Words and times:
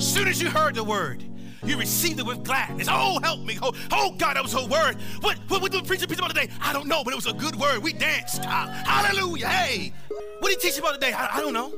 Soon 0.00 0.28
as 0.28 0.40
you 0.40 0.48
heard 0.48 0.74
the 0.74 0.82
word, 0.82 1.22
you 1.62 1.76
received 1.76 2.18
it 2.20 2.26
with 2.26 2.42
gladness. 2.42 2.88
Oh, 2.90 3.20
help 3.22 3.40
me. 3.40 3.58
Oh, 3.60 3.72
oh 3.92 4.14
God, 4.16 4.36
that 4.36 4.42
was 4.42 4.54
a 4.54 4.64
word. 4.66 4.96
What, 5.20 5.36
what, 5.48 5.60
what 5.60 5.70
did 5.70 5.84
the 5.84 5.86
preacher 5.86 6.06
preach 6.06 6.18
about 6.18 6.30
today? 6.30 6.48
I 6.60 6.72
don't 6.72 6.86
know, 6.86 7.04
but 7.04 7.12
it 7.12 7.16
was 7.16 7.26
a 7.26 7.34
good 7.34 7.54
word. 7.54 7.82
We 7.82 7.92
danced. 7.92 8.42
Hallelujah. 8.44 9.48
Hey, 9.48 9.92
what 10.38 10.48
did 10.48 10.62
he 10.62 10.70
teach 10.70 10.78
about 10.78 10.94
today? 10.94 11.12
I, 11.12 11.36
I 11.36 11.40
don't 11.40 11.52
know. 11.52 11.72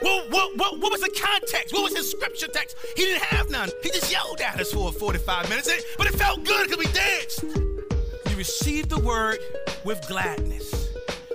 What, 0.00 0.30
what, 0.30 0.56
what, 0.56 0.80
what 0.80 0.92
was 0.92 1.00
the 1.00 1.10
context? 1.20 1.74
What 1.74 1.82
was 1.82 1.96
his 1.96 2.08
scripture 2.08 2.46
text? 2.46 2.76
He 2.96 3.02
didn't 3.02 3.24
have 3.24 3.50
none. 3.50 3.70
He 3.82 3.90
just 3.90 4.12
yelled 4.12 4.40
at 4.40 4.60
us 4.60 4.70
for 4.72 4.92
45 4.92 5.48
minutes, 5.48 5.68
eh? 5.68 5.80
but 5.96 6.06
it 6.06 6.14
felt 6.14 6.44
good 6.44 6.68
because 6.68 6.78
we 6.78 6.92
danced. 6.92 7.42
You 8.30 8.36
received 8.36 8.90
the 8.90 9.00
word 9.00 9.38
with 9.84 10.06
gladness. 10.06 10.90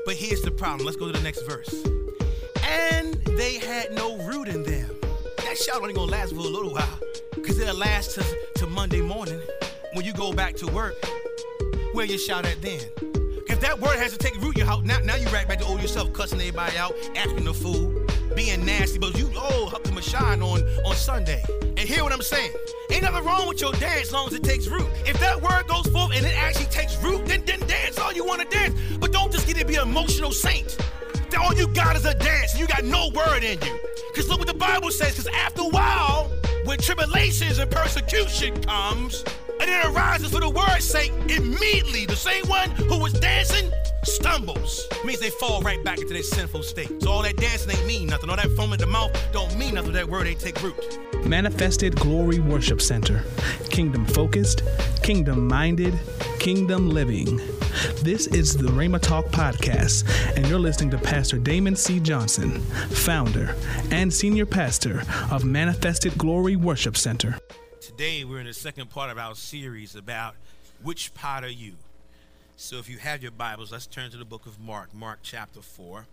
But 0.06 0.16
here's 0.16 0.42
the 0.42 0.52
problem. 0.52 0.86
Let's 0.86 0.98
go 0.98 1.08
to 1.08 1.12
the 1.12 1.24
next 1.24 1.42
verse. 1.42 1.86
And 2.64 3.16
they 3.38 3.56
had 3.56 3.92
no 3.92 4.18
root 4.20 4.48
in 4.48 4.64
them. 4.64 5.03
That 5.54 5.60
shout 5.60 5.82
only 5.84 5.94
gonna 5.94 6.12
last 6.12 6.34
for 6.34 6.40
a 6.40 6.42
little 6.42 6.74
while. 6.74 7.00
Because 7.36 7.60
it'll 7.60 7.76
last 7.76 8.16
to, 8.16 8.26
to 8.56 8.66
Monday 8.66 9.02
morning 9.02 9.40
when 9.94 10.04
you 10.04 10.12
go 10.12 10.34
back 10.34 10.56
to 10.56 10.66
work. 10.66 10.96
Where 11.92 12.08
you 12.08 12.18
shout 12.18 12.48
at 12.48 12.60
then? 12.60 12.82
If 13.48 13.62
that 13.62 13.80
word 13.80 14.00
has 14.00 14.14
to 14.14 14.18
take 14.18 14.36
root 14.42 14.58
your 14.58 14.66
house, 14.66 14.84
now, 14.84 14.98
now 15.04 15.16
you 15.16 15.28
right 15.28 15.48
back 15.48 15.60
to 15.60 15.66
old 15.66 15.80
yourself, 15.80 16.12
cussing 16.12 16.40
everybody 16.40 16.76
out, 16.76 16.96
acting 17.16 17.48
a 17.48 17.54
fool, 17.54 17.94
being 18.36 18.66
nasty, 18.66 18.98
but 18.98 19.16
you 19.16 19.30
oh 19.36 19.72
up 19.76 19.84
to 19.84 20.02
shine 20.02 20.42
on, 20.42 20.64
on 20.88 20.96
Sunday. 20.96 21.44
And 21.62 21.82
hear 21.82 22.04
what 22.04 22.14
I'm 22.14 22.24
saying. 22.24 22.52
Ain't 22.90 23.04
nothing 23.04 23.24
wrong 23.24 23.48
with 23.48 23.62
your 23.62 23.74
dance 23.74 24.08
as 24.08 24.12
long 24.12 24.26
as 24.26 24.34
it 24.34 24.44
takes 24.44 24.66
root. 24.66 24.88
If 25.06 25.20
that 25.20 25.40
word 25.40 25.68
goes 25.68 25.86
forth 25.86 26.16
and 26.16 26.26
it 26.26 26.36
actually 26.36 26.66
takes 26.66 26.98
root, 27.04 27.28
then, 27.28 27.46
then 27.46 27.60
dance 27.68 28.00
all 28.00 28.12
you 28.12 28.26
want 28.26 28.42
to 28.42 28.48
dance. 28.48 28.74
But 29.00 29.12
don't 29.12 29.32
just 29.32 29.46
get 29.46 29.58
to 29.58 29.66
be 29.66 29.76
an 29.76 29.88
emotional 29.88 30.32
saint. 30.32 30.80
All 31.40 31.54
you 31.54 31.68
got 31.68 31.96
is 31.96 32.06
a 32.06 32.14
dance, 32.16 32.54
and 32.54 32.62
you 32.62 32.68
got 32.68 32.84
no 32.84 33.10
word 33.14 33.44
in 33.44 33.60
you. 33.62 33.93
Because 34.14 34.30
look 34.30 34.38
what 34.38 34.48
the 34.48 34.54
Bible 34.54 34.92
says, 34.92 35.18
because 35.18 35.28
after 35.34 35.64
a 35.64 35.70
while, 35.70 36.32
when 36.66 36.78
tribulations 36.78 37.58
and 37.58 37.72
persecution 37.72 38.62
comes, 38.62 39.24
and 39.60 39.68
it 39.68 39.86
arises 39.88 40.32
for 40.32 40.40
the 40.40 40.50
word's 40.52 40.86
sake, 40.86 41.12
immediately 41.30 42.06
the 42.06 42.16
same 42.16 42.46
one 42.46 42.70
who 42.72 43.00
was 43.00 43.14
dancing 43.14 43.72
stumbles. 44.04 44.88
Means 45.04 45.20
they 45.20 45.32
fall 45.32 45.62
right 45.62 45.84
back 45.84 45.98
into 46.00 46.14
their 46.14 46.22
sinful 46.22 46.62
state. 46.62 47.02
So 47.02 47.10
all 47.10 47.24
that 47.24 47.38
dancing 47.38 47.72
ain't 47.76 47.88
mean 47.88 48.08
nothing. 48.08 48.30
All 48.30 48.36
that 48.36 48.52
foam 48.52 48.72
at 48.72 48.78
the 48.78 48.86
mouth 48.86 49.12
don't 49.32 49.58
mean 49.58 49.74
nothing. 49.74 49.94
That 49.94 50.08
word 50.08 50.28
ain't 50.28 50.40
take 50.40 50.62
root. 50.62 51.00
Manifested 51.26 51.96
Glory 51.96 52.38
Worship 52.38 52.82
Center. 52.82 53.24
Kingdom 53.72 54.06
focused, 54.06 54.62
kingdom 55.02 55.48
minded, 55.48 56.00
kingdom 56.38 56.92
living. 56.92 57.42
This 57.74 58.28
is 58.28 58.56
the 58.56 58.68
Rhema 58.68 59.02
Talk 59.02 59.26
Podcast, 59.26 60.06
and 60.38 60.48
you're 60.48 60.60
listening 60.60 60.92
to 60.92 60.98
Pastor 61.00 61.40
Damon 61.40 61.76
C. 61.76 62.00
Johnson, 62.00 62.60
founder 62.60 63.56
and 63.90 64.14
senior 64.14 64.46
pastor 64.46 65.02
of 65.32 65.44
Manifested 65.44 66.16
Glory 66.16 66.56
Worship 66.56 66.96
Center. 66.96 67.40
Today, 67.82 68.26
we're 68.26 68.40
in 68.40 68.46
the 68.46 68.54
second 68.54 68.92
Pot 68.92 69.10
of 69.10 69.18
our 69.18 69.34
series 69.34 69.96
about 69.96 70.36
which 70.84 71.16
part 71.16 71.44
are 71.44 71.50
you? 71.50 71.74
So, 72.58 72.78
if 72.78 72.88
you 72.88 73.00
have 73.00 73.24
your 73.24 73.32
Bibles, 73.32 73.72
let's 73.72 73.88
turn 73.88 74.12
to 74.12 74.18
the 74.18 74.26
book 74.26 74.46
of 74.46 74.60
Mark, 74.60 74.94
Mark 74.94 75.20
chapter 75.24 75.62
4. 75.62 76.06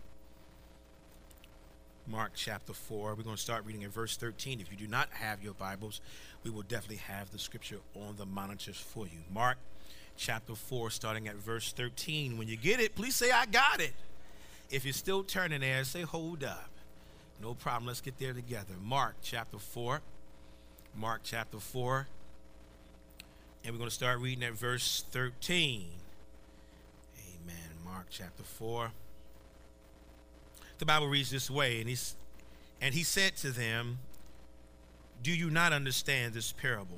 Mark 2.07 2.31
chapter 2.33 2.73
4. 2.73 3.13
We're 3.13 3.23
going 3.23 3.35
to 3.35 3.41
start 3.41 3.65
reading 3.65 3.83
in 3.83 3.91
verse 3.91 4.17
13. 4.17 4.59
If 4.59 4.71
you 4.71 4.77
do 4.77 4.87
not 4.87 5.09
have 5.11 5.43
your 5.43 5.53
Bibles, 5.53 6.01
we 6.43 6.49
will 6.49 6.63
definitely 6.63 7.03
have 7.07 7.31
the 7.31 7.37
scripture 7.37 7.77
on 7.95 8.15
the 8.17 8.25
monitors 8.25 8.77
for 8.77 9.05
you. 9.05 9.19
Mark 9.31 9.57
chapter 10.21 10.53
4, 10.53 10.91
starting 10.91 11.27
at 11.27 11.35
verse 11.35 11.73
13. 11.73 12.37
When 12.37 12.47
you 12.47 12.55
get 12.55 12.79
it, 12.79 12.95
please 12.95 13.15
say, 13.15 13.31
I 13.31 13.47
got 13.47 13.81
it. 13.81 13.93
If 14.69 14.85
you're 14.85 14.93
still 14.93 15.23
turning 15.23 15.61
there, 15.61 15.83
say, 15.83 16.03
hold 16.03 16.43
up. 16.43 16.69
No 17.41 17.55
problem. 17.55 17.87
Let's 17.87 18.01
get 18.01 18.19
there 18.19 18.31
together. 18.31 18.75
Mark 18.83 19.15
chapter 19.23 19.57
4. 19.57 19.99
Mark 20.95 21.21
chapter 21.23 21.59
4. 21.59 22.07
And 23.63 23.73
we're 23.73 23.79
going 23.79 23.89
to 23.89 23.95
start 23.95 24.19
reading 24.19 24.43
at 24.43 24.53
verse 24.53 25.03
13. 25.09 25.87
Amen. 27.17 27.55
Mark 27.83 28.05
chapter 28.11 28.43
4. 28.43 28.91
The 30.77 30.85
Bible 30.85 31.07
reads 31.07 31.31
this 31.31 31.49
way, 31.49 31.79
and 31.79 31.89
he's 31.89 32.15
and 32.79 32.95
he 32.95 33.03
said 33.03 33.35
to 33.37 33.51
them, 33.51 33.99
Do 35.21 35.31
you 35.31 35.51
not 35.51 35.73
understand 35.73 36.33
this 36.33 36.51
parable? 36.51 36.97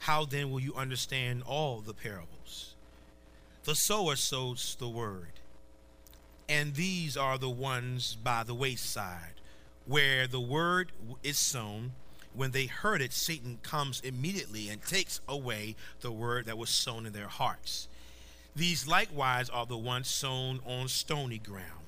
How 0.00 0.24
then 0.24 0.50
will 0.50 0.60
you 0.60 0.74
understand 0.74 1.42
all 1.44 1.80
the 1.80 1.94
parables? 1.94 2.74
The 3.64 3.74
sower 3.74 4.16
sows 4.16 4.76
the 4.78 4.88
word, 4.88 5.40
and 6.48 6.74
these 6.74 7.16
are 7.16 7.38
the 7.38 7.50
ones 7.50 8.16
by 8.22 8.44
the 8.44 8.54
wayside, 8.54 9.40
where 9.86 10.26
the 10.26 10.40
word 10.40 10.92
is 11.22 11.38
sown. 11.38 11.92
When 12.32 12.52
they 12.52 12.66
heard 12.66 13.00
it, 13.00 13.12
Satan 13.12 13.58
comes 13.62 14.00
immediately 14.00 14.68
and 14.68 14.82
takes 14.84 15.20
away 15.26 15.74
the 16.02 16.12
word 16.12 16.46
that 16.46 16.58
was 16.58 16.70
sown 16.70 17.06
in 17.06 17.12
their 17.12 17.28
hearts. 17.28 17.88
These 18.54 18.86
likewise 18.86 19.50
are 19.50 19.66
the 19.66 19.76
ones 19.76 20.08
sown 20.08 20.60
on 20.66 20.88
stony 20.88 21.38
ground 21.38 21.86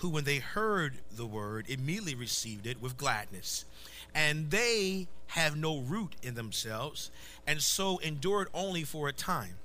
who, 0.00 0.08
when 0.08 0.24
they 0.24 0.38
heard 0.38 0.94
the 1.14 1.26
word, 1.26 1.66
immediately 1.68 2.14
received 2.14 2.66
it 2.66 2.80
with 2.80 2.96
gladness. 2.96 3.66
And 4.14 4.50
they 4.50 5.08
have 5.28 5.56
no 5.56 5.78
root 5.78 6.16
in 6.22 6.34
themselves, 6.34 7.10
and 7.50 7.60
so 7.60 7.98
endured 7.98 8.46
only 8.54 8.84
for 8.84 9.08
a 9.08 9.12
time. 9.12 9.56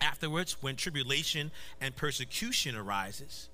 Afterwards, 0.00 0.56
when 0.60 0.74
tribulation 0.74 1.52
and 1.80 1.94
persecution 1.94 2.74
arises, 2.74 3.48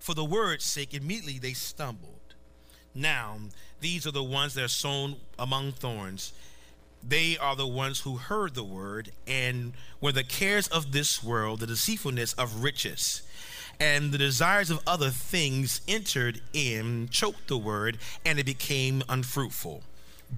for 0.00 0.16
the 0.16 0.24
word's 0.24 0.64
sake, 0.64 0.92
immediately 0.92 1.38
they 1.38 1.52
stumbled. 1.52 2.34
Now, 2.92 3.36
these 3.80 4.04
are 4.04 4.10
the 4.10 4.24
ones 4.24 4.54
that 4.54 4.64
are 4.64 4.68
sown 4.68 5.14
among 5.38 5.70
thorns. 5.70 6.32
They 7.08 7.38
are 7.38 7.54
the 7.54 7.68
ones 7.68 8.00
who 8.00 8.16
heard 8.16 8.56
the 8.56 8.64
word, 8.64 9.12
and 9.28 9.74
when 10.00 10.16
the 10.16 10.24
cares 10.24 10.66
of 10.66 10.90
this 10.90 11.22
world, 11.22 11.60
the 11.60 11.68
deceitfulness 11.68 12.32
of 12.32 12.64
riches, 12.64 13.22
and 13.78 14.10
the 14.10 14.18
desires 14.18 14.70
of 14.70 14.82
other 14.88 15.10
things 15.10 15.82
entered 15.86 16.40
in, 16.52 17.08
choked 17.12 17.46
the 17.46 17.58
word, 17.58 17.98
and 18.24 18.40
it 18.40 18.46
became 18.46 19.04
unfruitful. 19.08 19.84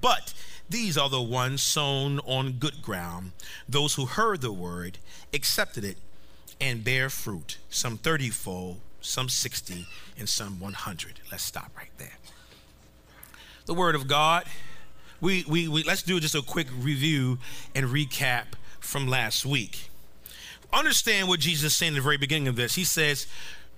But 0.01 0.35
these 0.69 0.99
are 0.99 1.09
the 1.09 1.21
ones 1.21 1.63
sown 1.63 2.19
on 2.21 2.53
good 2.53 2.83
ground, 2.83 3.33
those 3.69 3.95
who 3.95 4.07
heard 4.07 4.41
the 4.41 4.53
word, 4.53 4.99
accepted 5.33 5.85
it, 5.85 5.97
and 6.61 6.83
bear 6.83 7.11
fruit, 7.11 7.59
some 7.71 7.99
30 7.99 8.31
fold, 8.31 8.81
some 9.01 9.29
60, 9.29 9.87
and 10.19 10.29
some 10.29 10.59
100. 10.59 11.21
Let's 11.31 11.45
stop 11.45 11.71
right 11.77 11.91
there. 11.99 12.19
The 13.67 13.75
word 13.75 13.95
of 13.95 14.09
God. 14.09 14.45
We, 15.21 15.45
we, 15.49 15.67
we 15.67 15.83
let's 15.83 16.03
do 16.03 16.21
just 16.21 16.35
a 16.35 16.43
quick 16.43 16.69
review 16.79 17.39
and 17.75 17.87
recap 17.87 18.45
from 18.81 19.09
last 19.09 19.47
week 19.47 19.89
understand 20.73 21.29
what 21.29 21.41
Jesus 21.41 21.77
saying 21.77 21.91
in 21.91 21.95
the 21.95 22.01
very 22.01 22.17
beginning 22.17 22.49
of 22.49 22.57
this. 22.57 22.75
He 22.75 22.85
says, 22.85 23.27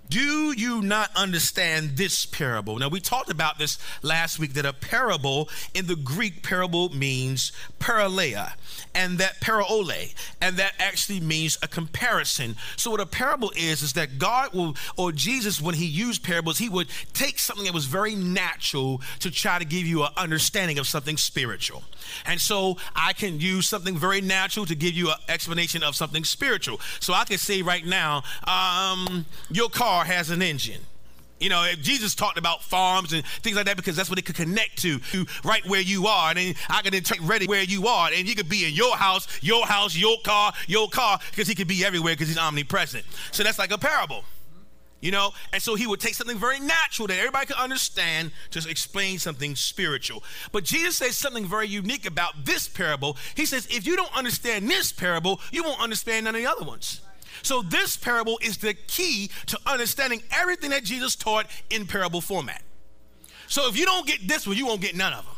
do 0.09 0.53
you 0.57 0.81
not 0.81 1.11
understand 1.15 1.97
this 1.97 2.25
parable? 2.25 2.79
Now, 2.79 2.89
we 2.89 3.01
talked 3.01 3.31
about 3.31 3.59
this 3.59 3.79
last 4.03 4.39
week 4.39 4.55
that 4.55 4.65
a 4.65 4.73
parable 4.73 5.49
in 5.75 5.87
the 5.87 5.97
Greek 5.97 6.43
parable 6.43 6.89
means 6.91 7.53
paraleia, 7.79 8.53
and 8.95 9.19
that 9.19 9.41
parole, 9.41 9.91
and 10.41 10.57
that 10.57 10.73
actually 10.79 11.21
means 11.21 11.59
a 11.63 11.69
comparison. 11.69 12.57
So, 12.77 12.91
what 12.91 13.01
a 13.01 13.07
parable 13.07 13.53
is, 13.57 13.83
is 13.83 13.93
that 13.95 14.19
God 14.19 14.55
will, 14.55 14.77
or 14.97 15.13
Jesus, 15.13 15.61
when 15.61 15.75
he 15.75 15.87
used 15.87 16.23
parables, 16.23 16.59
he 16.59 16.69
would 16.69 16.89
take 17.13 17.39
something 17.39 17.67
that 17.67 17.75
was 17.75 17.85
very 17.85 18.15
natural 18.15 19.03
to 19.21 19.31
try 19.31 19.59
to 19.59 19.65
give 19.65 19.87
you 19.87 20.03
an 20.05 20.11
understanding 20.17 20.79
of 20.79 20.87
something 20.87 21.17
spiritual. 21.17 21.85
And 22.25 22.41
so, 22.41 22.79
I 22.97 23.13
can 23.13 23.41
use 23.41 23.69
something 23.69 23.97
very 23.97 24.21
natural 24.21 24.65
to 24.67 24.75
give 24.75 24.95
you 24.95 25.11
an 25.11 25.17
explanation 25.29 25.83
of 25.83 25.95
something 25.95 26.25
spiritual. 26.25 26.81
So, 27.01 27.13
I 27.13 27.25
can 27.25 27.39
say 27.39 27.63
right 27.63 27.85
now, 27.85 28.23
um, 28.45 29.27
your 29.51 29.69
car 29.69 29.98
car 29.99 30.05
has 30.05 30.31
an 30.31 30.43
engine. 30.43 30.81
You 31.41 31.49
know, 31.49 31.65
Jesus 31.81 32.17
talked 32.17 32.37
about 32.37 32.65
farms 32.65 33.13
and 33.13 33.25
things 33.43 33.55
like 33.55 33.67
that 33.67 33.77
because 33.77 33.95
that's 33.95 34.11
what 34.11 34.19
it 34.19 34.25
could 34.25 34.35
connect 34.35 34.79
to, 34.83 34.99
to 34.99 35.27
right 35.45 35.65
where 35.67 35.81
you 35.81 36.07
are. 36.09 36.31
And 36.37 36.57
I 36.69 36.83
can 36.83 36.93
take 37.03 37.21
ready 37.23 37.47
where 37.47 37.63
you 37.63 37.87
are. 37.87 38.11
And 38.13 38.29
you 38.29 38.35
could 38.35 38.49
be 38.49 38.67
in 38.67 38.75
your 38.75 38.97
house, 38.97 39.29
your 39.41 39.65
house, 39.65 39.97
your 39.97 40.17
car, 40.25 40.53
your 40.67 40.89
car, 40.89 41.21
because 41.31 41.47
he 41.47 41.55
could 41.55 41.69
be 41.69 41.85
everywhere 41.85 42.15
because 42.15 42.29
he's 42.29 42.39
omnipresent. 42.39 43.05
So 43.31 43.45
that's 43.45 43.59
like 43.59 43.71
a 43.71 43.79
parable. 43.79 44.25
You 45.01 45.13
know, 45.13 45.31
and 45.53 45.63
so 45.63 45.77
he 45.77 45.87
would 45.87 46.01
take 46.01 46.15
something 46.15 46.39
very 46.39 46.59
natural 46.59 47.07
that 47.07 47.19
everybody 47.19 47.47
could 47.47 47.57
understand 47.57 48.33
to 48.51 48.69
explain 48.69 49.21
something 49.21 49.55
spiritual. 49.55 50.25
But 50.51 50.65
Jesus 50.65 50.97
says 50.97 51.17
something 51.17 51.47
very 51.47 51.69
unique 51.69 52.05
about 52.05 52.45
this 52.45 52.69
parable. 52.69 53.17
He 53.37 53.47
says, 53.47 53.69
if 53.71 53.87
you 53.87 53.95
don't 53.95 54.17
understand 54.17 54.69
this 54.69 54.91
parable, 54.91 55.41
you 55.53 55.63
won't 55.63 55.81
understand 55.81 56.25
none 56.25 56.35
of 56.35 56.41
the 56.41 56.49
other 56.49 56.65
ones. 56.65 57.01
So, 57.43 57.63
this 57.63 57.97
parable 57.97 58.39
is 58.43 58.59
the 58.59 58.75
key 58.75 59.31
to 59.47 59.59
understanding 59.67 60.23
everything 60.31 60.71
that 60.71 60.85
Jesus 60.85 61.17
taught 61.17 61.47
in 61.71 61.87
parable 61.87 62.21
format. 62.21 62.63
So, 63.47 63.69
if 63.69 63.79
you 63.79 63.85
don't 63.85 64.07
get 64.07 64.27
this 64.27 64.47
one, 64.47 64.57
you 64.57 64.67
won't 64.67 64.81
get 64.81 64.97
none 64.97 65.13
of 65.13 65.25
them. 65.25 65.35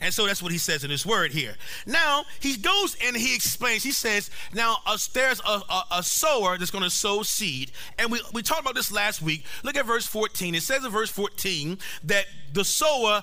And 0.00 0.14
so 0.14 0.26
that's 0.26 0.42
what 0.42 0.52
he 0.52 0.58
says 0.58 0.82
in 0.82 0.90
his 0.90 1.04
word 1.04 1.30
here. 1.30 1.54
Now, 1.86 2.24
he 2.40 2.56
goes 2.56 2.96
and 3.04 3.14
he 3.14 3.34
explains, 3.34 3.82
he 3.82 3.92
says, 3.92 4.30
now 4.54 4.78
uh, 4.86 4.96
there's 5.12 5.40
a, 5.40 5.60
a, 5.68 5.84
a, 5.92 6.02
sower 6.02 6.56
that's 6.56 6.70
going 6.70 6.84
to 6.84 6.90
sow 6.90 7.22
seed. 7.22 7.70
And 7.98 8.10
we, 8.10 8.20
we 8.32 8.42
talked 8.42 8.62
about 8.62 8.74
this 8.74 8.90
last 8.90 9.20
week. 9.20 9.44
Look 9.62 9.76
at 9.76 9.84
verse 9.84 10.06
14. 10.06 10.54
It 10.54 10.62
says 10.62 10.84
in 10.84 10.90
verse 10.90 11.10
14 11.10 11.78
that 12.04 12.24
the 12.52 12.64
sower 12.64 13.22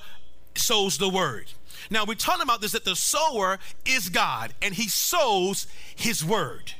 sows 0.55 0.97
the 0.97 1.09
word. 1.09 1.51
Now, 1.89 2.05
we're 2.05 2.15
talking 2.15 2.43
about 2.43 2.61
this 2.61 2.73
that 2.73 2.85
the 2.85 2.95
sower 2.95 3.59
is 3.85 4.09
God 4.09 4.53
and 4.61 4.75
he 4.75 4.87
sows 4.87 5.67
his 5.95 6.23
word. 6.23 6.73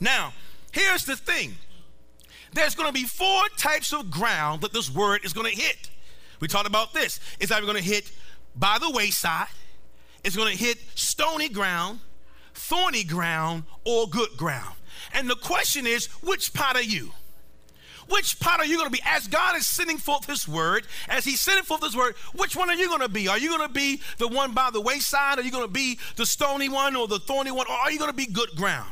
Now, 0.00 0.32
here's 0.72 1.04
the 1.04 1.16
thing 1.16 1.54
there's 2.52 2.74
going 2.74 2.88
to 2.88 2.92
be 2.92 3.04
four 3.04 3.42
types 3.56 3.92
of 3.92 4.10
ground 4.10 4.62
that 4.62 4.72
this 4.72 4.92
word 4.92 5.24
is 5.24 5.32
going 5.32 5.50
to 5.52 5.60
hit. 5.60 5.90
We 6.40 6.48
talked 6.48 6.68
about 6.68 6.94
this. 6.94 7.20
It's 7.40 7.50
either 7.50 7.66
going 7.66 7.76
to 7.76 7.82
hit 7.82 8.10
by 8.56 8.78
the 8.78 8.90
wayside, 8.90 9.48
it's 10.22 10.36
going 10.36 10.56
to 10.56 10.58
hit 10.58 10.78
stony 10.94 11.48
ground, 11.48 12.00
thorny 12.54 13.04
ground, 13.04 13.64
or 13.84 14.06
good 14.08 14.36
ground. 14.36 14.74
And 15.12 15.28
the 15.28 15.36
question 15.36 15.86
is, 15.86 16.06
which 16.22 16.54
pot 16.54 16.76
are 16.76 16.82
you? 16.82 17.12
Which 18.08 18.38
pot 18.38 18.60
are 18.60 18.66
you 18.66 18.76
going 18.76 18.88
to 18.88 18.92
be? 18.92 19.02
As 19.04 19.26
God 19.26 19.56
is 19.56 19.66
sending 19.66 19.98
forth 19.98 20.26
His 20.26 20.46
word, 20.46 20.86
as 21.08 21.24
He's 21.24 21.40
sending 21.40 21.64
forth 21.64 21.82
His 21.82 21.96
word, 21.96 22.14
which 22.34 22.54
one 22.54 22.70
are 22.70 22.74
you 22.74 22.88
going 22.88 23.00
to 23.00 23.08
be? 23.08 23.28
Are 23.28 23.38
you 23.38 23.48
going 23.48 23.66
to 23.66 23.72
be 23.72 24.00
the 24.18 24.28
one 24.28 24.52
by 24.52 24.70
the 24.70 24.80
wayside? 24.80 25.38
Are 25.38 25.42
you 25.42 25.50
going 25.50 25.66
to 25.66 25.72
be 25.72 25.98
the 26.16 26.26
stony 26.26 26.68
one 26.68 26.96
or 26.96 27.08
the 27.08 27.18
thorny 27.18 27.50
one? 27.50 27.66
Or 27.66 27.74
are 27.74 27.90
you 27.90 27.98
going 27.98 28.10
to 28.10 28.16
be 28.16 28.26
good 28.26 28.50
ground? 28.56 28.90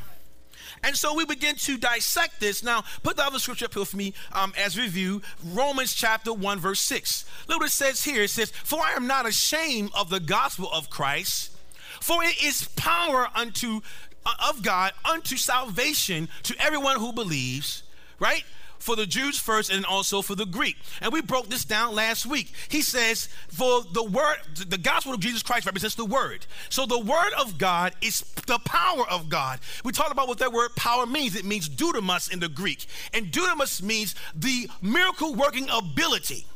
And 0.82 0.96
so 0.96 1.14
we 1.14 1.24
begin 1.24 1.54
to 1.56 1.78
dissect 1.78 2.40
this. 2.40 2.64
Now, 2.64 2.84
put 3.02 3.16
the 3.16 3.24
other 3.24 3.38
scripture 3.38 3.66
up 3.66 3.74
here 3.74 3.84
for 3.84 3.96
me 3.96 4.14
um, 4.32 4.52
as 4.58 4.78
review 4.78 5.22
Romans 5.44 5.94
chapter 5.94 6.32
1, 6.32 6.58
verse 6.58 6.80
6. 6.80 7.24
Look 7.48 7.60
what 7.60 7.68
it 7.68 7.72
says 7.72 8.02
here. 8.02 8.22
It 8.22 8.30
says, 8.30 8.50
For 8.50 8.80
I 8.80 8.92
am 8.92 9.06
not 9.06 9.26
ashamed 9.26 9.90
of 9.94 10.10
the 10.10 10.20
gospel 10.20 10.68
of 10.72 10.90
Christ, 10.90 11.52
for 12.00 12.24
it 12.24 12.42
is 12.42 12.68
power 12.74 13.28
unto 13.34 13.80
uh, 14.26 14.32
of 14.48 14.62
God 14.62 14.92
unto 15.04 15.36
salvation 15.36 16.28
to 16.44 16.54
everyone 16.58 16.98
who 16.98 17.12
believes, 17.12 17.82
right? 18.18 18.44
For 18.82 18.96
the 18.96 19.06
Jews 19.06 19.38
first 19.38 19.70
and 19.70 19.86
also 19.86 20.22
for 20.22 20.34
the 20.34 20.44
Greek. 20.44 20.76
And 21.00 21.12
we 21.12 21.22
broke 21.22 21.48
this 21.48 21.64
down 21.64 21.94
last 21.94 22.26
week. 22.26 22.52
He 22.68 22.82
says, 22.82 23.28
for 23.48 23.82
the 23.92 24.02
word, 24.02 24.38
the 24.66 24.78
gospel 24.78 25.14
of 25.14 25.20
Jesus 25.20 25.42
Christ 25.42 25.66
represents 25.66 25.94
the 25.94 26.04
word. 26.04 26.46
So 26.68 26.84
the 26.84 26.98
word 26.98 27.32
of 27.38 27.58
God 27.58 27.94
is 28.02 28.20
the 28.46 28.58
power 28.58 29.08
of 29.08 29.28
God. 29.28 29.60
We 29.84 29.92
talked 29.92 30.12
about 30.12 30.28
what 30.28 30.38
that 30.38 30.52
word 30.52 30.74
power 30.74 31.06
means. 31.06 31.36
It 31.36 31.44
means 31.44 31.68
dunamis 31.68 32.32
in 32.32 32.40
the 32.40 32.48
Greek. 32.48 32.86
And 33.14 33.26
dunamis 33.26 33.82
means 33.82 34.14
the 34.34 34.68
miracle 34.82 35.34
working 35.34 35.68
ability 35.70 36.46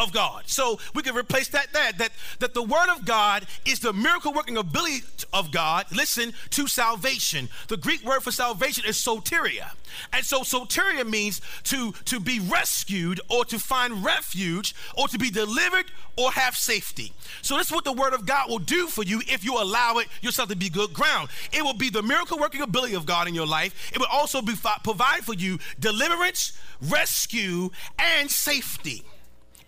of 0.00 0.12
God. 0.12 0.44
So 0.46 0.78
we 0.94 1.02
can 1.02 1.14
replace 1.14 1.48
that 1.48 1.72
that 1.72 1.98
that 1.98 2.12
that 2.38 2.54
the 2.54 2.62
word 2.62 2.88
of 2.90 3.04
God 3.04 3.46
is 3.64 3.80
the 3.80 3.92
miracle 3.92 4.32
working 4.32 4.56
ability 4.56 5.02
of 5.32 5.52
God. 5.52 5.86
Listen 5.92 6.32
to 6.50 6.66
salvation. 6.66 7.48
The 7.68 7.76
Greek 7.76 8.04
word 8.04 8.22
for 8.22 8.32
salvation 8.32 8.84
is 8.86 8.96
soteria. 8.96 9.70
And 10.12 10.24
so 10.24 10.40
soteria 10.40 11.06
means 11.08 11.40
to 11.64 11.92
to 12.06 12.20
be 12.20 12.40
rescued 12.40 13.20
or 13.28 13.44
to 13.46 13.58
find 13.58 14.04
refuge 14.04 14.74
or 14.96 15.08
to 15.08 15.18
be 15.18 15.30
delivered 15.30 15.86
or 16.16 16.32
have 16.32 16.56
safety. 16.56 17.12
So 17.42 17.56
this 17.56 17.68
is 17.68 17.72
what 17.72 17.84
the 17.84 17.92
word 17.92 18.14
of 18.14 18.26
God 18.26 18.48
will 18.48 18.58
do 18.58 18.86
for 18.86 19.02
you 19.02 19.20
if 19.26 19.44
you 19.44 19.60
allow 19.60 19.98
it 19.98 20.08
yourself 20.20 20.48
to 20.48 20.56
be 20.56 20.68
good 20.68 20.92
ground. 20.92 21.28
It 21.52 21.62
will 21.62 21.74
be 21.74 21.90
the 21.90 22.02
miracle 22.02 22.38
working 22.38 22.62
ability 22.62 22.94
of 22.94 23.06
God 23.06 23.28
in 23.28 23.34
your 23.34 23.46
life. 23.46 23.90
It 23.92 23.98
will 23.98 24.06
also 24.10 24.42
be 24.42 24.54
provide 24.82 25.24
for 25.24 25.34
you 25.34 25.58
deliverance, 25.78 26.58
rescue 26.80 27.70
and 27.98 28.30
safety. 28.30 29.04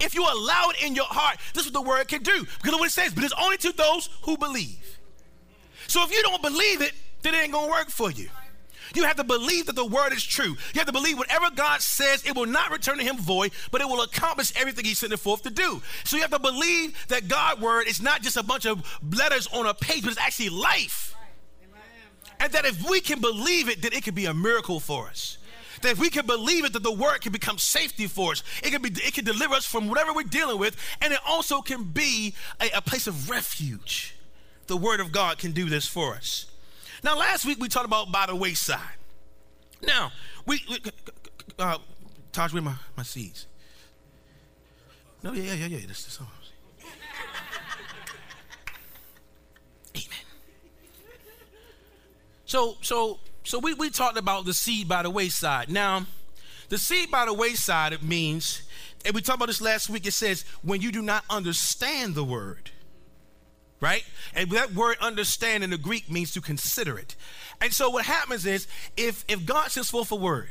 If 0.03 0.15
you 0.15 0.23
allow 0.23 0.71
it 0.71 0.85
in 0.85 0.95
your 0.95 1.07
heart, 1.07 1.39
this 1.55 1.65
is 1.65 1.73
what 1.73 1.83
the 1.83 1.89
word 1.89 2.09
can 2.09 2.23
do. 2.23 2.47
Because 2.59 2.75
of 2.75 2.81
what 2.81 2.89
it 2.89 2.93
says, 2.93 3.15
but 3.15 3.25
it's 3.25 3.35
only 3.41 3.57
to 3.59 3.73
those 3.73 4.09
who 4.23 4.37
believe. 4.37 4.99
So 5.87 6.03
if 6.05 6.11
you 6.11 6.23
don't 6.23 6.43
believe 6.43 6.83
it, 6.83 6.93
then 7.23 7.35
it 7.35 7.39
ain't 7.39 7.53
gonna 7.53 7.71
work 7.71 7.89
for 7.89 8.11
you. 8.11 8.29
You 8.95 9.05
have 9.05 9.17
to 9.17 9.25
believe 9.25 9.67
that 9.67 9.77
the 9.77 9.87
word 9.87 10.13
is 10.13 10.23
true. 10.23 10.57
You 10.75 10.79
have 10.79 10.87
to 10.87 10.93
believe 10.93 11.17
whatever 11.17 11.51
God 11.55 11.81
says, 11.81 12.25
it 12.27 12.35
will 12.35 12.47
not 12.47 12.71
return 12.71 12.99
to 12.99 13.05
him 13.05 13.17
void, 13.17 13.53
but 13.71 13.81
it 13.81 13.89
will 13.89 14.03
accomplish 14.03 14.53
everything 14.57 14.85
he 14.85 14.95
sent 14.95 15.13
it 15.13 15.19
forth 15.19 15.43
to 15.43 15.51
do. 15.51 15.81
So 16.05 16.17
you 16.17 16.23
have 16.23 16.31
to 16.33 16.39
believe 16.39 17.07
that 17.09 17.29
God's 17.29 17.61
word 17.61 17.87
is 17.87 18.03
not 18.03 18.23
just 18.23 18.37
a 18.37 18.43
bunch 18.43 18.67
of 18.67 18.85
letters 19.03 19.47
on 19.53 19.67
a 19.67 19.73
page, 19.73 20.03
but 20.03 20.11
it's 20.11 20.21
actually 20.21 20.51
life. 20.51 21.15
And 22.41 22.53
that 22.53 22.65
if 22.65 22.89
we 22.91 23.01
can 23.01 23.21
believe 23.21 23.69
it, 23.69 23.81
then 23.81 23.93
it 23.93 24.03
can 24.03 24.15
be 24.15 24.27
a 24.27 24.35
miracle 24.35 24.81
for 24.81 25.09
us 25.09 25.39
that 25.83 25.93
if 25.93 25.99
we 25.99 26.11
can 26.11 26.27
believe 26.27 26.65
it, 26.65 26.73
that 26.73 26.83
the 26.83 26.93
word 26.93 27.21
can 27.21 27.33
become 27.33 27.59
safety 27.59 28.07
for 28.07 28.33
us. 28.33 28.43
It 28.63 28.71
can 28.71 28.83
be, 28.83 28.91
it 28.91 29.15
can 29.15 29.25
deliver 29.25 29.55
us 29.55 29.67
from 29.67 29.89
whatever 29.89 30.13
we're 30.13 30.25
dealing 30.25 30.59
with, 30.59 30.77
and 31.01 31.13
it 31.13 31.21
also 31.27 31.61
can 31.61 31.85
be 31.85 32.35
a, 32.61 32.71
a 32.77 32.83
place 32.83 33.07
of 33.07 33.31
refuge. 33.31 34.17
The 34.67 34.77
word 34.77 35.01
of 35.01 35.13
God 35.13 35.39
can 35.39 35.53
do 35.53 35.69
this 35.69 35.87
for 35.87 36.15
us. 36.15 36.47
Now, 37.05 37.19
last 37.19 37.45
week 37.45 37.59
we 37.61 37.69
talked 37.69 37.87
about 37.87 38.13
by 38.13 38.27
the 38.27 38.37
wayside. 38.37 38.81
Now, 39.85 40.13
we, 40.47 40.61
we 40.69 40.79
uh, 41.59 41.79
Taj, 42.33 42.53
where 42.53 42.63
my, 42.63 42.75
my 42.97 43.03
seeds? 43.03 43.47
No, 45.23 45.33
yeah, 45.33 45.55
yeah, 45.55 45.67
yeah, 45.67 45.79
yeah. 45.79 45.87
This, 45.87 46.05
this 46.05 46.19
Amen. 49.95 50.19
So, 52.47 52.77
so 52.81 53.19
so 53.45 53.59
we, 53.59 53.75
we 53.75 53.91
talked 53.91 54.19
about 54.19 54.45
the 54.45 54.55
seed 54.55 54.89
by 54.89 55.03
the 55.03 55.11
wayside. 55.11 55.69
Now, 55.69 56.07
the 56.69 56.79
seed 56.79 57.11
by 57.11 57.27
the 57.27 57.35
wayside, 57.35 57.93
it 57.93 58.03
means, 58.03 58.63
and 59.05 59.15
we 59.15 59.21
talked 59.21 59.37
about 59.37 59.47
this 59.47 59.61
last 59.61 59.91
week, 59.91 60.07
it 60.07 60.15
says, 60.15 60.45
when 60.63 60.81
you 60.81 60.93
do 60.93 61.03
not 61.03 61.25
understand 61.29 62.15
the 62.15 62.25
word. 62.25 62.71
Right? 63.81 64.05
And 64.33 64.49
that 64.53 64.75
word 64.75 64.97
understand 65.01 65.65
in 65.65 65.71
the 65.71 65.77
Greek 65.77 66.09
means 66.09 66.31
to 66.35 66.41
consider 66.41 66.97
it. 66.97 67.17
And 67.61 67.73
so 67.73 67.91
what 67.91 68.05
happens 68.05 68.47
is 68.47 68.69
if 68.97 69.25
if 69.27 69.45
God 69.45 69.73
sends 69.73 69.91
forth 69.91 70.13
a 70.13 70.15
word 70.15 70.51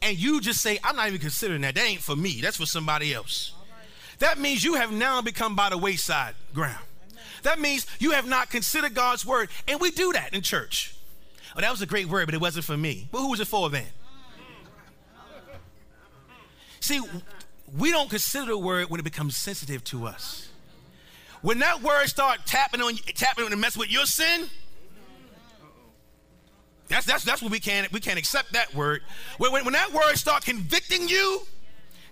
and 0.00 0.16
you 0.16 0.40
just 0.40 0.60
say, 0.60 0.78
I'm 0.84 0.94
not 0.94 1.08
even 1.08 1.18
considering 1.18 1.62
that, 1.62 1.74
that 1.74 1.84
ain't 1.84 2.02
for 2.02 2.14
me, 2.14 2.40
that's 2.40 2.58
for 2.58 2.66
somebody 2.66 3.12
else. 3.12 3.52
That 4.20 4.38
means 4.38 4.62
you 4.62 4.74
have 4.74 4.92
now 4.92 5.22
become 5.22 5.56
by 5.56 5.70
the 5.70 5.76
wayside 5.76 6.34
ground. 6.54 6.84
That 7.42 7.58
means 7.58 7.84
you 7.98 8.12
have 8.12 8.28
not 8.28 8.48
considered 8.48 8.94
God's 8.94 9.26
word. 9.26 9.48
And 9.66 9.80
we 9.80 9.90
do 9.90 10.12
that 10.12 10.32
in 10.34 10.42
church. 10.42 10.93
Oh, 11.56 11.60
that 11.60 11.70
was 11.70 11.82
a 11.82 11.86
great 11.86 12.08
word, 12.08 12.26
but 12.26 12.34
it 12.34 12.40
wasn't 12.40 12.64
for 12.64 12.76
me. 12.76 13.08
But 13.12 13.18
who 13.18 13.30
was 13.30 13.40
it 13.40 13.46
for 13.46 13.70
then? 13.70 13.86
See, 16.80 17.00
we 17.78 17.90
don't 17.90 18.10
consider 18.10 18.46
the 18.46 18.58
word 18.58 18.90
when 18.90 19.00
it 19.00 19.04
becomes 19.04 19.36
sensitive 19.36 19.82
to 19.84 20.06
us. 20.06 20.48
When 21.42 21.58
that 21.60 21.82
word 21.82 22.06
start 22.06 22.40
tapping 22.46 22.80
on 22.80 22.96
you, 22.96 23.02
tapping 23.14 23.44
on 23.44 23.52
and 23.52 23.60
mess 23.60 23.76
with 23.76 23.90
your 23.90 24.06
sin, 24.06 24.48
that's 26.88 27.06
that's 27.06 27.24
that's 27.24 27.40
what 27.40 27.50
we 27.50 27.60
can't 27.60 27.90
we 27.92 28.00
can't 28.00 28.18
accept 28.18 28.52
that 28.52 28.74
word. 28.74 29.02
When, 29.38 29.52
when, 29.52 29.64
when 29.64 29.74
that 29.74 29.92
word 29.92 30.16
start 30.16 30.44
convicting 30.44 31.08
you, 31.08 31.42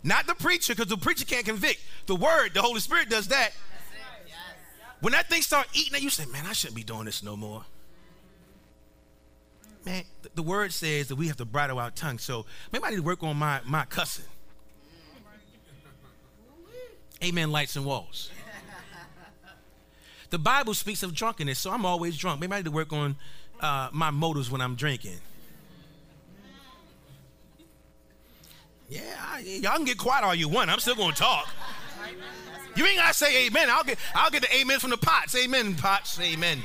not 0.03 0.27
the 0.27 0.35
preacher, 0.35 0.75
because 0.75 0.89
the 0.89 0.97
preacher 0.97 1.25
can't 1.25 1.44
convict. 1.44 1.81
The 2.06 2.17
word, 2.17 2.55
the 2.55 2.62
Holy 2.62 2.81
Spirit 2.81 3.09
does 3.09 3.29
that. 3.29 3.50
When 5.00 5.12
that 5.12 5.29
thing 5.29 5.43
start 5.43 5.67
eating 5.75 5.94
at 5.96 6.03
you, 6.03 6.11
say, 6.11 6.27
man, 6.27 6.46
I 6.46 6.53
shouldn't 6.53 6.77
be 6.77 6.84
doing 6.84 7.06
this 7.06 7.22
no 7.22 7.37
more 7.37 7.65
man, 9.84 10.05
the 10.34 10.43
word 10.43 10.72
says 10.72 11.08
that 11.08 11.17
we 11.17 11.29
have 11.29 11.36
to 11.39 11.44
bridle 11.44 11.79
our 11.79 11.91
tongue. 11.91 12.19
So 12.19 12.46
maybe 12.72 12.84
I 12.84 12.91
need 12.91 12.96
to 12.96 13.03
work 13.03 13.22
on 13.22 13.36
my, 13.36 13.60
my 13.65 13.84
cussing. 13.84 14.24
Amen, 17.22 17.53
lights 17.53 17.77
and 17.77 17.84
walls. 17.84 18.31
The 20.31 20.39
Bible 20.39 20.74
speaks 20.74 21.03
of 21.03 21.15
drunkenness, 21.15 21.58
so 21.58 21.70
I'm 21.70 21.84
always 21.84 22.17
drunk. 22.17 22.41
Maybe 22.41 22.53
I 22.53 22.56
need 22.56 22.65
to 22.65 22.70
work 22.70 22.93
on 22.93 23.17
uh, 23.60 23.91
my 23.93 24.10
motives 24.10 24.51
when 24.51 24.60
I'm 24.60 24.74
drinking. 24.74 25.19
Yeah, 28.89 29.01
I, 29.20 29.41
y'all 29.41 29.77
can 29.77 29.84
get 29.84 29.98
quiet 29.98 30.24
all 30.24 30.34
you 30.34 30.48
want. 30.48 30.70
I'm 30.70 30.79
still 30.79 30.96
gonna 30.96 31.15
talk. 31.15 31.48
You 32.74 32.86
ain't 32.86 32.96
gotta 32.96 33.15
say 33.15 33.46
amen. 33.46 33.69
I'll 33.70 33.84
get 33.84 33.98
I'll 34.15 34.31
get 34.31 34.43
the 34.43 34.55
amen 34.56 34.81
from 34.81 34.91
the 34.91 34.96
pots. 34.96 35.36
Amen, 35.36 35.74
pots. 35.74 36.19
Amen. 36.20 36.58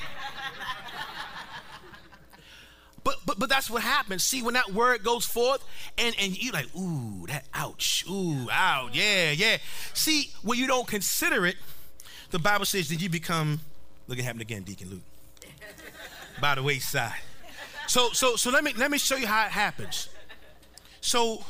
But 3.08 3.20
but 3.26 3.40
but 3.40 3.48
that's 3.48 3.70
what 3.70 3.84
happens. 3.84 4.26
See, 4.26 4.42
when 4.42 4.56
that 4.56 4.74
word 4.74 5.02
goes 5.02 5.24
forth, 5.26 5.64
and 5.98 6.14
and 6.20 6.38
you 6.38 6.52
like, 6.52 6.68
ooh, 6.76 7.26
that 7.28 7.46
ouch, 7.54 8.04
ooh, 8.10 8.50
out, 8.52 8.94
yeah, 8.94 9.32
yeah. 9.32 9.60
See, 9.94 10.32
when 10.42 10.60
you 10.60 10.68
don't 10.68 10.86
consider 10.86 11.46
it, 11.46 11.56
the 12.32 12.40
Bible 12.40 12.66
says 12.66 12.90
that 12.90 12.98
you 12.98 13.08
become. 13.08 13.62
Look, 14.10 14.20
it 14.20 14.24
happened 14.24 14.42
again, 14.42 14.64
Deacon 14.64 14.90
Luke. 14.90 15.02
By 16.42 16.56
the 16.56 16.64
wayside. 16.64 17.14
So 17.88 18.10
so 18.10 18.36
so 18.36 18.50
let 18.50 18.66
me 18.66 18.74
let 18.76 18.92
me 18.92 18.98
show 18.98 19.16
you 19.16 19.28
how 19.28 19.46
it 19.46 19.52
happens. 19.52 20.10
So 21.00 21.46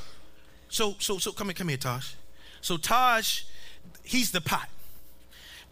so 0.69 0.93
so 0.99 1.17
so 1.17 1.31
come 1.31 1.47
here, 1.47 1.55
come 1.55 1.69
here, 1.69 1.77
Taj. 1.77 2.13
So 2.61 2.77
Taj, 2.77 3.45
he's 4.03 4.29
the 4.29 4.41
pot. 4.41 4.69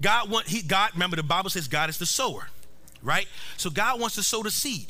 God 0.02 0.32
want 0.32 0.48
he 0.48 0.64
God. 0.64 0.94
Remember, 0.94 1.16
the 1.16 1.22
Bible 1.22 1.52
says 1.52 1.68
God 1.68 1.92
is 1.92 2.00
the 2.00 2.08
sower, 2.08 2.50
right? 3.04 3.28
So 3.58 3.70
God 3.70 4.00
wants 4.00 4.16
to 4.16 4.24
sow 4.24 4.42
the 4.42 4.50
seed 4.50 4.88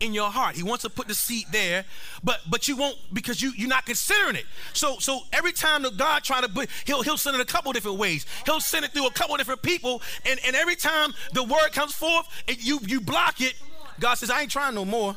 in 0.00 0.14
your 0.14 0.30
heart. 0.30 0.56
He 0.56 0.62
wants 0.62 0.82
to 0.82 0.90
put 0.90 1.08
the 1.08 1.14
seed 1.14 1.46
there, 1.50 1.84
but 2.22 2.40
but 2.48 2.68
you 2.68 2.76
won't 2.76 2.96
because 3.12 3.42
you 3.42 3.52
you're 3.56 3.68
not 3.68 3.86
considering 3.86 4.36
it. 4.36 4.46
So 4.72 4.98
so 4.98 5.20
every 5.32 5.52
time 5.52 5.82
that 5.82 5.96
God 5.96 6.22
try 6.24 6.40
to 6.40 6.48
put, 6.48 6.68
he'll 6.86 7.02
he'll 7.02 7.18
send 7.18 7.36
it 7.36 7.40
a 7.40 7.44
couple 7.44 7.72
different 7.72 7.98
ways. 7.98 8.26
He'll 8.44 8.60
send 8.60 8.84
it 8.84 8.92
through 8.92 9.06
a 9.06 9.12
couple 9.12 9.36
different 9.36 9.62
people, 9.62 10.02
and 10.24 10.38
and 10.46 10.54
every 10.56 10.76
time 10.76 11.12
the 11.32 11.42
word 11.42 11.72
comes 11.72 11.92
forth, 11.94 12.26
and 12.46 12.62
you 12.62 12.80
you 12.86 13.00
block 13.00 13.40
it. 13.40 13.54
God 14.00 14.14
says, 14.14 14.30
I 14.30 14.42
ain't 14.42 14.50
trying 14.50 14.74
no 14.74 14.84
more. 14.84 15.16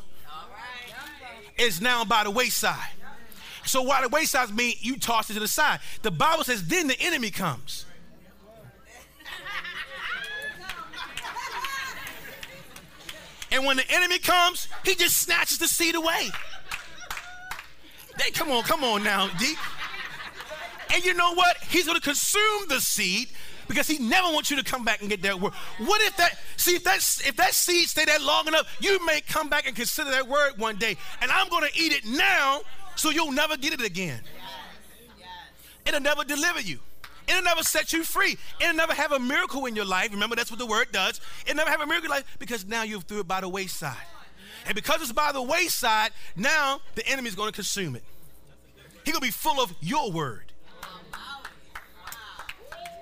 It's 1.56 1.80
now 1.80 2.04
by 2.04 2.24
the 2.24 2.30
wayside. 2.30 2.90
So 3.64 3.82
why 3.82 4.02
the 4.02 4.08
wayside 4.08 4.50
mean 4.54 4.74
you 4.80 4.98
toss 4.98 5.30
it 5.30 5.34
to 5.34 5.40
the 5.40 5.46
side. 5.46 5.80
The 6.02 6.10
Bible 6.10 6.44
says 6.44 6.66
then 6.66 6.88
the 6.88 7.00
enemy 7.00 7.30
comes. 7.30 7.86
And 13.52 13.66
when 13.66 13.76
the 13.76 13.88
enemy 13.90 14.18
comes, 14.18 14.66
he 14.84 14.94
just 14.94 15.18
snatches 15.18 15.58
the 15.58 15.68
seed 15.68 15.94
away. 15.94 16.30
They, 18.18 18.30
come 18.30 18.50
on, 18.50 18.62
come 18.62 18.82
on 18.82 19.04
now, 19.04 19.28
D. 19.38 19.54
And 20.94 21.04
you 21.04 21.14
know 21.14 21.34
what? 21.34 21.56
He's 21.68 21.86
going 21.86 21.98
to 21.98 22.02
consume 22.02 22.68
the 22.68 22.80
seed 22.80 23.28
because 23.68 23.86
he 23.86 23.98
never 23.98 24.32
wants 24.32 24.50
you 24.50 24.56
to 24.56 24.64
come 24.64 24.84
back 24.84 25.00
and 25.00 25.08
get 25.08 25.22
that 25.22 25.40
word. 25.40 25.52
What 25.78 26.00
if 26.02 26.16
that 26.16 26.38
see 26.56 26.76
if 26.76 26.84
that 26.84 26.96
if 26.96 27.36
that 27.36 27.54
seed 27.54 27.88
stay 27.88 28.04
there 28.04 28.18
long 28.18 28.48
enough, 28.48 28.66
you 28.80 29.04
may 29.06 29.20
come 29.22 29.48
back 29.48 29.66
and 29.66 29.74
consider 29.74 30.10
that 30.10 30.28
word 30.28 30.58
one 30.58 30.76
day. 30.76 30.96
And 31.20 31.30
I'm 31.30 31.48
going 31.48 31.66
to 31.70 31.78
eat 31.78 31.92
it 31.92 32.04
now 32.04 32.60
so 32.96 33.10
you'll 33.10 33.32
never 33.32 33.56
get 33.56 33.72
it 33.72 33.82
again. 33.82 34.20
It'll 35.86 36.00
never 36.00 36.24
deliver 36.24 36.60
you. 36.60 36.80
It'll 37.28 37.42
never 37.42 37.62
set 37.62 37.92
you 37.92 38.04
free. 38.04 38.36
It'll 38.60 38.74
never 38.74 38.94
have 38.94 39.12
a 39.12 39.18
miracle 39.18 39.66
in 39.66 39.76
your 39.76 39.84
life. 39.84 40.10
Remember, 40.10 40.36
that's 40.36 40.50
what 40.50 40.58
the 40.58 40.66
word 40.66 40.88
does. 40.92 41.20
It'll 41.44 41.56
never 41.56 41.70
have 41.70 41.80
a 41.80 41.86
miracle 41.86 42.06
in 42.06 42.10
your 42.10 42.18
life 42.18 42.36
because 42.38 42.66
now 42.66 42.82
you've 42.82 43.04
threw 43.04 43.20
it 43.20 43.28
by 43.28 43.40
the 43.40 43.48
wayside. 43.48 43.96
And 44.66 44.74
because 44.74 45.02
it's 45.02 45.12
by 45.12 45.32
the 45.32 45.42
wayside, 45.42 46.10
now 46.36 46.80
the 46.94 47.06
enemy 47.06 47.28
is 47.28 47.34
going 47.34 47.48
to 47.48 47.54
consume 47.54 47.96
it. 47.96 48.04
He's 49.04 49.12
going 49.12 49.20
to 49.20 49.26
be 49.26 49.32
full 49.32 49.60
of 49.60 49.74
your 49.80 50.10
word. 50.10 50.52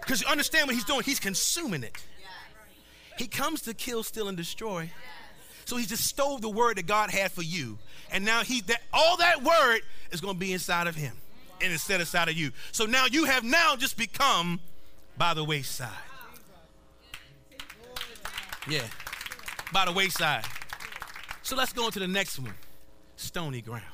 Because 0.00 0.22
you 0.22 0.28
understand 0.28 0.66
what 0.66 0.74
he's 0.74 0.84
doing, 0.84 1.02
he's 1.02 1.20
consuming 1.20 1.82
it. 1.82 2.02
He 3.18 3.26
comes 3.26 3.62
to 3.62 3.74
kill, 3.74 4.02
steal, 4.02 4.28
and 4.28 4.36
destroy. 4.36 4.90
So 5.66 5.76
he 5.76 5.84
just 5.84 6.04
stole 6.04 6.38
the 6.38 6.48
word 6.48 6.78
that 6.78 6.86
God 6.86 7.10
had 7.10 7.30
for 7.30 7.42
you. 7.42 7.78
And 8.10 8.24
now 8.24 8.42
he 8.42 8.62
that 8.62 8.82
all 8.92 9.18
that 9.18 9.42
word 9.42 9.80
is 10.10 10.20
going 10.20 10.34
to 10.34 10.40
be 10.40 10.52
inside 10.52 10.86
of 10.86 10.96
him 10.96 11.12
and 11.62 11.73
instead 11.73 12.00
inside 12.00 12.29
of 12.29 12.37
you. 12.37 12.50
So 12.73 12.87
now 12.87 13.07
you 13.11 13.25
have 13.25 13.45
now 13.45 13.76
just 13.76 13.97
become 13.97 14.61
by 15.17 15.35
the 15.35 15.45
wayside. 15.45 15.88
Yeah. 18.69 18.87
By 19.73 19.85
the 19.85 19.93
wayside. 19.93 20.45
So 21.43 21.57
let's 21.57 21.73
go 21.73 21.87
on 21.87 21.93
to 21.93 21.99
the 21.99 22.09
next 22.09 22.38
one. 22.38 22.55
Stony 23.17 23.61
ground. 23.61 23.85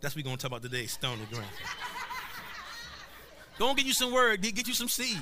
That's 0.00 0.14
what 0.14 0.24
we're 0.24 0.28
going 0.28 0.36
to 0.36 0.42
talk 0.42 0.50
about 0.50 0.62
today, 0.62 0.86
stony 0.86 1.24
ground. 1.30 1.48
Go 3.58 3.68
and 3.68 3.76
get 3.76 3.86
you 3.86 3.94
some 3.94 4.12
word, 4.12 4.42
get 4.42 4.68
you 4.68 4.74
some 4.74 4.88
seed. 4.88 5.18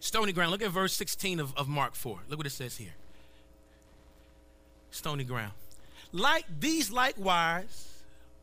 Stony 0.00 0.32
ground. 0.32 0.50
Look 0.50 0.62
at 0.62 0.70
verse 0.70 0.94
16 0.94 1.38
of, 1.38 1.56
of 1.56 1.68
Mark 1.68 1.94
4. 1.94 2.18
Look 2.28 2.38
what 2.38 2.46
it 2.46 2.50
says 2.50 2.76
here. 2.78 2.94
Stony 4.90 5.22
ground. 5.22 5.52
Like 6.12 6.44
these 6.58 6.90
likewise 6.90 7.88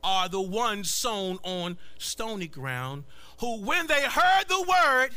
are 0.04 0.30
the 0.30 0.42
ones 0.42 0.92
sown 0.92 1.40
on 1.44 1.78
stony 1.98 2.48
ground, 2.48 3.04
who 3.40 3.62
when 3.62 3.88
they 3.88 4.04
heard 4.04 4.48
the 4.48 4.62
word, 4.62 5.10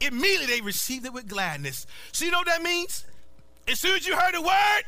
immediately 0.00 0.46
they 0.46 0.60
received 0.60 1.06
it 1.06 1.12
with 1.12 1.26
gladness. 1.28 1.86
So 2.12 2.24
you 2.24 2.30
know 2.30 2.38
what 2.38 2.46
that 2.46 2.62
means? 2.62 3.04
As 3.68 3.80
soon 3.80 3.96
as 3.96 4.06
you 4.06 4.16
heard 4.16 4.34
the 4.34 4.42
word, 4.42 4.82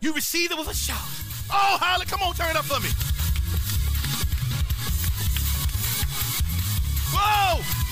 you 0.00 0.12
received 0.14 0.52
it 0.52 0.58
with 0.58 0.68
a 0.68 0.74
shout. 0.74 0.98
Oh, 1.50 1.78
Holly, 1.80 2.06
come 2.06 2.22
on, 2.22 2.34
turn 2.34 2.50
it 2.50 2.56
up 2.56 2.64
for 2.64 2.80
me. 2.80 2.88
Whoa! 7.16 7.83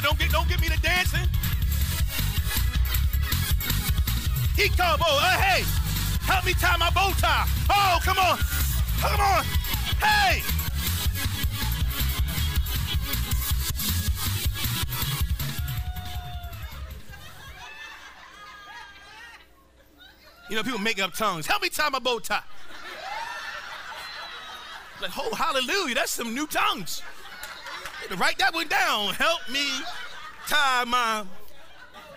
Don't 0.00 0.18
get 0.18 0.28
me. 0.28 0.32
Don't 0.32 0.42
get 0.42 0.42
don't 0.42 0.48
get 0.48 0.60
me 0.60 0.68
to 0.74 0.82
dancing. 0.82 1.28
He 4.56 4.68
come, 4.70 5.00
oh, 5.00 5.20
uh, 5.22 5.40
hey, 5.40 5.62
help 6.22 6.44
me 6.44 6.52
tie 6.54 6.76
my 6.78 6.90
bow 6.90 7.12
tie. 7.16 7.46
Oh, 7.70 7.98
come 8.02 8.18
on, 8.18 8.38
come 9.00 9.20
on, 9.20 9.44
hey. 10.00 10.42
You 20.50 20.56
know, 20.56 20.62
people 20.64 20.80
make 20.80 21.00
up 21.00 21.14
tongues. 21.14 21.46
Help 21.46 21.62
me 21.62 21.68
tie 21.68 21.88
my 21.88 21.98
bow 21.98 22.18
tie. 22.18 22.42
Like, 25.00 25.12
oh, 25.16 25.34
hallelujah, 25.34 25.94
that's 25.94 26.12
some 26.12 26.34
new 26.34 26.46
tongues. 26.46 27.02
Write 28.16 28.38
that 28.38 28.52
one 28.52 28.68
down. 28.68 29.14
Help 29.14 29.48
me 29.50 29.66
tie 30.46 30.84
my 30.84 31.24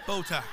bow 0.05 0.21
tie. 0.21 0.43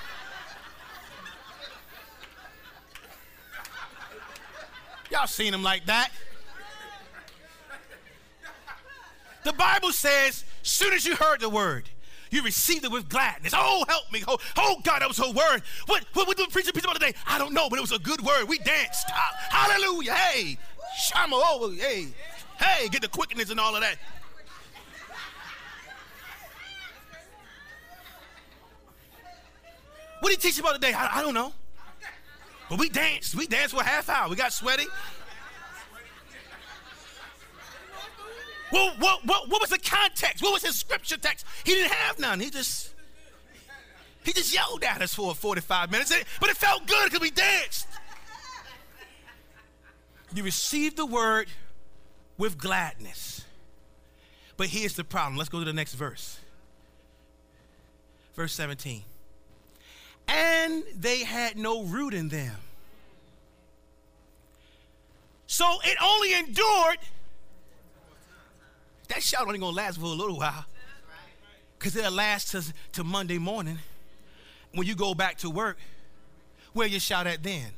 Y'all 5.10 5.26
seen 5.26 5.52
him 5.52 5.62
like 5.62 5.84
that? 5.86 6.10
The 9.44 9.52
Bible 9.52 9.92
says, 9.92 10.44
soon 10.62 10.92
as 10.92 11.04
you 11.04 11.16
heard 11.16 11.40
the 11.40 11.48
word, 11.48 11.88
you 12.30 12.42
received 12.42 12.84
it 12.84 12.90
with 12.90 13.08
gladness. 13.08 13.52
Oh, 13.54 13.84
help 13.88 14.10
me. 14.10 14.22
Oh, 14.26 14.38
oh 14.56 14.76
God, 14.82 15.02
that 15.02 15.08
was 15.08 15.18
her 15.18 15.30
word. 15.30 15.62
What, 15.86 16.04
what, 16.14 16.26
what 16.26 16.36
did 16.36 16.46
the 16.46 16.50
preacher 16.50 16.72
preach 16.72 16.84
about 16.84 16.94
today? 16.94 17.14
I 17.26 17.38
don't 17.38 17.52
know, 17.52 17.68
but 17.68 17.78
it 17.78 17.82
was 17.82 17.92
a 17.92 17.98
good 17.98 18.22
word. 18.22 18.48
We 18.48 18.58
danced. 18.58 19.10
Hallelujah. 19.50 20.14
Hey, 20.14 20.56
Shama, 20.96 21.36
oh, 21.36 21.70
hey, 21.76 22.06
hey, 22.58 22.88
get 22.88 23.02
the 23.02 23.08
quickness 23.08 23.50
and 23.50 23.60
all 23.60 23.74
of 23.74 23.82
that. 23.82 23.96
What 30.22 30.28
did 30.28 30.40
he 30.40 30.50
teach 30.50 30.60
about 30.60 30.74
today? 30.74 30.92
I, 30.92 31.18
I 31.18 31.22
don't 31.22 31.34
know. 31.34 31.52
But 32.70 32.78
we 32.78 32.88
danced. 32.88 33.34
We 33.34 33.48
danced 33.48 33.74
for 33.74 33.82
half 33.82 34.08
hour. 34.08 34.28
We 34.28 34.36
got 34.36 34.52
sweaty. 34.52 34.84
Well, 38.70 38.94
what, 39.00 39.26
what, 39.26 39.48
what 39.48 39.60
was 39.60 39.70
the 39.70 39.80
context? 39.80 40.40
What 40.40 40.52
was 40.52 40.62
his 40.62 40.76
scripture 40.76 41.16
text? 41.16 41.44
He 41.64 41.74
didn't 41.74 41.90
have 41.90 42.20
none. 42.20 42.38
He 42.38 42.50
just 42.50 42.94
he 44.22 44.32
just 44.32 44.54
yelled 44.54 44.84
at 44.84 45.02
us 45.02 45.12
for 45.12 45.34
45 45.34 45.90
minutes. 45.90 46.14
But 46.38 46.50
it 46.50 46.56
felt 46.56 46.86
good 46.86 47.06
because 47.06 47.20
we 47.20 47.32
danced. 47.32 47.88
You 50.32 50.44
received 50.44 50.96
the 50.96 51.04
word 51.04 51.48
with 52.38 52.58
gladness. 52.58 53.44
But 54.56 54.68
here's 54.68 54.94
the 54.94 55.02
problem. 55.02 55.36
Let's 55.36 55.50
go 55.50 55.58
to 55.58 55.64
the 55.64 55.72
next 55.72 55.94
verse. 55.94 56.38
Verse 58.36 58.52
17. 58.52 59.02
And 60.28 60.84
they 60.96 61.24
had 61.24 61.56
no 61.56 61.82
root 61.84 62.14
in 62.14 62.28
them. 62.28 62.56
So 65.46 65.66
it 65.84 65.98
only 66.02 66.34
endured 66.34 66.98
that 69.12 69.22
shout 69.22 69.46
only 69.46 69.58
gonna 69.58 69.76
last 69.76 69.98
for 69.98 70.06
a 70.06 70.08
little 70.08 70.38
while. 70.38 70.64
Because 71.78 71.96
it'll 71.96 72.12
last 72.12 72.52
to, 72.52 72.64
to 72.92 73.04
Monday 73.04 73.38
morning. 73.38 73.78
When 74.72 74.86
you 74.86 74.94
go 74.94 75.12
back 75.12 75.36
to 75.38 75.50
work, 75.50 75.76
where 76.72 76.86
you 76.86 76.98
shout 76.98 77.26
at 77.26 77.42
then? 77.42 77.72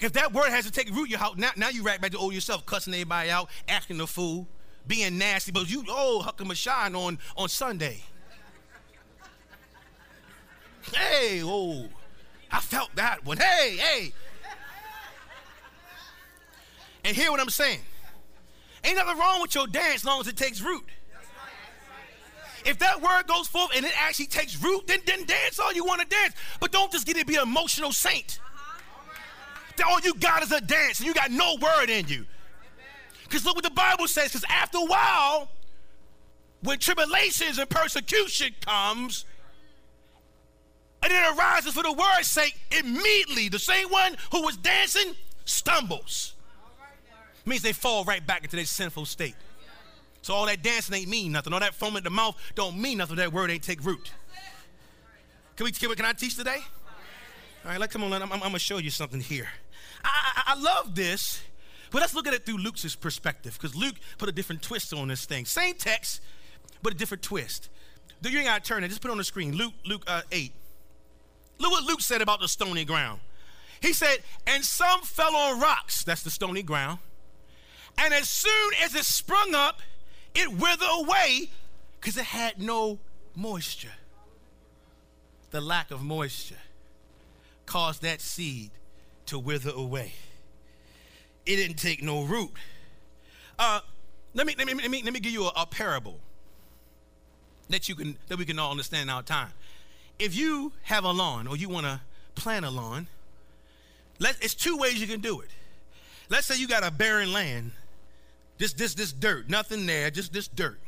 If 0.00 0.12
that 0.14 0.34
word 0.34 0.50
has 0.50 0.66
to 0.66 0.70
take 0.70 0.90
root, 0.90 1.08
your 1.08 1.18
house 1.18 1.36
now, 1.36 1.52
now 1.56 1.70
you 1.70 1.82
right 1.82 1.98
back 1.98 2.10
to 2.10 2.18
old 2.18 2.34
yourself, 2.34 2.66
cussing 2.66 2.92
everybody 2.92 3.30
out, 3.30 3.48
acting 3.68 4.00
a 4.00 4.06
fool, 4.06 4.46
being 4.86 5.16
nasty. 5.16 5.50
But 5.50 5.70
you, 5.70 5.84
oh, 5.88 6.22
hucking 6.26 6.50
a 6.50 6.54
shine 6.54 6.94
on 6.94 7.18
on 7.36 7.48
Sunday. 7.48 8.02
Hey, 10.92 11.40
oh, 11.42 11.86
I 12.50 12.60
felt 12.60 12.94
that 12.96 13.24
one. 13.24 13.38
Hey, 13.38 13.76
hey. 13.76 14.12
And 17.04 17.16
hear 17.16 17.30
what 17.30 17.40
I'm 17.40 17.50
saying. 17.50 17.80
Ain't 18.82 18.96
nothing 18.96 19.18
wrong 19.18 19.40
with 19.40 19.54
your 19.54 19.66
dance 19.66 19.96
as 19.96 20.04
long 20.04 20.20
as 20.20 20.28
it 20.28 20.36
takes 20.36 20.60
root. 20.60 20.84
If 22.64 22.78
that 22.78 23.02
word 23.02 23.26
goes 23.26 23.46
forth 23.46 23.70
and 23.76 23.84
it 23.84 23.92
actually 24.00 24.26
takes 24.26 24.62
root, 24.62 24.86
then, 24.86 25.00
then 25.06 25.24
dance 25.26 25.58
all 25.58 25.72
you 25.72 25.84
want 25.84 26.00
to 26.00 26.06
dance. 26.06 26.34
But 26.60 26.72
don't 26.72 26.90
just 26.90 27.06
get 27.06 27.16
to 27.16 27.24
be 27.24 27.36
an 27.36 27.42
emotional 27.42 27.92
saint. 27.92 28.40
That 29.76 29.86
all 29.86 30.00
you 30.00 30.14
got 30.14 30.42
is 30.42 30.52
a 30.52 30.60
dance 30.60 31.00
and 31.00 31.06
you 31.06 31.14
got 31.14 31.30
no 31.30 31.56
word 31.60 31.90
in 31.90 32.08
you. 32.08 32.24
Because 33.24 33.44
look 33.44 33.56
what 33.56 33.64
the 33.64 33.70
Bible 33.70 34.06
says, 34.06 34.28
because 34.28 34.44
after 34.48 34.78
a 34.78 34.84
while, 34.84 35.50
when 36.62 36.78
tribulations 36.78 37.58
and 37.58 37.68
persecution 37.68 38.54
comes, 38.64 39.24
and 41.04 41.12
it 41.12 41.38
arises 41.38 41.74
for 41.74 41.82
the 41.82 41.92
word's 41.92 42.28
sake, 42.28 42.58
immediately 42.70 43.48
the 43.48 43.58
same 43.58 43.88
one 43.88 44.16
who 44.32 44.42
was 44.42 44.56
dancing 44.56 45.14
stumbles 45.44 46.34
means 47.44 47.62
they 47.62 47.72
fall 47.72 48.04
right 48.04 48.26
back 48.26 48.42
into 48.42 48.56
their 48.56 48.64
sinful 48.64 49.04
state. 49.04 49.34
So 50.22 50.32
all 50.32 50.46
that 50.46 50.62
dancing 50.62 50.94
ain't 50.94 51.08
mean 51.08 51.32
nothing. 51.32 51.52
All 51.52 51.60
that 51.60 51.74
foam 51.74 51.96
at 51.98 52.04
the 52.04 52.10
mouth 52.10 52.36
don't 52.54 52.78
mean 52.78 52.98
nothing. 52.98 53.16
That 53.16 53.32
word 53.32 53.50
ain't 53.50 53.62
take 53.62 53.84
root. 53.84 54.10
Can 55.56 55.64
we? 55.64 55.72
Can, 55.72 55.94
can 55.94 56.06
I 56.06 56.12
teach 56.12 56.36
today? 56.36 56.58
All 57.64 57.70
right, 57.70 57.78
let 57.78 57.90
come 57.90 58.02
on. 58.04 58.12
I'm, 58.14 58.22
I'm, 58.22 58.32
I'm 58.32 58.40
gonna 58.40 58.58
show 58.58 58.78
you 58.78 58.90
something 58.90 59.20
here. 59.20 59.48
I, 60.02 60.08
I, 60.36 60.54
I 60.54 60.60
love 60.60 60.94
this, 60.94 61.42
but 61.90 62.00
let's 62.00 62.14
look 62.14 62.26
at 62.26 62.32
it 62.32 62.46
through 62.46 62.56
Luke's 62.56 62.96
perspective 62.96 63.58
because 63.60 63.76
Luke 63.76 63.96
put 64.16 64.30
a 64.30 64.32
different 64.32 64.62
twist 64.62 64.94
on 64.94 65.08
this 65.08 65.26
thing. 65.26 65.44
Same 65.44 65.74
text, 65.74 66.22
but 66.82 66.94
a 66.94 66.96
different 66.96 67.22
twist. 67.22 67.68
You 68.22 68.38
ain't 68.38 68.46
gotta 68.46 68.64
turn 68.64 68.82
it. 68.82 68.88
Just 68.88 69.02
put 69.02 69.08
it 69.08 69.12
on 69.12 69.18
the 69.18 69.24
screen. 69.24 69.54
Luke, 69.54 69.74
Luke 69.84 70.04
uh, 70.06 70.22
eight. 70.32 70.52
Look 71.58 71.70
what 71.70 71.84
Luke 71.84 72.00
said 72.00 72.22
about 72.22 72.40
the 72.40 72.48
stony 72.48 72.84
ground. 72.84 73.20
He 73.80 73.92
said, 73.92 74.18
and 74.46 74.64
some 74.64 75.02
fell 75.02 75.34
on 75.36 75.60
rocks, 75.60 76.04
that's 76.04 76.22
the 76.22 76.30
stony 76.30 76.62
ground. 76.62 76.98
And 77.98 78.12
as 78.14 78.28
soon 78.28 78.72
as 78.82 78.94
it 78.94 79.04
sprung 79.04 79.54
up, 79.54 79.80
it 80.34 80.50
withered 80.50 80.88
away 80.90 81.50
because 82.00 82.16
it 82.16 82.24
had 82.24 82.60
no 82.60 82.98
moisture. 83.34 83.92
The 85.50 85.60
lack 85.60 85.90
of 85.90 86.02
moisture 86.02 86.56
caused 87.66 88.02
that 88.02 88.20
seed 88.20 88.70
to 89.26 89.38
wither 89.38 89.70
away. 89.70 90.14
It 91.46 91.56
didn't 91.56 91.76
take 91.76 92.02
no 92.02 92.24
root. 92.24 92.50
Uh, 93.58 93.80
let 94.34 94.46
me 94.46 94.54
let 94.58 94.66
me 94.66 94.74
let 94.74 94.90
me 94.90 95.02
let 95.02 95.12
me 95.12 95.20
give 95.20 95.32
you 95.32 95.44
a, 95.44 95.52
a 95.56 95.66
parable 95.66 96.18
that 97.68 97.88
you 97.88 97.94
can 97.94 98.16
that 98.28 98.38
we 98.38 98.44
can 98.44 98.58
all 98.58 98.70
understand 98.70 99.04
in 99.04 99.10
our 99.10 99.22
time. 99.22 99.52
If 100.18 100.36
you 100.36 100.72
have 100.82 101.04
a 101.04 101.10
lawn 101.10 101.46
or 101.46 101.56
you 101.56 101.68
want 101.68 101.86
to 101.86 102.00
plant 102.34 102.64
a 102.64 102.70
lawn, 102.70 103.08
let, 104.18 104.36
it's 104.42 104.54
two 104.54 104.76
ways 104.76 105.00
you 105.00 105.06
can 105.06 105.20
do 105.20 105.40
it. 105.40 105.48
Let's 106.28 106.46
say 106.46 106.58
you 106.58 106.68
got 106.68 106.86
a 106.86 106.90
barren 106.90 107.32
land, 107.32 107.72
this 108.58 108.72
this 108.72 108.94
this 108.94 109.12
dirt, 109.12 109.48
nothing 109.48 109.86
there, 109.86 110.10
just 110.10 110.32
this 110.32 110.48
dirt. 110.48 110.80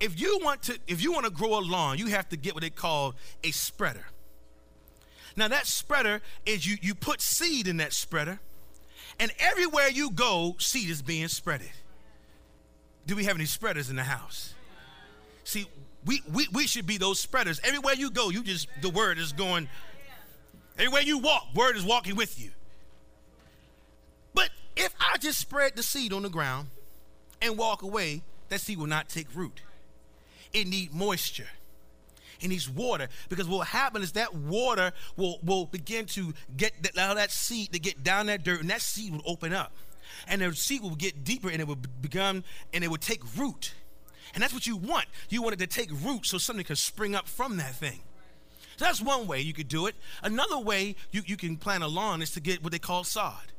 If 0.00 0.18
you 0.20 0.40
want 0.42 0.62
to 0.64 0.78
if 0.88 1.02
you 1.02 1.12
want 1.12 1.26
to 1.26 1.30
grow 1.30 1.58
a 1.58 1.60
lawn, 1.60 1.98
you 1.98 2.06
have 2.06 2.28
to 2.30 2.36
get 2.36 2.54
what 2.54 2.62
they 2.62 2.70
call 2.70 3.14
a 3.44 3.50
spreader. 3.50 4.06
Now 5.36 5.48
that 5.48 5.66
spreader 5.66 6.20
is 6.46 6.66
you 6.66 6.76
you 6.80 6.94
put 6.94 7.20
seed 7.20 7.68
in 7.68 7.76
that 7.76 7.92
spreader, 7.92 8.40
and 9.20 9.30
everywhere 9.38 9.88
you 9.88 10.10
go, 10.10 10.56
seed 10.58 10.90
is 10.90 11.02
being 11.02 11.26
spreaded. 11.26 11.70
Do 13.06 13.16
we 13.16 13.24
have 13.24 13.36
any 13.36 13.46
spreaders 13.46 13.90
in 13.90 13.96
the 13.96 14.04
house? 14.04 14.54
See, 15.44 15.66
we, 16.04 16.22
we, 16.32 16.48
we 16.52 16.66
should 16.66 16.86
be 16.86 16.98
those 16.98 17.20
spreaders. 17.20 17.60
Everywhere 17.62 17.94
you 17.94 18.10
go, 18.10 18.30
you 18.30 18.42
just 18.42 18.68
the 18.80 18.90
word 18.90 19.18
is 19.18 19.32
going. 19.32 19.68
Everywhere 20.78 21.02
you 21.02 21.18
walk, 21.18 21.48
word 21.54 21.76
is 21.76 21.84
walking 21.84 22.16
with 22.16 22.40
you. 22.40 22.50
But 24.34 24.50
if 24.76 24.94
I 24.98 25.18
just 25.18 25.38
spread 25.38 25.76
the 25.76 25.82
seed 25.82 26.12
on 26.12 26.22
the 26.22 26.30
ground 26.30 26.68
and 27.40 27.56
walk 27.56 27.82
away, 27.82 28.22
that 28.48 28.60
seed 28.60 28.78
will 28.78 28.86
not 28.86 29.08
take 29.08 29.26
root. 29.34 29.62
It 30.52 30.66
needs 30.66 30.92
moisture. 30.92 31.48
It 32.40 32.48
needs 32.48 32.68
water 32.68 33.08
because 33.28 33.46
what 33.46 33.56
will 33.58 33.64
happen 33.64 34.02
is 34.02 34.12
that 34.12 34.34
water 34.34 34.92
will, 35.16 35.38
will 35.44 35.66
begin 35.66 36.06
to 36.06 36.34
get 36.56 36.72
that, 36.82 36.94
allow 36.94 37.14
that 37.14 37.30
seed 37.30 37.72
to 37.72 37.78
get 37.78 38.02
down 38.02 38.26
that 38.26 38.42
dirt 38.42 38.60
and 38.60 38.70
that 38.70 38.82
seed 38.82 39.12
will 39.12 39.22
open 39.24 39.52
up. 39.52 39.72
And 40.26 40.42
the 40.42 40.52
seed 40.54 40.82
will 40.82 40.96
get 40.96 41.22
deeper 41.22 41.48
and 41.48 41.60
it 41.60 41.68
will 41.68 41.76
become 41.76 42.42
and 42.74 42.82
it 42.82 42.88
will 42.88 42.96
take 42.96 43.22
root. 43.36 43.74
And 44.34 44.42
that's 44.42 44.54
what 44.54 44.66
you 44.66 44.76
want. 44.76 45.06
You 45.28 45.42
want 45.42 45.54
it 45.54 45.58
to 45.58 45.66
take 45.66 45.90
root 45.90 46.26
so 46.26 46.38
something 46.38 46.64
can 46.64 46.76
spring 46.76 47.14
up 47.14 47.28
from 47.28 47.58
that 47.58 47.74
thing. 47.74 48.00
So 48.76 48.86
that's 48.86 49.02
one 49.02 49.26
way 49.26 49.40
you 49.40 49.52
could 49.52 49.68
do 49.68 49.86
it. 49.86 49.94
Another 50.22 50.58
way 50.58 50.96
you, 51.10 51.22
you 51.26 51.36
can 51.36 51.56
plant 51.56 51.82
a 51.82 51.86
lawn 51.86 52.22
is 52.22 52.30
to 52.32 52.40
get 52.40 52.62
what 52.62 52.72
they 52.72 52.78
call 52.78 53.04
sod. 53.04 53.52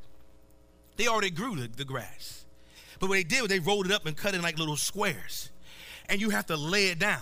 They 0.98 1.08
already 1.08 1.30
grew 1.30 1.56
the, 1.56 1.68
the 1.68 1.86
grass. 1.86 2.46
But 3.00 3.10
what 3.10 3.16
they 3.16 3.24
did 3.24 3.42
was 3.42 3.50
they 3.50 3.60
rolled 3.60 3.86
it 3.86 3.92
up 3.92 4.06
and 4.06 4.18
cut 4.18 4.34
it 4.34 4.38
in 4.38 4.44
like 4.44 4.58
little 4.58 4.76
squares. 4.76 5.50
And 6.10 6.20
you 6.20 6.32
have 6.32 6.48
to 6.48 6.58
lay 6.58 6.88
it 6.88 7.00
down. 7.00 7.22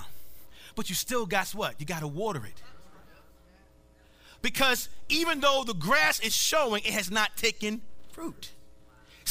But 0.75 0.89
you 0.89 0.95
still 0.95 1.25
got 1.25 1.49
what? 1.49 1.75
You 1.79 1.85
got 1.85 1.99
to 1.99 2.07
water 2.07 2.45
it. 2.45 2.61
Because 4.41 4.89
even 5.09 5.39
though 5.39 5.63
the 5.65 5.73
grass 5.73 6.19
is 6.19 6.33
showing, 6.33 6.83
it 6.83 6.93
has 6.93 7.11
not 7.11 7.35
taken 7.37 7.81
fruit. 8.11 8.51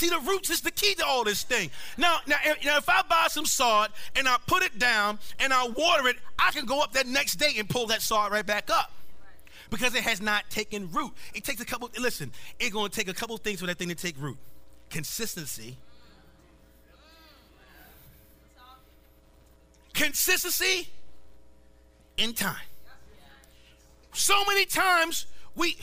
See, 0.01 0.09
the 0.09 0.19
roots 0.21 0.49
is 0.49 0.63
the 0.63 0.71
key 0.71 0.95
to 0.95 1.05
all 1.05 1.25
this 1.25 1.43
thing. 1.43 1.71
Now, 1.99 2.21
now, 2.27 2.39
now, 2.65 2.79
if 2.79 2.89
I 2.89 3.03
buy 3.03 3.27
some 3.29 3.45
sod 3.45 3.91
and 4.17 4.27
I 4.27 4.39
put 4.47 4.63
it 4.63 4.79
down 4.79 5.19
and 5.39 5.53
I 5.53 5.69
water 5.69 6.09
it, 6.09 6.17
I 6.39 6.53
can 6.53 6.65
go 6.65 6.81
up 6.81 6.95
that 6.95 7.07
next 7.07 7.35
day 7.35 7.53
and 7.59 7.69
pull 7.69 7.87
that 7.89 8.01
sod 8.01 8.33
right 8.33 8.47
back 8.47 8.71
up 8.71 8.93
because 9.69 9.95
it 9.95 10.03
has 10.05 10.23
not 10.23 10.49
taken 10.49 10.91
root. 10.91 11.13
It 11.35 11.45
takes 11.45 11.61
a 11.61 11.67
couple, 11.67 11.91
listen, 12.01 12.33
it's 12.59 12.71
going 12.71 12.89
to 12.89 12.97
take 12.97 13.09
a 13.09 13.13
couple 13.13 13.37
things 13.37 13.61
for 13.61 13.67
that 13.67 13.77
thing 13.77 13.91
to 13.91 13.95
take 13.95 14.19
root 14.19 14.39
consistency, 14.89 15.77
consistency, 19.93 20.89
in 22.17 22.33
time. 22.33 22.57
So 24.15 24.47
many 24.49 24.65
times 24.65 25.27
we, 25.55 25.77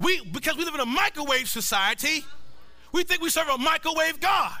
we, 0.00 0.24
because 0.24 0.56
we 0.56 0.64
live 0.64 0.72
in 0.72 0.80
a 0.80 0.86
microwave 0.86 1.46
society, 1.46 2.24
we 2.94 3.02
think 3.02 3.20
we 3.20 3.28
serve 3.28 3.48
a 3.48 3.58
microwave 3.58 4.20
God. 4.20 4.52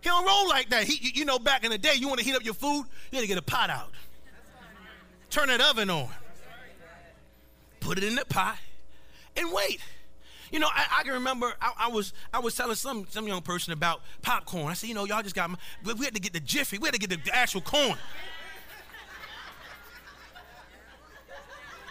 He 0.00 0.08
don't 0.08 0.24
roll 0.24 0.48
like 0.48 0.68
that. 0.70 0.84
He, 0.84 1.10
you 1.18 1.24
know, 1.24 1.40
back 1.40 1.64
in 1.64 1.72
the 1.72 1.78
day, 1.78 1.94
you 1.96 2.06
want 2.06 2.20
to 2.20 2.24
heat 2.24 2.36
up 2.36 2.44
your 2.44 2.54
food, 2.54 2.86
you 3.10 3.16
had 3.16 3.22
to 3.22 3.26
get 3.26 3.38
a 3.38 3.42
pot 3.42 3.70
out. 3.70 3.90
Turn 5.30 5.48
that 5.48 5.60
oven 5.60 5.90
on. 5.90 6.08
Put 7.80 7.98
it 7.98 8.04
in 8.04 8.14
the 8.14 8.24
pot 8.24 8.56
and 9.36 9.52
wait. 9.52 9.80
You 10.52 10.60
know, 10.60 10.68
I, 10.72 11.00
I 11.00 11.02
can 11.02 11.14
remember 11.14 11.52
I, 11.60 11.72
I, 11.80 11.88
was 11.88 12.12
I 12.32 12.38
was 12.38 12.54
telling 12.54 12.76
some 12.76 13.06
some 13.10 13.26
young 13.26 13.42
person 13.42 13.72
about 13.72 14.02
popcorn. 14.22 14.68
I 14.68 14.74
said, 14.74 14.88
you 14.88 14.94
know, 14.94 15.04
y'all 15.04 15.22
just 15.22 15.34
got 15.34 15.50
my, 15.50 15.58
we 15.82 16.04
had 16.04 16.14
to 16.14 16.20
get 16.20 16.32
the 16.32 16.40
jiffy, 16.40 16.78
we 16.78 16.86
had 16.86 16.94
to 16.94 17.00
get 17.00 17.10
the, 17.10 17.16
the 17.16 17.34
actual 17.34 17.62
corn. 17.62 17.98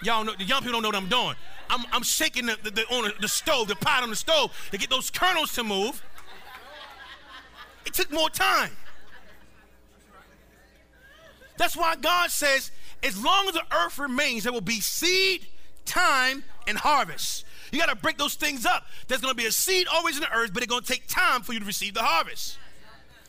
Y'all 0.03 0.23
know 0.23 0.33
the 0.37 0.45
young 0.45 0.61
people 0.61 0.73
don't 0.73 0.83
know 0.83 0.87
what 0.87 0.95
I'm 0.95 1.09
doing. 1.09 1.35
I'm, 1.73 1.85
I'm 1.91 2.03
shaking 2.03 2.45
the, 2.45 2.57
the, 2.61 2.69
the 2.69 2.85
on 2.87 3.11
the, 3.19 3.27
stove, 3.27 3.67
the 3.67 3.75
pot 3.75 4.03
on 4.03 4.11
the 4.11 4.15
stove, 4.15 4.51
to 4.71 4.77
get 4.77 4.89
those 4.89 5.09
kernels 5.09 5.53
to 5.53 5.63
move. 5.63 6.03
It 7.85 7.93
took 7.93 8.11
more 8.11 8.29
time. 8.29 8.71
That's 11.57 11.75
why 11.75 11.95
God 11.95 12.29
says, 12.29 12.71
as 13.01 13.21
long 13.21 13.47
as 13.47 13.53
the 13.53 13.63
earth 13.75 13.97
remains, 13.97 14.43
there 14.43 14.53
will 14.53 14.61
be 14.61 14.81
seed, 14.81 15.47
time, 15.85 16.43
and 16.67 16.77
harvest. 16.77 17.45
You 17.71 17.79
got 17.79 17.89
to 17.89 17.95
break 17.95 18.17
those 18.17 18.35
things 18.35 18.65
up. 18.65 18.85
There's 19.07 19.21
going 19.21 19.31
to 19.33 19.37
be 19.37 19.47
a 19.47 19.51
seed 19.51 19.87
always 19.91 20.15
in 20.15 20.21
the 20.21 20.31
earth, 20.31 20.53
but 20.53 20.61
it's 20.61 20.69
going 20.69 20.83
to 20.83 20.91
take 20.91 21.07
time 21.07 21.41
for 21.41 21.53
you 21.53 21.59
to 21.59 21.65
receive 21.65 21.95
the 21.95 22.03
harvest. 22.03 22.57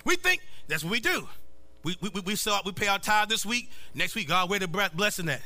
We 0.05 0.17
think 0.17 0.43
that's 0.69 0.85
what 0.85 0.91
we 0.91 1.01
do. 1.01 1.29
We, 1.83 1.97
we, 2.01 2.21
we, 2.21 2.37
sell, 2.37 2.61
we 2.65 2.73
pay 2.73 2.89
our 2.89 2.99
tithe 2.99 3.31
this 3.31 3.47
week. 3.47 3.71
Next 3.95 4.15
week, 4.15 4.29
God, 4.29 4.51
where 4.51 4.59
the 4.59 4.69
blessing 4.69 5.27
that? 5.27 5.43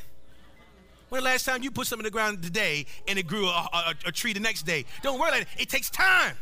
When 1.09 1.21
the 1.21 1.25
last 1.25 1.45
time 1.45 1.63
you 1.63 1.71
put 1.71 1.87
something 1.87 2.05
in 2.05 2.11
the 2.11 2.15
ground 2.15 2.43
today 2.43 2.85
and 3.07 3.17
it 3.17 3.27
grew 3.27 3.47
a, 3.47 3.67
a, 3.73 3.95
a 4.07 4.11
tree 4.11 4.33
the 4.33 4.39
next 4.39 4.63
day? 4.63 4.85
Don't 5.01 5.19
worry 5.19 5.29
about 5.29 5.41
it. 5.41 5.47
It 5.57 5.69
takes 5.69 5.89
time. 5.89 6.35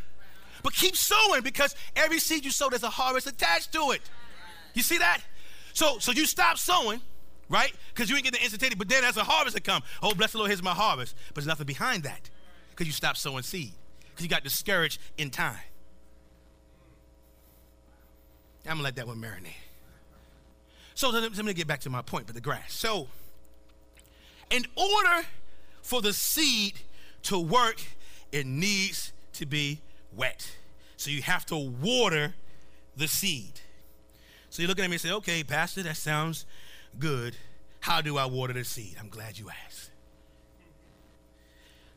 But 0.64 0.74
keep 0.74 0.96
sowing 0.96 1.42
because 1.42 1.76
every 1.96 2.20
seed 2.20 2.44
you 2.44 2.52
sow, 2.52 2.70
there's 2.70 2.84
a 2.84 2.90
harvest 2.90 3.28
attached 3.28 3.72
to 3.74 3.92
it. 3.92 4.02
You 4.74 4.82
see 4.84 4.98
that? 4.98 5.22
So, 5.74 6.00
so 6.00 6.12
you 6.12 6.26
stop 6.26 6.58
sowing, 6.58 7.00
right? 7.50 7.74
Because 7.94 8.10
you 8.10 8.16
ain't 8.16 8.26
getting 8.26 8.40
the 8.40 8.44
instantaneous. 8.44 8.78
But 8.78 8.90
then 8.90 9.04
as 9.04 9.16
a 9.16 9.24
harvest 9.24 9.56
to 9.56 9.62
come, 9.62 9.84
oh, 10.04 10.14
bless 10.14 10.34
the 10.34 10.40
Lord, 10.40 10.50
here's 10.50 10.64
my 10.64 10.74
harvest. 10.74 11.16
But 11.30 11.36
there's 11.36 11.48
nothing 11.48 11.68
behind 11.68 12.04
that 12.04 12.30
because 12.72 12.88
you 12.88 12.94
stopped 12.94 13.18
sowing 13.18 13.44
seed 13.44 13.72
because 14.10 14.24
you 14.24 14.30
got 14.30 14.44
discouraged 14.44 15.00
in 15.18 15.30
time. 15.30 15.58
I'm 18.66 18.74
gonna 18.74 18.84
let 18.84 18.96
that 18.98 19.08
one 19.08 19.22
marinate. 19.22 19.54
So 20.96 21.10
let 21.10 21.46
me 21.46 21.54
get 21.54 21.68
back 21.68 21.82
to 21.82 21.90
my 21.90 22.02
point, 22.02 22.26
but 22.26 22.36
the 22.36 22.42
grass. 22.42 22.74
So 22.74 23.08
in 24.50 24.66
order 24.76 25.28
for 25.82 26.02
the 26.02 26.14
seed 26.14 26.80
to 27.24 27.40
work, 27.40 27.82
it 28.32 28.46
needs 28.46 29.14
to 29.34 29.46
be 29.46 29.80
wet. 30.16 30.52
So 30.98 31.12
you 31.12 31.22
have 31.22 31.46
to 31.48 31.58
water 31.58 32.34
the 32.96 33.08
seed. 33.08 33.62
So 34.50 34.62
you're 34.62 34.70
looking 34.70 34.86
at 34.86 34.90
me 34.90 34.96
and 34.96 35.02
say, 35.02 35.12
okay, 35.12 35.44
Pastor, 35.44 35.84
that 35.84 35.98
sounds 35.98 36.46
good. 36.98 37.36
How 37.82 38.02
do 38.02 38.18
I 38.18 38.26
water 38.26 38.54
the 38.54 38.64
seed? 38.64 38.96
I'm 39.00 39.10
glad 39.10 39.38
you 39.38 39.50
asked. 39.66 39.92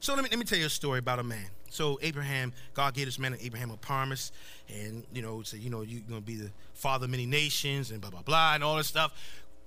So 0.00 0.14
let 0.14 0.22
me, 0.22 0.28
let 0.30 0.38
me 0.38 0.44
tell 0.44 0.58
you 0.58 0.66
a 0.66 0.70
story 0.70 0.98
about 0.98 1.18
a 1.18 1.22
man. 1.22 1.46
So 1.70 1.98
Abraham, 2.02 2.52
God 2.74 2.94
gave 2.94 3.06
this 3.06 3.18
man 3.18 3.36
Abraham 3.40 3.70
a 3.70 3.76
promise, 3.76 4.32
and 4.68 5.04
you 5.12 5.22
know, 5.22 5.42
say, 5.42 5.58
you 5.58 5.70
know, 5.70 5.82
you're 5.82 6.02
gonna 6.08 6.20
be 6.20 6.34
the 6.34 6.50
father 6.74 7.04
of 7.04 7.10
many 7.10 7.26
nations, 7.26 7.90
and 7.90 8.00
blah 8.00 8.10
blah 8.10 8.22
blah, 8.22 8.54
and 8.54 8.64
all 8.64 8.76
this 8.76 8.88
stuff. 8.88 9.12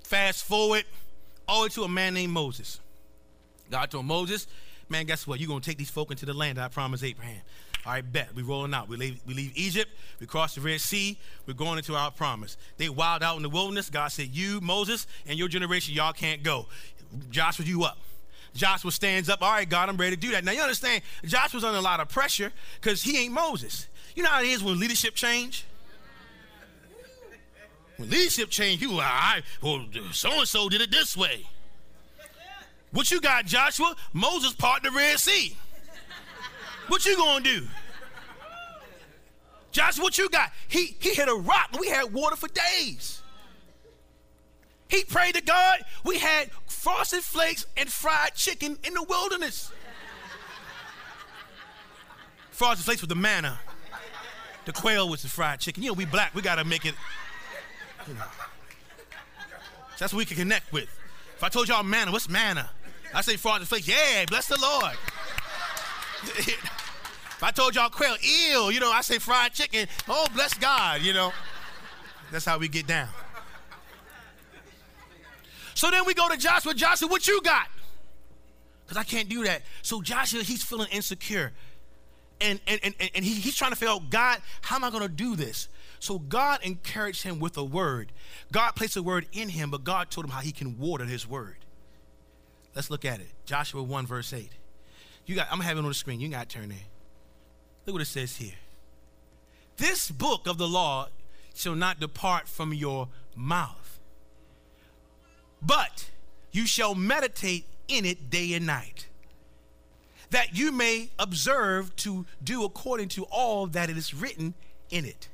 Fast 0.03 0.43
forward, 0.45 0.83
all 1.47 1.67
to 1.69 1.83
a 1.83 1.87
man 1.87 2.13
named 2.13 2.33
Moses. 2.33 2.79
God 3.69 3.89
told 3.91 4.05
Moses, 4.05 4.47
man, 4.89 5.05
guess 5.05 5.25
what? 5.25 5.39
You're 5.39 5.47
going 5.47 5.61
to 5.61 5.69
take 5.69 5.77
these 5.77 5.89
folk 5.89 6.11
into 6.11 6.25
the 6.25 6.33
land 6.33 6.59
I 6.59 6.67
promised 6.67 7.03
Abraham. 7.03 7.41
All 7.85 7.91
right, 7.91 8.13
bet. 8.13 8.33
We 8.33 8.43
rolling 8.43 8.73
out. 8.73 8.87
We 8.87 8.95
leave, 8.95 9.19
we 9.25 9.33
leave 9.33 9.51
Egypt. 9.55 9.91
We 10.19 10.25
cross 10.25 10.55
the 10.55 10.61
Red 10.61 10.79
Sea. 10.79 11.17
We're 11.45 11.53
going 11.53 11.77
into 11.77 11.95
our 11.95 12.11
promise. 12.11 12.55
They 12.77 12.87
wild 12.87 13.23
out 13.23 13.35
in 13.35 13.43
the 13.43 13.49
wilderness. 13.49 13.89
God 13.89 14.07
said, 14.09 14.27
you, 14.27 14.61
Moses, 14.61 15.05
and 15.27 15.37
your 15.37 15.49
generation, 15.49 15.93
y'all 15.93 16.13
can't 16.13 16.43
go. 16.43 16.67
Joshua, 17.29 17.65
you 17.65 17.83
up. 17.83 17.97
Joshua 18.53 18.91
stands 18.91 19.29
up. 19.29 19.41
All 19.41 19.51
right, 19.51 19.67
God, 19.67 19.89
I'm 19.89 19.97
ready 19.97 20.15
to 20.15 20.21
do 20.21 20.31
that. 20.31 20.45
Now, 20.45 20.51
you 20.51 20.61
understand, 20.61 21.01
Joshua's 21.25 21.63
under 21.63 21.79
a 21.79 21.81
lot 21.81 21.99
of 21.99 22.07
pressure 22.07 22.53
because 22.79 23.01
he 23.01 23.17
ain't 23.17 23.33
Moses. 23.33 23.87
You 24.15 24.23
know 24.23 24.29
how 24.29 24.41
it 24.41 24.47
is 24.47 24.63
when 24.63 24.79
leadership 24.79 25.15
change? 25.15 25.65
When 27.97 28.09
leadership 28.09 28.49
change, 28.49 28.81
you, 28.81 28.99
I, 28.99 29.41
well, 29.61 29.85
so-and-so 30.11 30.69
did 30.69 30.81
it 30.81 30.91
this 30.91 31.15
way. 31.15 31.45
What 32.91 33.09
you 33.11 33.21
got, 33.21 33.45
Joshua? 33.45 33.95
Moses 34.13 34.53
part 34.53 34.83
the 34.83 34.91
Red 34.91 35.19
Sea. 35.19 35.55
What 36.87 37.05
you 37.05 37.15
gonna 37.15 37.43
do? 37.43 37.67
Joshua, 39.71 40.03
what 40.03 40.17
you 40.17 40.29
got? 40.29 40.51
He 40.67 40.95
he 40.99 41.15
hit 41.15 41.27
a 41.27 41.33
rock. 41.33 41.75
We 41.79 41.89
had 41.89 42.13
water 42.13 42.35
for 42.35 42.47
days. 42.49 43.21
He 44.89 45.03
prayed 45.03 45.33
to 45.35 45.41
God. 45.41 45.79
We 46.03 46.19
had 46.19 46.51
frosted 46.67 47.21
flakes 47.21 47.65
and 47.75 47.89
fried 47.89 48.35
chicken 48.35 48.77
in 48.83 48.93
the 48.93 49.03
wilderness. 49.03 49.71
Frosted 52.51 52.85
Flakes 52.85 53.01
with 53.01 53.09
the 53.09 53.15
manna. 53.15 53.59
The 54.65 54.73
quail 54.73 55.09
was 55.09 55.23
the 55.23 55.29
fried 55.29 55.59
chicken. 55.59 55.81
You 55.81 55.89
know, 55.89 55.93
we 55.93 56.05
black, 56.05 56.35
we 56.35 56.43
gotta 56.43 56.63
make 56.63 56.85
it, 56.85 56.93
you 58.07 58.13
know. 58.13 58.21
So 59.95 59.99
that's 59.99 60.13
what 60.13 60.19
we 60.19 60.25
can 60.25 60.37
connect 60.37 60.71
with. 60.71 60.89
If 61.35 61.43
I 61.43 61.49
told 61.49 61.67
y'all 61.67 61.83
manna, 61.83 62.11
what's 62.11 62.29
manna? 62.29 62.69
I 63.13 63.21
say 63.21 63.35
frosted 63.35 63.67
flakes, 63.67 63.87
yeah, 63.87 64.25
bless 64.27 64.47
the 64.47 64.59
Lord. 64.59 64.93
if 66.37 67.43
I 67.43 67.51
told 67.51 67.75
y'all 67.75 67.89
quail, 67.89 68.15
ew, 68.21 68.71
you 68.71 68.79
know, 68.79 68.91
I 68.91 69.01
say 69.01 69.19
fried 69.19 69.53
chicken, 69.53 69.87
oh, 70.07 70.27
bless 70.33 70.53
God, 70.55 71.01
you 71.01 71.13
know. 71.13 71.31
That's 72.31 72.45
how 72.45 72.57
we 72.57 72.67
get 72.67 72.87
down. 72.87 73.09
So 75.75 75.91
then 75.91 76.05
we 76.05 76.13
go 76.13 76.29
to 76.29 76.37
Joshua. 76.37 76.73
Joshua, 76.73 77.07
what 77.07 77.27
you 77.27 77.41
got? 77.41 77.67
Because 78.85 78.97
I 78.97 79.03
can't 79.03 79.29
do 79.29 79.43
that. 79.43 79.61
So 79.81 80.01
Joshua, 80.01 80.41
he's 80.43 80.63
feeling 80.63 80.87
insecure 80.91 81.51
and, 82.43 82.59
and, 82.67 82.79
and, 82.83 82.95
and 83.15 83.25
he, 83.25 83.35
he's 83.35 83.55
trying 83.55 83.71
to 83.71 83.77
figure 83.77 83.93
out, 83.93 84.09
God, 84.09 84.39
how 84.61 84.75
am 84.75 84.83
I 84.83 84.89
going 84.89 85.03
to 85.03 85.09
do 85.09 85.35
this? 85.35 85.67
So 86.03 86.19
God 86.19 86.59
encouraged 86.63 87.23
him 87.23 87.39
with 87.39 87.55
a 87.55 87.63
word. 87.63 88.11
God 88.51 88.75
placed 88.75 88.97
a 88.97 89.01
word 89.01 89.25
in 89.31 89.47
him, 89.47 89.71
but 89.71 89.85
God 89.85 90.11
told 90.11 90.25
him 90.25 90.31
how 90.31 90.41
he 90.41 90.51
can 90.51 90.77
water 90.77 91.05
his 91.05 91.25
word. 91.25 91.55
Let's 92.75 92.91
look 92.91 93.05
at 93.05 93.21
it. 93.21 93.29
Joshua 93.45 93.81
1, 93.81 94.05
verse 94.05 94.33
8. 94.33 94.49
You 95.25 95.35
got, 95.35 95.47
I'm 95.49 95.61
it 95.61 95.77
on 95.77 95.85
the 95.85 95.93
screen. 95.93 96.19
You 96.19 96.27
got 96.27 96.49
to 96.49 96.57
turn 96.57 96.67
there. 96.67 96.77
Look 97.85 97.93
what 97.93 98.01
it 98.01 98.07
says 98.07 98.35
here. 98.35 98.55
This 99.77 100.11
book 100.11 100.45
of 100.45 100.57
the 100.57 100.67
law 100.67 101.07
shall 101.55 101.73
not 101.73 102.01
depart 102.01 102.49
from 102.49 102.73
your 102.73 103.07
mouth, 103.33 103.97
but 105.61 106.09
you 106.51 106.65
shall 106.65 106.95
meditate 106.95 107.65
in 107.87 108.03
it 108.03 108.29
day 108.29 108.51
and 108.55 108.65
night 108.65 109.07
that 110.31 110.57
you 110.57 110.73
may 110.73 111.11
observe 111.17 111.95
to 111.95 112.25
do 112.43 112.65
according 112.65 113.07
to 113.07 113.23
all 113.31 113.67
that 113.67 113.89
it 113.89 113.97
is 113.97 114.13
written 114.13 114.53
in 114.89 115.05
it. 115.05 115.29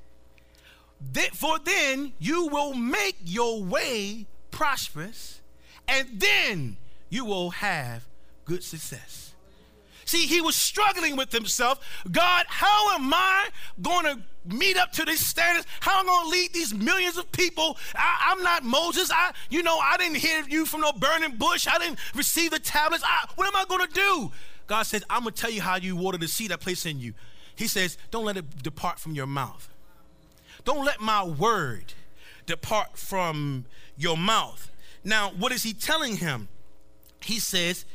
For 1.34 1.60
then 1.60 2.14
you 2.20 2.48
will 2.48 2.74
make 2.74 3.16
your 3.24 3.64
way 3.64 4.28
prosperous, 4.52 5.42
and 5.88 6.08
then 6.20 6.78
you 7.10 7.26
will 7.26 7.52
have 7.52 8.06
good 8.46 8.64
success. 8.64 9.34
See, 10.10 10.26
he 10.26 10.42
was 10.42 10.56
struggling 10.56 11.16
with 11.16 11.32
himself. 11.32 11.80
God, 12.12 12.48
how 12.50 12.96
am 12.96 13.14
I 13.14 13.50
going 13.80 14.06
to 14.06 14.20
meet 14.44 14.76
up 14.76 14.92
to 14.94 15.06
these 15.06 15.24
standards? 15.24 15.68
How 15.82 16.00
am 16.00 16.10
I 16.10 16.14
going 16.14 16.24
to 16.24 16.30
lead 16.32 16.52
these 16.52 16.74
millions 16.74 17.18
of 17.20 17.32
people? 17.32 17.78
I, 17.96 18.34
am 18.36 18.42
not 18.42 18.64
Moses. 18.64 19.12
I, 19.12 19.34
you 19.52 19.62
know, 19.62 19.78
I 19.78 19.98
didn't 19.98 20.18
hear 20.18 20.44
you 20.48 20.66
from 20.66 20.82
no 20.82 20.92
burning 20.94 21.36
bush. 21.38 21.68
I 21.68 21.78
didn't 21.78 22.00
receive 22.16 22.50
the 22.50 22.58
tablets. 22.58 23.04
I, 23.06 23.30
what 23.36 23.48
am 23.48 23.56
I 23.56 23.66
going 23.66 23.88
to 23.88 23.94
do? 23.94 24.32
God 24.66 24.84
says, 24.84 25.04
I'm 25.12 25.22
going 25.22 25.36
to 25.36 25.42
tell 25.42 25.52
you 25.52 25.62
how 25.62 25.76
you 25.76 25.96
water 25.96 26.18
the 26.18 26.28
seed 26.28 26.52
I 26.52 26.56
place 26.56 26.88
in 26.88 27.00
you. 27.00 27.14
He 27.56 27.68
says, 27.68 27.98
Don't 28.10 28.26
let 28.26 28.36
it 28.36 28.64
depart 28.64 29.00
from 29.00 29.14
your 29.14 29.28
mouth. 29.28 29.70
Don't 30.70 30.86
let 30.86 31.02
my 31.02 31.24
word 31.24 31.94
depart 32.46 32.96
from 32.96 33.66
your 33.98 34.16
mouth. 34.16 34.70
Now, 35.04 35.32
what 35.32 35.52
is 35.52 35.64
he 35.64 35.74
telling 35.74 36.18
him? 36.18 36.48
He 37.22 37.40
says, 37.40 37.86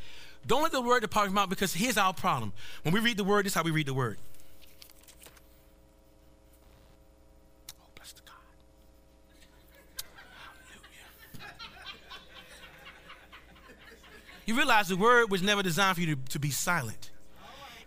Don't 0.44 0.64
let 0.64 0.72
the 0.72 0.82
word 0.82 1.02
depart 1.02 1.26
from 1.26 1.34
your 1.37 1.42
mouth 1.42 1.50
because 1.50 1.74
here's 1.74 1.96
our 1.96 2.12
problem. 2.12 2.52
When 2.82 2.92
we 2.92 2.98
read 2.98 3.16
the 3.16 3.22
word, 3.22 3.44
this 3.44 3.52
is 3.52 3.54
how 3.54 3.62
we 3.62 3.70
read 3.70 3.87
the 3.87 3.94
word. 3.94 4.18
Oh, 7.80 7.84
you 14.46 14.56
realize 14.56 14.88
the 14.88 14.96
word 14.96 15.30
was 15.30 15.42
never 15.42 15.62
designed 15.62 15.94
for 15.94 16.00
you 16.00 16.16
to, 16.16 16.22
to 16.30 16.40
be 16.40 16.50
silent, 16.50 17.12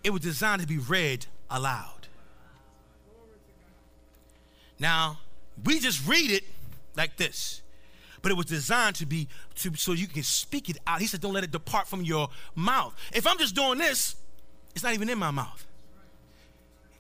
it 0.02 0.12
was 0.12 0.21
designed 0.21 0.62
to 0.62 0.67
be 0.67 0.78
read 0.78 1.26
aloud. 1.50 1.97
Now, 4.80 5.20
we 5.63 5.80
just 5.80 6.08
read 6.08 6.32
it 6.32 6.44
like 6.96 7.18
this, 7.18 7.62
but 8.22 8.32
it 8.32 8.36
was 8.36 8.46
designed 8.46 8.96
to 8.98 9.06
be 9.06 9.28
to, 9.56 9.74
so 9.76 9.94
you 9.94 10.08
can 10.08 10.24
speak 10.24 10.70
it 10.70 10.78
out. 10.86 11.02
He 11.02 11.08
said, 11.08 11.22
Don't 11.22 11.34
let 11.34 11.44
it 11.44 11.52
depart 11.52 11.88
from 11.88 12.04
your 12.04 12.30
mouth. 12.56 12.96
If 13.13 13.26
I'm 13.26 13.38
just 13.38 13.56
doing 13.56 13.78
this, 13.78 14.16
it's 14.76 14.84
not 14.84 14.94
even 14.94 15.10
in 15.10 15.18
my 15.18 15.32
mouth. 15.32 15.66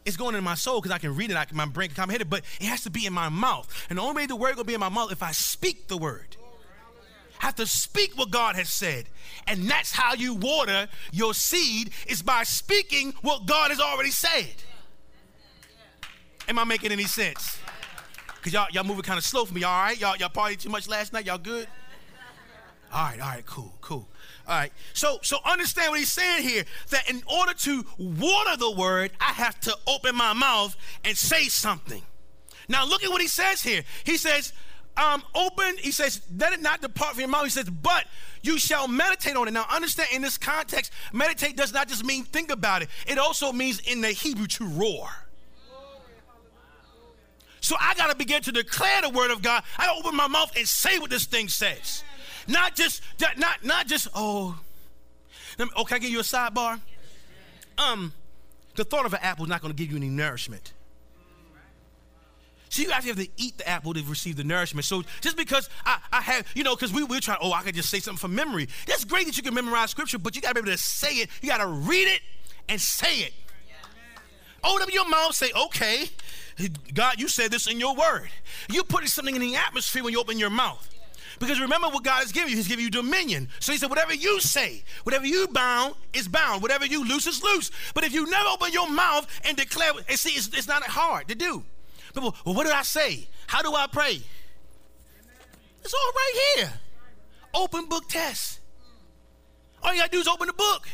It's 0.05 0.17
going 0.17 0.35
in 0.35 0.43
my 0.43 0.55
soul 0.55 0.79
because 0.79 0.95
I 0.95 0.99
can 0.99 1.15
read 1.15 1.31
it, 1.31 1.37
I 1.37 1.45
can, 1.45 1.57
my 1.57 1.65
brain 1.65 1.89
can 1.89 1.95
comprehend 1.95 2.21
it, 2.21 2.29
but 2.29 2.43
it 2.61 2.65
has 2.65 2.83
to 2.83 2.89
be 2.89 3.05
in 3.05 3.13
my 3.13 3.29
mouth. 3.29 3.85
And 3.89 3.97
the 3.97 4.03
only 4.03 4.21
way 4.21 4.25
the 4.25 4.37
word 4.37 4.55
will 4.55 4.63
be 4.63 4.73
in 4.73 4.79
my 4.79 4.89
mouth 4.89 5.11
if 5.11 5.21
I 5.21 5.31
speak 5.31 5.87
the 5.87 5.97
word 5.97 6.37
I 7.41 7.45
have 7.45 7.55
to 7.55 7.67
speak 7.67 8.17
what 8.17 8.31
God 8.31 8.55
has 8.55 8.69
said. 8.69 9.05
And 9.45 9.69
that's 9.69 9.91
how 9.91 10.13
you 10.13 10.33
water 10.33 10.87
your 11.11 11.33
seed 11.33 11.91
is 12.07 12.21
by 12.21 12.43
speaking 12.43 13.13
what 13.21 13.45
God 13.45 13.69
has 13.69 13.79
already 13.79 14.11
said. 14.11 14.47
Am 16.47 16.57
I 16.57 16.63
making 16.63 16.91
any 16.91 17.03
sense? 17.03 17.59
Cause 18.47 18.53
y'all 18.53 18.67
y'all 18.71 18.85
moving 18.85 19.03
kind 19.03 19.17
of 19.17 19.25
slow 19.25 19.43
for 19.43 19.53
me. 19.53 19.65
All 19.65 19.77
right, 19.77 19.99
y'all 19.99 20.15
y'all 20.15 20.29
partied 20.29 20.61
too 20.61 20.69
much 20.69 20.87
last 20.87 21.11
night. 21.11 21.25
Y'all 21.25 21.37
good? 21.37 21.67
All 22.93 23.03
right, 23.03 23.19
all 23.19 23.27
right, 23.27 23.45
cool, 23.45 23.73
cool. 23.81 24.07
All 24.47 24.57
right. 24.57 24.71
So 24.93 25.19
so 25.21 25.39
understand 25.43 25.91
what 25.91 25.99
he's 25.99 26.13
saying 26.13 26.43
here. 26.43 26.63
That 26.91 27.09
in 27.09 27.23
order 27.27 27.53
to 27.53 27.83
water 27.97 28.55
the 28.55 28.71
word, 28.71 29.11
I 29.19 29.33
have 29.33 29.59
to 29.59 29.77
open 29.85 30.15
my 30.15 30.31
mouth 30.31 30.77
and 31.03 31.17
say 31.17 31.49
something. 31.49 32.01
Now 32.69 32.85
look 32.85 33.03
at 33.03 33.09
what 33.09 33.19
he 33.19 33.27
says 33.27 33.61
here. 33.61 33.83
He 34.05 34.15
says, 34.15 34.53
um, 34.95 35.23
open, 35.35 35.75
he 35.79 35.91
says, 35.91 36.21
let 36.39 36.53
it 36.53 36.61
not 36.61 36.79
depart 36.79 37.15
from 37.15 37.19
your 37.19 37.29
mouth. 37.29 37.43
He 37.43 37.49
says, 37.49 37.69
but 37.69 38.05
you 38.43 38.57
shall 38.57 38.87
meditate 38.87 39.35
on 39.35 39.49
it. 39.49 39.51
Now, 39.51 39.65
understand 39.69 40.07
in 40.13 40.21
this 40.21 40.37
context, 40.37 40.93
meditate 41.11 41.57
does 41.57 41.73
not 41.73 41.89
just 41.89 42.05
mean 42.05 42.23
think 42.23 42.49
about 42.49 42.81
it, 42.81 42.87
it 43.07 43.17
also 43.17 43.51
means 43.51 43.81
in 43.81 43.99
the 43.99 44.11
Hebrew 44.11 44.47
to 44.47 44.65
roar. 44.65 45.09
So 47.67 47.75
I 47.77 47.95
got 47.95 48.09
to 48.09 48.15
begin 48.15 48.41
to 48.43 48.53
declare 48.53 49.01
the 49.01 49.09
word 49.09 49.29
of 49.29 49.41
God. 49.41 49.61
I 49.77 49.93
open 49.99 50.15
my 50.15 50.29
mouth 50.29 50.55
and 50.55 50.65
say 50.65 50.99
what 50.99 51.09
this 51.09 51.25
thing 51.25 51.49
says. 51.49 52.01
Not 52.47 52.77
just, 52.77 53.01
not, 53.37 53.61
not 53.61 53.87
just, 53.87 54.07
oh, 54.15 54.57
oh, 55.75 55.83
can 55.83 55.95
I 55.95 55.99
give 55.99 56.09
you 56.09 56.21
a 56.21 56.23
sidebar? 56.23 56.79
Um, 57.77 58.13
the 58.77 58.85
thought 58.85 59.05
of 59.05 59.11
an 59.11 59.19
apple 59.21 59.43
is 59.43 59.49
not 59.49 59.61
going 59.61 59.73
to 59.73 59.75
give 59.75 59.91
you 59.91 59.97
any 59.97 60.07
nourishment. 60.07 60.71
So 62.69 62.83
you 62.83 62.91
actually 62.91 63.09
have 63.09 63.19
to 63.19 63.29
eat 63.35 63.57
the 63.57 63.67
apple 63.67 63.93
to 63.95 64.03
receive 64.03 64.37
the 64.37 64.45
nourishment. 64.45 64.85
So 64.85 65.03
just 65.19 65.35
because 65.35 65.69
I, 65.85 65.99
I 66.13 66.21
have, 66.21 66.47
you 66.55 66.63
know, 66.63 66.73
because 66.73 66.93
we, 66.93 67.03
we're 67.03 67.19
trying, 67.19 67.39
oh, 67.41 67.51
I 67.51 67.63
can 67.63 67.75
just 67.75 67.89
say 67.89 67.99
something 67.99 68.17
from 68.17 68.33
memory. 68.33 68.69
That's 68.87 69.03
great 69.03 69.25
that 69.25 69.35
you 69.35 69.43
can 69.43 69.53
memorize 69.53 69.89
scripture, 69.89 70.19
but 70.19 70.37
you 70.37 70.41
got 70.41 70.55
to 70.55 70.63
be 70.63 70.69
able 70.69 70.71
to 70.71 70.81
say 70.81 71.15
it. 71.15 71.29
You 71.41 71.49
got 71.49 71.57
to 71.57 71.67
read 71.67 72.07
it 72.07 72.21
and 72.69 72.79
say 72.79 73.23
it. 73.23 73.33
Open 74.63 74.83
up 74.83 74.93
your 74.93 75.07
mouth, 75.07 75.35
say, 75.35 75.51
okay, 75.55 76.09
God, 76.93 77.19
you 77.19 77.27
said 77.27 77.51
this 77.51 77.67
in 77.67 77.79
your 77.79 77.95
word. 77.95 78.29
You're 78.69 78.83
putting 78.83 79.07
something 79.07 79.35
in 79.35 79.41
the 79.41 79.55
atmosphere 79.55 80.03
when 80.03 80.13
you 80.13 80.19
open 80.19 80.39
your 80.39 80.49
mouth. 80.49 80.89
Because 81.39 81.59
remember 81.59 81.87
what 81.89 82.03
God 82.03 82.19
has 82.19 82.31
given 82.31 82.49
you. 82.49 82.55
He's 82.55 82.67
given 82.67 82.83
you 82.83 82.89
dominion. 82.89 83.49
So 83.59 83.71
he 83.71 83.77
said, 83.77 83.89
whatever 83.89 84.13
you 84.13 84.39
say, 84.39 84.83
whatever 85.03 85.25
you 85.25 85.47
bound 85.49 85.93
is 86.13 86.27
bound. 86.27 86.63
Whatever 86.63 86.85
you 86.85 87.07
loose 87.07 87.27
is 87.27 87.43
loose. 87.43 87.69
But 87.93 88.03
if 88.03 88.13
you 88.13 88.29
never 88.29 88.49
open 88.49 88.71
your 88.71 88.89
mouth 88.89 89.27
and 89.45 89.55
declare, 89.55 89.91
and 90.09 90.17
see, 90.17 90.31
it's, 90.31 90.47
it's 90.47 90.67
not 90.67 90.81
hard 90.83 91.27
to 91.27 91.35
do. 91.35 91.63
People, 92.13 92.35
well, 92.43 92.55
what 92.55 92.65
do 92.65 92.71
I 92.71 92.81
say? 92.81 93.27
How 93.45 93.61
do 93.61 93.73
I 93.75 93.85
pray? 93.91 94.19
It's 95.83 95.93
all 95.93 96.11
right 96.15 96.55
here. 96.55 96.73
Open 97.53 97.85
book 97.85 98.09
test. 98.09 98.59
All 99.83 99.93
you 99.93 99.99
gotta 99.99 100.11
do 100.11 100.19
is 100.19 100.27
open 100.27 100.47
the 100.47 100.53
book. 100.53 100.87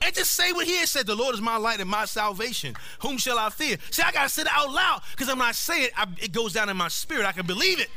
And 0.00 0.14
just 0.14 0.32
say 0.32 0.52
what 0.52 0.66
he 0.66 0.84
said. 0.86 1.06
The 1.06 1.14
Lord 1.14 1.34
is 1.34 1.40
my 1.40 1.56
light 1.56 1.80
and 1.80 1.90
my 1.90 2.04
salvation. 2.04 2.74
Whom 3.00 3.18
shall 3.18 3.38
I 3.38 3.50
fear? 3.50 3.76
See, 3.90 4.02
I 4.02 4.12
gotta 4.12 4.28
say 4.28 4.42
it 4.42 4.48
out 4.50 4.70
loud 4.70 5.02
because 5.10 5.28
I'm 5.28 5.38
not 5.38 5.54
saying 5.54 5.84
it, 5.86 5.92
I, 5.96 6.06
it 6.22 6.32
goes 6.32 6.52
down 6.52 6.68
in 6.68 6.76
my 6.76 6.88
spirit. 6.88 7.26
I 7.26 7.32
can 7.32 7.46
believe 7.46 7.80
it. 7.80 7.88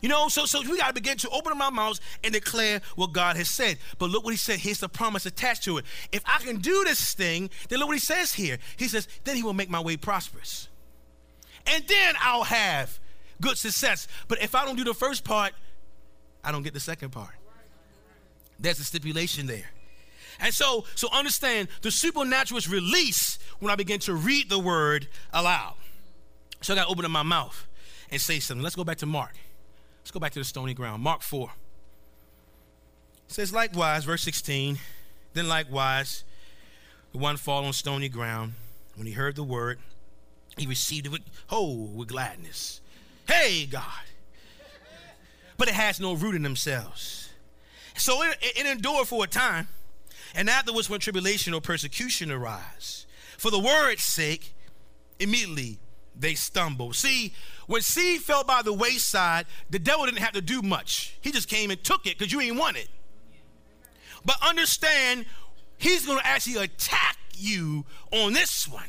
You 0.00 0.08
know, 0.08 0.28
so 0.28 0.46
so 0.46 0.62
we 0.62 0.78
gotta 0.78 0.94
begin 0.94 1.18
to 1.18 1.28
open 1.28 1.60
our 1.60 1.70
mouths 1.70 2.00
and 2.24 2.32
declare 2.32 2.80
what 2.96 3.12
God 3.12 3.36
has 3.36 3.50
said. 3.50 3.76
But 3.98 4.08
look 4.10 4.24
what 4.24 4.30
he 4.30 4.38
said. 4.38 4.58
Here's 4.58 4.80
the 4.80 4.88
promise 4.88 5.26
attached 5.26 5.64
to 5.64 5.76
it. 5.76 5.84
If 6.10 6.22
I 6.24 6.38
can 6.38 6.58
do 6.60 6.84
this 6.84 7.12
thing, 7.12 7.50
then 7.68 7.78
look 7.78 7.88
what 7.88 7.96
he 7.96 8.00
says 8.00 8.32
here. 8.32 8.58
He 8.78 8.88
says, 8.88 9.06
then 9.24 9.36
he 9.36 9.42
will 9.42 9.52
make 9.52 9.68
my 9.68 9.80
way 9.80 9.98
prosperous. 9.98 10.68
And 11.66 11.86
then 11.86 12.14
I'll 12.22 12.44
have 12.44 12.98
good 13.42 13.58
success. 13.58 14.08
But 14.28 14.42
if 14.42 14.54
I 14.54 14.64
don't 14.64 14.76
do 14.76 14.84
the 14.84 14.94
first 14.94 15.24
part, 15.24 15.52
I 16.42 16.52
don't 16.52 16.62
get 16.62 16.72
the 16.72 16.80
second 16.80 17.10
part. 17.10 17.34
There's 18.58 18.80
a 18.80 18.84
stipulation 18.84 19.46
there. 19.46 19.70
And 20.40 20.54
so, 20.54 20.84
so 20.94 21.08
understand 21.12 21.68
the 21.82 21.90
supernatural 21.90 22.58
is 22.58 22.68
released 22.68 23.40
when 23.58 23.70
I 23.70 23.76
begin 23.76 24.00
to 24.00 24.14
read 24.14 24.48
the 24.48 24.58
word 24.58 25.08
aloud. 25.32 25.74
So 26.62 26.72
I 26.72 26.76
gotta 26.76 26.90
open 26.90 27.04
up 27.04 27.10
my 27.10 27.22
mouth 27.22 27.66
and 28.10 28.20
say 28.20 28.40
something. 28.40 28.62
Let's 28.62 28.76
go 28.76 28.84
back 28.84 28.98
to 28.98 29.06
Mark. 29.06 29.34
Let's 30.02 30.10
go 30.10 30.20
back 30.20 30.32
to 30.32 30.38
the 30.38 30.44
stony 30.44 30.74
ground. 30.74 31.02
Mark 31.02 31.22
4. 31.22 31.50
It 33.28 33.32
says, 33.34 33.52
likewise, 33.52 34.04
verse 34.04 34.22
16, 34.22 34.78
then 35.34 35.48
likewise, 35.48 36.24
the 37.12 37.18
one 37.18 37.36
fall 37.36 37.64
on 37.64 37.72
stony 37.72 38.08
ground. 38.08 38.54
When 38.96 39.06
he 39.06 39.12
heard 39.12 39.36
the 39.36 39.44
word, 39.44 39.78
he 40.56 40.66
received 40.66 41.06
it 41.06 41.12
with, 41.12 41.22
oh, 41.48 41.84
with 41.94 42.08
gladness. 42.08 42.80
Hey, 43.28 43.66
God. 43.66 43.84
But 45.56 45.68
it 45.68 45.74
has 45.74 46.00
no 46.00 46.14
root 46.14 46.34
in 46.34 46.42
themselves. 46.42 47.30
So 47.94 48.22
it, 48.22 48.36
it 48.40 48.66
endured 48.66 49.06
for 49.06 49.24
a 49.24 49.26
time. 49.28 49.68
And 50.34 50.48
afterwards, 50.48 50.88
when 50.88 51.00
tribulation 51.00 51.54
or 51.54 51.60
persecution 51.60 52.30
arise, 52.30 53.06
for 53.38 53.50
the 53.50 53.58
word's 53.58 54.04
sake, 54.04 54.54
immediately 55.18 55.78
they 56.18 56.34
stumble. 56.34 56.92
See, 56.92 57.32
when 57.66 57.82
seed 57.82 58.20
fell 58.20 58.44
by 58.44 58.62
the 58.62 58.72
wayside, 58.72 59.46
the 59.70 59.78
devil 59.78 60.04
didn't 60.04 60.18
have 60.18 60.32
to 60.32 60.42
do 60.42 60.62
much. 60.62 61.16
He 61.20 61.32
just 61.32 61.48
came 61.48 61.70
and 61.70 61.82
took 61.82 62.06
it 62.06 62.18
because 62.18 62.32
you 62.32 62.40
ain't 62.40 62.56
want 62.56 62.76
it. 62.76 62.88
But 64.24 64.36
understand, 64.46 65.26
he's 65.78 66.06
going 66.06 66.18
to 66.18 66.26
actually 66.26 66.62
attack 66.62 67.16
you 67.36 67.84
on 68.10 68.32
this 68.32 68.68
one. 68.68 68.84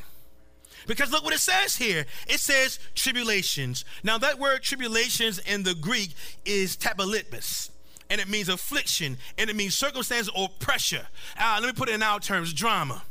Because 0.88 1.12
look 1.12 1.24
what 1.24 1.34
it 1.34 1.40
says 1.40 1.76
here. 1.76 2.06
It 2.28 2.40
says 2.40 2.80
tribulations. 2.96 3.86
Now, 4.04 4.18
that 4.18 4.40
word 4.40 4.64
tribulations 4.64 5.40
in 5.40 5.64
the 5.64 5.76
Greek 5.76 6.14
is 6.44 6.76
tabalitmus, 6.76 7.70
and 8.12 8.19
it 8.19 8.28
means 8.28 8.50
affliction, 8.50 9.17
and 9.38 9.50
it 9.50 9.56
means 9.56 9.74
circumstance 9.74 10.30
or 10.36 10.50
pressure. 10.60 11.08
Uh, 11.39 11.60
let 11.62 11.67
me 11.67 11.74
put 11.74 11.88
it 11.88 11.95
in 11.95 12.04
our 12.04 12.19
terms 12.19 12.52
drama. 12.52 13.04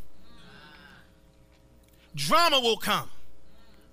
Drama 2.15 2.61
will 2.61 2.77
come. 2.77 3.09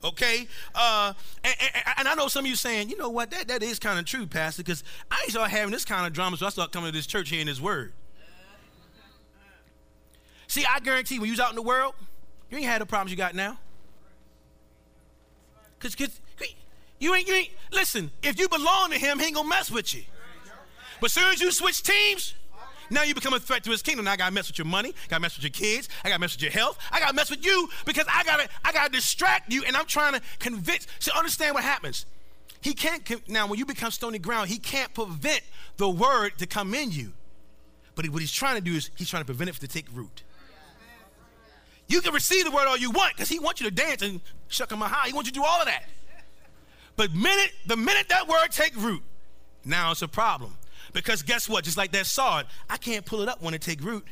Okay, 0.04 0.48
uh, 0.76 1.14
and, 1.44 1.56
and, 1.60 1.84
and, 1.98 2.08
I 2.08 2.14
know 2.14 2.28
some 2.28 2.46
of 2.46 2.50
you 2.50 2.56
saying, 2.56 2.90
you 2.90 2.98
know 2.98 3.10
what, 3.10 3.32
that, 3.32 3.48
that 3.48 3.64
is 3.64 3.80
kind 3.80 3.98
of 3.98 4.06
true, 4.06 4.28
Pastor, 4.28 4.62
because 4.62 4.84
I 5.10 5.26
start 5.30 5.50
having 5.50 5.72
this 5.72 5.86
kind 5.86 6.06
of 6.06 6.14
drama, 6.14 6.38
so 6.38 6.46
I 6.46 6.50
start 6.50 6.72
coming 6.72 6.92
to 6.92 6.96
this 6.96 7.08
church 7.08 7.30
hearing 7.30 7.48
this 7.48 7.60
word. 7.60 7.94
See, 10.46 10.66
I 10.72 10.80
guarantee 10.82 11.18
when 11.18 11.28
you 11.28 11.34
was 11.34 11.40
out 11.40 11.50
in 11.50 11.56
the 11.56 11.64
world, 11.64 11.96
you 12.52 12.58
ain't 12.58 12.68
had 12.68 12.82
the 12.82 12.86
problems 12.86 13.12
you 13.12 13.18
got 13.18 13.34
now. 13.34 13.58
Cause, 15.80 15.96
cause 15.96 16.20
you 17.00 17.16
ain't, 17.16 17.28
you 17.28 17.34
ain't, 17.34 17.50
listen, 17.72 18.12
if 18.22 18.40
you 18.40 18.48
belong 18.50 18.92
to 18.92 18.98
him, 18.98 19.20
he 19.20 19.26
ain't 19.26 19.36
gonna 19.36 19.50
mess 19.50 19.72
with 19.72 19.94
you. 19.96 20.04
But 21.00 21.08
as 21.08 21.14
soon 21.14 21.32
as 21.32 21.42
you 21.42 21.52
switch 21.52 21.84
teams, 21.84 22.34
now 22.90 23.04
you 23.04 23.14
become 23.14 23.34
a 23.34 23.40
threat 23.40 23.64
to 23.66 23.72
his 23.72 23.82
kingdom. 23.82 24.06
Now 24.06 24.14
I 24.14 24.18
gotta 24.18 24.34
mess 24.34 24.48
with 24.48 24.58
your 24.58 24.66
money, 24.66 24.94
gotta 25.10 25.22
mess 25.22 25.36
with 25.36 25.44
your 25.44 25.52
kids, 25.52 25.90
I 26.04 26.10
gotta 26.10 26.20
mess 26.20 26.36
with 26.36 26.42
your 26.42 26.52
health, 26.52 26.78
I 26.92 27.00
gotta 27.00 27.14
mess 27.14 27.30
with 27.30 27.46
you 27.46 27.70
because 27.86 28.06
I 28.10 28.24
gotta, 28.24 28.48
I 28.64 28.72
gotta 28.72 28.92
distract 28.92 29.52
you, 29.52 29.64
and 29.66 29.76
I'm 29.76 29.86
trying 29.86 30.14
to 30.14 30.22
convince. 30.40 30.88
So 31.00 31.12
understand 31.16 31.56
what 31.56 31.64
happens. 31.64 32.06
He 32.62 32.74
can't 32.74 33.30
now 33.30 33.48
when 33.48 33.60
you 33.60 33.66
become 33.66 33.92
stony 33.92 34.20
ground, 34.20 34.50
he 34.50 34.58
can't 34.58 34.94
prevent 34.94 35.42
the 35.78 35.90
word 35.90 36.38
to 36.40 36.48
come 36.48 36.74
in 36.74 36.92
you. 36.92 37.14
But 37.96 38.08
what 38.10 38.22
he's 38.22 38.32
trying 38.32 38.56
to 38.56 38.62
do 38.62 38.76
is 38.76 38.92
he's 38.96 39.10
trying 39.10 39.22
to 39.22 39.26
prevent 39.26 39.50
it 39.50 39.56
to 39.56 39.68
take 39.68 39.86
root. 39.94 40.24
You 41.88 42.02
can 42.02 42.14
receive 42.14 42.44
the 42.44 42.52
word 42.52 42.68
all 42.68 42.78
you 42.78 42.92
want 42.92 43.16
because 43.16 43.30
he 43.30 43.40
wants 43.40 43.62
you 43.62 43.70
to 43.70 43.74
dance 43.74 44.02
and 44.02 44.20
shuck 44.50 44.72
him 44.72 44.80
high. 44.80 45.08
He 45.08 45.14
wants 45.14 45.30
you 45.30 45.34
to 45.34 45.40
do 45.40 45.46
all 45.46 45.60
of 45.60 45.68
that. 45.68 45.86
But 46.96 47.14
minute 47.14 47.52
the 47.66 47.78
minute 47.78 48.10
that 48.10 48.28
word 48.28 48.50
take 48.52 48.76
root, 48.76 49.04
now 49.64 49.92
it's 49.92 50.02
a 50.02 50.08
problem. 50.08 50.56
Because 50.98 51.22
guess 51.22 51.48
what? 51.48 51.64
Just 51.64 51.78
like 51.78 51.92
that 51.92 52.08
sword, 52.08 52.48
I 52.70 52.78
can't 52.78 53.06
pull 53.06 53.22
it 53.22 53.30
up 53.30 53.42
when 53.42 53.54
it 53.54 53.62
take 53.62 53.84
root. 53.84 54.04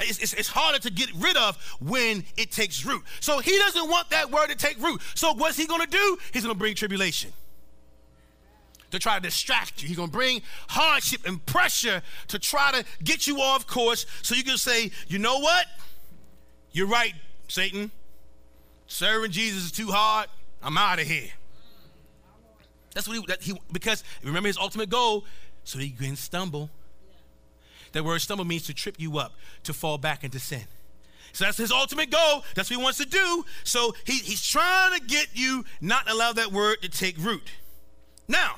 It's, 0.00 0.18
it's, 0.18 0.32
it's, 0.32 0.48
harder 0.48 0.78
to 0.78 0.90
get 0.90 1.10
rid 1.16 1.36
of 1.36 1.56
when 1.80 2.24
it 2.36 2.50
takes 2.50 2.86
root. 2.86 3.02
So 3.20 3.40
he 3.40 3.58
doesn't 3.58 3.90
want 3.90 4.10
that 4.10 4.30
word 4.30 4.48
to 4.48 4.56
take 4.56 4.80
root. 4.80 5.00
So 5.14 5.34
what's 5.34 5.56
he 5.56 5.66
going 5.66 5.80
to 5.80 5.86
do? 5.86 6.18
He's 6.32 6.42
going 6.44 6.54
to 6.54 6.58
bring 6.58 6.74
tribulation 6.74 7.32
to 8.92 8.98
try 8.98 9.16
to 9.16 9.20
distract 9.20 9.82
you. 9.82 9.88
He's 9.88 9.96
going 9.96 10.08
to 10.08 10.12
bring 10.12 10.42
hardship 10.68 11.26
and 11.26 11.44
pressure 11.46 12.00
to 12.28 12.38
try 12.38 12.72
to 12.72 12.84
get 13.02 13.26
you 13.26 13.40
off 13.40 13.66
course 13.66 14.06
so 14.22 14.34
you 14.34 14.44
can 14.44 14.56
say, 14.58 14.90
you 15.08 15.18
know 15.18 15.40
what? 15.40 15.66
You're 16.70 16.88
right, 16.88 17.14
Satan. 17.48 17.90
Serving 18.86 19.32
Jesus 19.32 19.64
is 19.64 19.72
too 19.72 19.88
hard. 19.88 20.28
I'm 20.62 20.78
out 20.78 21.00
of 21.00 21.06
here. 21.06 21.30
That's 22.94 23.08
what 23.08 23.16
he, 23.16 23.24
that 23.26 23.42
he 23.42 23.54
because 23.72 24.04
remember 24.22 24.48
his 24.48 24.58
ultimate 24.58 24.90
goal, 24.90 25.24
so 25.64 25.78
he 25.78 25.90
can 25.90 26.16
stumble. 26.16 26.70
That 27.92 28.04
word 28.04 28.20
stumble 28.20 28.44
means 28.44 28.64
to 28.64 28.74
trip 28.74 28.96
you 28.98 29.18
up, 29.18 29.34
to 29.64 29.72
fall 29.72 29.98
back 29.98 30.24
into 30.24 30.38
sin. 30.38 30.64
So 31.32 31.44
that's 31.44 31.56
his 31.56 31.72
ultimate 31.72 32.10
goal. 32.10 32.44
That's 32.54 32.70
what 32.70 32.76
he 32.76 32.82
wants 32.82 32.98
to 32.98 33.06
do. 33.06 33.44
So 33.64 33.94
he, 34.04 34.18
he's 34.18 34.46
trying 34.46 34.98
to 34.98 35.06
get 35.06 35.28
you 35.34 35.64
not 35.80 36.10
allow 36.10 36.32
that 36.32 36.52
word 36.52 36.82
to 36.82 36.88
take 36.88 37.16
root. 37.18 37.50
Now, 38.28 38.56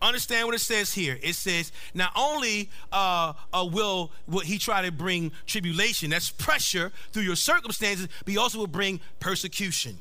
understand 0.00 0.46
what 0.46 0.54
it 0.54 0.60
says 0.60 0.92
here. 0.92 1.18
It 1.22 1.34
says, 1.34 1.72
not 1.94 2.12
only 2.14 2.70
uh, 2.92 3.32
uh, 3.52 3.68
will, 3.70 4.12
will 4.28 4.40
he 4.40 4.58
try 4.58 4.82
to 4.82 4.92
bring 4.92 5.32
tribulation, 5.46 6.10
that's 6.10 6.30
pressure 6.30 6.92
through 7.12 7.22
your 7.22 7.36
circumstances, 7.36 8.08
but 8.24 8.30
he 8.30 8.38
also 8.38 8.58
will 8.58 8.66
bring 8.68 9.00
persecution. 9.18 9.98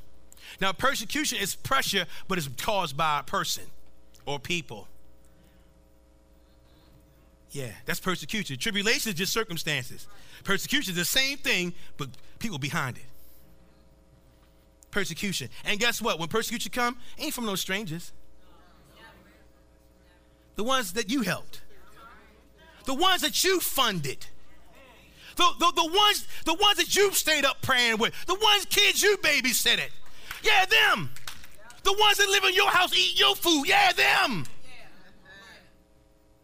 Now, 0.61 0.71
persecution 0.71 1.39
is 1.39 1.55
pressure, 1.55 2.05
but 2.27 2.37
it's 2.37 2.49
caused 2.61 2.95
by 2.95 3.19
a 3.19 3.23
person 3.23 3.63
or 4.25 4.39
people. 4.39 4.87
Yeah, 7.51 7.71
that's 7.85 7.99
persecution. 7.99 8.57
Tribulation 8.57 9.11
is 9.11 9.15
just 9.15 9.33
circumstances. 9.33 10.07
Persecution 10.43 10.91
is 10.91 10.97
the 10.97 11.05
same 11.05 11.37
thing, 11.37 11.73
but 11.97 12.09
people 12.39 12.59
behind 12.59 12.97
it. 12.97 13.05
Persecution. 14.91 15.49
And 15.63 15.79
guess 15.79 16.01
what? 16.01 16.19
When 16.19 16.27
persecution 16.27 16.71
come, 16.71 16.97
ain't 17.17 17.33
from 17.33 17.45
no 17.45 17.55
strangers 17.55 18.11
the 20.57 20.63
ones 20.63 20.93
that 20.93 21.09
you 21.09 21.21
helped, 21.21 21.61
the 22.85 22.93
ones 22.93 23.21
that 23.21 23.43
you 23.43 23.59
funded. 23.61 24.25
The, 25.37 25.47
the, 25.59 25.71
the 25.75 25.85
ones 25.85 26.27
the 26.45 26.55
ones 26.55 26.77
that 26.77 26.95
you 26.95 27.11
stayed 27.13 27.45
up 27.45 27.61
praying 27.61 27.99
with, 27.99 28.11
the 28.25 28.33
ones 28.33 28.65
kids 28.65 29.03
you 29.03 29.17
babysitted. 29.17 29.89
Yeah, 30.41 30.65
them. 30.65 31.11
The 31.83 31.93
ones 31.93 32.17
that 32.17 32.27
live 32.27 32.43
in 32.43 32.55
your 32.55 32.69
house, 32.69 32.91
eat 32.97 33.19
your 33.19 33.35
food. 33.35 33.65
Yeah, 33.67 33.91
them. 33.93 34.45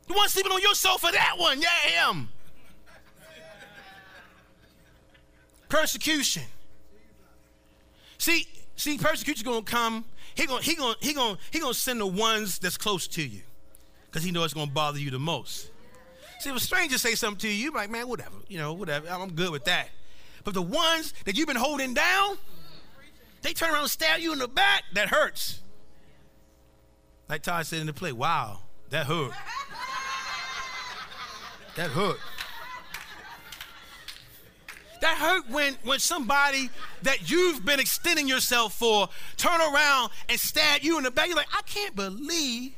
The 0.07 0.13
ones 0.13 0.33
sleeping 0.33 0.51
on 0.51 0.61
your 0.61 0.75
sofa, 0.75 1.09
that 1.11 1.35
one. 1.37 1.61
Yeah, 1.61 2.09
him. 2.09 2.29
Persecution. 5.69 6.43
See, 8.17 8.47
see, 8.75 8.97
persecution 8.97 9.45
gonna 9.45 9.63
come. 9.63 10.05
He 10.35 10.45
gonna 10.45 10.61
he 10.61 10.75
gonna 10.75 10.95
he 11.01 11.13
gonna 11.13 11.37
he 11.51 11.59
gonna 11.59 11.73
send 11.73 11.99
the 11.99 12.07
ones 12.07 12.59
that's 12.59 12.77
close 12.77 13.07
to 13.09 13.23
you 13.23 13.41
because 14.05 14.23
he 14.23 14.31
knows 14.31 14.45
it's 14.45 14.53
to 14.53 14.67
bother 14.67 14.99
you 14.99 15.09
the 15.11 15.19
most. 15.19 15.71
See, 16.39 16.49
if 16.49 16.55
a 16.55 16.59
stranger 16.59 16.97
say 16.97 17.15
something 17.15 17.39
to 17.39 17.47
you, 17.47 17.53
you're 17.53 17.73
like, 17.73 17.89
man, 17.89 18.07
whatever, 18.07 18.35
you 18.49 18.57
know, 18.57 18.73
whatever, 18.73 19.07
I'm 19.09 19.31
good 19.33 19.51
with 19.51 19.65
that. 19.65 19.89
But 20.43 20.53
the 20.53 20.61
ones 20.61 21.13
that 21.25 21.37
you've 21.37 21.47
been 21.47 21.55
holding 21.55 21.93
down, 21.93 22.37
they 23.41 23.53
turn 23.53 23.71
around 23.71 23.83
and 23.83 23.89
stab 23.89 24.19
you 24.19 24.33
in 24.33 24.39
the 24.39 24.47
back, 24.47 24.83
that 24.93 25.07
hurts. 25.07 25.61
Like 27.29 27.43
Todd 27.43 27.65
said 27.65 27.79
in 27.79 27.87
the 27.87 27.93
play, 27.93 28.11
wow, 28.11 28.59
that 28.89 29.05
hurt. 29.05 29.31
That 31.75 31.89
hurt. 31.89 32.19
That 35.01 35.17
hurt 35.17 35.49
when, 35.49 35.75
when 35.83 35.99
somebody 35.99 36.69
that 37.01 37.29
you've 37.29 37.65
been 37.65 37.79
extending 37.79 38.27
yourself 38.27 38.73
for 38.73 39.09
turn 39.35 39.59
around 39.59 40.11
and 40.29 40.39
stab 40.39 40.81
you 40.81 40.97
in 40.97 41.03
the 41.03 41.11
back. 41.11 41.27
You're 41.27 41.35
like, 41.35 41.53
I 41.53 41.61
can't 41.63 41.95
believe 41.95 42.73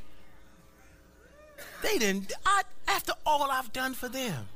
they 1.84 2.00
didn't, 2.00 2.34
I, 2.46 2.64
after 2.88 3.14
all 3.26 3.52
I've 3.52 3.72
done 3.72 3.94
for 3.94 4.10
them. 4.10 4.48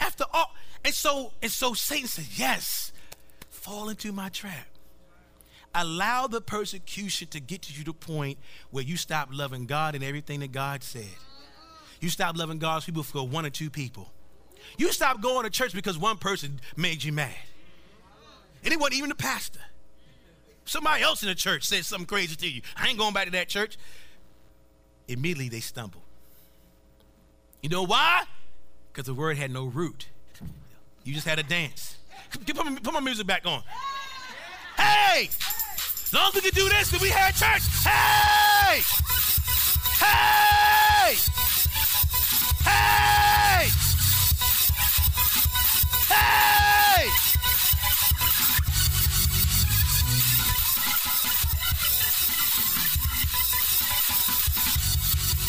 After 0.00 0.24
all, 0.32 0.52
and 0.84 0.92
so, 0.92 1.32
and 1.40 1.52
so 1.52 1.74
Satan 1.74 2.08
said, 2.08 2.26
yes, 2.34 2.90
fall 3.50 3.88
into 3.88 4.10
my 4.10 4.28
trap. 4.28 4.66
Allow 5.72 6.26
the 6.26 6.40
persecution 6.40 7.28
to 7.28 7.38
get 7.38 7.62
to 7.62 7.72
you 7.72 7.84
to 7.84 7.84
the 7.84 7.92
point 7.92 8.38
where 8.70 8.82
you 8.82 8.96
stop 8.96 9.28
loving 9.30 9.66
God 9.66 9.94
and 9.94 10.02
everything 10.02 10.40
that 10.40 10.50
God 10.50 10.82
said. 10.82 11.04
You 12.00 12.08
stop 12.08 12.36
loving 12.36 12.58
God's 12.58 12.84
people 12.84 13.02
for 13.02 13.26
one 13.26 13.46
or 13.46 13.50
two 13.50 13.70
people. 13.70 14.12
You 14.78 14.92
stop 14.92 15.20
going 15.20 15.44
to 15.44 15.50
church 15.50 15.72
because 15.72 15.98
one 15.98 16.16
person 16.16 16.60
made 16.76 17.04
you 17.04 17.12
mad. 17.12 17.34
And 18.64 18.72
it 18.72 18.78
wasn't 18.78 18.96
even 18.96 19.08
the 19.10 19.14
pastor. 19.14 19.60
Somebody 20.64 21.02
else 21.02 21.22
in 21.22 21.28
the 21.28 21.34
church 21.34 21.64
said 21.64 21.84
something 21.84 22.06
crazy 22.06 22.36
to 22.36 22.48
you. 22.48 22.62
I 22.76 22.88
ain't 22.88 22.98
going 22.98 23.12
back 23.12 23.26
to 23.26 23.32
that 23.32 23.48
church 23.48 23.76
immediately 25.10 25.48
they 25.48 25.60
stumble. 25.60 26.02
You 27.62 27.68
know 27.68 27.84
why? 27.84 28.22
Because 28.92 29.06
the 29.06 29.14
word 29.14 29.36
had 29.36 29.50
no 29.50 29.64
root. 29.64 30.08
You 31.04 31.14
just 31.14 31.26
had 31.26 31.38
a 31.38 31.42
dance. 31.42 31.96
Put 32.46 32.56
my, 32.56 32.74
put 32.76 32.92
my 32.92 33.00
music 33.00 33.26
back 33.26 33.44
on. 33.46 33.62
Hey! 34.76 35.28
As 35.28 36.12
long 36.14 36.28
as 36.28 36.34
we 36.34 36.40
can 36.40 36.50
do 36.50 36.68
this, 36.68 36.90
then 36.90 37.00
we 37.00 37.08
had 37.08 37.34
church. 37.34 37.62
Hey! 37.84 38.82
Hey! 40.04 41.16
Hey! 42.64 43.68
Hey! 46.08 47.08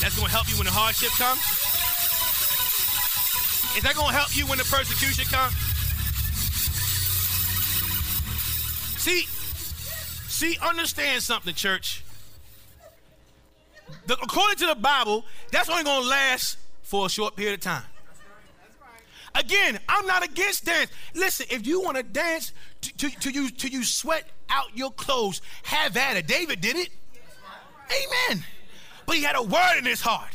That's 0.02 0.16
going 0.16 0.28
to 0.28 0.32
help 0.32 0.50
you 0.50 0.56
when 0.58 0.66
the 0.66 0.72
hardship 0.72 1.12
comes? 1.12 1.42
Is 3.78 3.84
that 3.84 3.96
going 3.96 4.10
to 4.10 4.14
help 4.14 4.36
you 4.36 4.46
when 4.48 4.58
the 4.58 4.66
persecution 4.66 5.26
comes? 5.26 5.56
See, 9.02 9.26
see, 10.28 10.58
understand 10.62 11.24
something, 11.24 11.56
church. 11.56 12.04
The, 14.06 14.14
according 14.14 14.58
to 14.58 14.68
the 14.68 14.76
Bible, 14.76 15.26
that's 15.52 15.70
only 15.70 15.84
going 15.84 16.04
to 16.04 16.08
last 16.08 16.58
for 16.92 17.06
a 17.06 17.10
short 17.10 17.38
period 17.38 17.54
of 17.54 17.62
time. 17.62 17.84
Again, 19.34 19.80
I'm 19.88 20.06
not 20.06 20.26
against 20.26 20.66
dance. 20.66 20.92
Listen, 21.16 21.46
if 21.50 21.66
you 21.66 21.82
want 21.82 21.96
to 21.96 22.04
dance 22.04 22.52
to, 22.82 22.98
to, 22.98 23.10
to, 23.22 23.32
you 23.32 23.50
to 23.50 23.70
you 23.70 23.86
sweat 23.86 24.26
out 24.50 24.76
your 24.76 24.92
clothes, 24.92 25.42
have 25.64 25.96
at 25.96 26.18
it. 26.18 26.28
David 26.28 26.60
did 26.60 26.76
it. 26.76 26.90
Amen. 28.30 28.44
But 29.06 29.16
he 29.16 29.24
had 29.24 29.38
a 29.38 29.42
word 29.42 29.78
in 29.78 29.86
his 29.86 30.02
heart. 30.02 30.32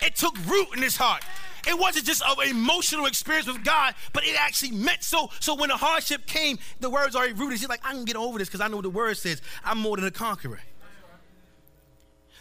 It 0.00 0.16
took 0.16 0.34
root 0.46 0.68
in 0.74 0.80
his 0.80 0.96
heart. 0.96 1.22
It 1.68 1.78
wasn't 1.78 2.06
just 2.06 2.22
an 2.26 2.48
emotional 2.48 3.04
experience 3.04 3.46
with 3.46 3.62
God, 3.62 3.94
but 4.14 4.24
it 4.24 4.34
actually 4.40 4.70
meant 4.70 5.04
so. 5.04 5.28
So 5.40 5.54
when 5.54 5.68
the 5.68 5.76
hardship 5.76 6.24
came, 6.24 6.58
the 6.80 6.88
words 6.88 7.14
already 7.14 7.34
rooted. 7.34 7.58
He's 7.58 7.68
like, 7.68 7.84
I 7.84 7.92
can 7.92 8.06
get 8.06 8.16
over 8.16 8.38
this 8.38 8.48
because 8.48 8.62
I 8.62 8.68
know 8.68 8.76
what 8.76 8.84
the 8.84 8.90
word 8.90 9.18
says. 9.18 9.42
I'm 9.66 9.76
more 9.76 9.96
than 9.96 10.06
a 10.06 10.10
conqueror. 10.10 10.60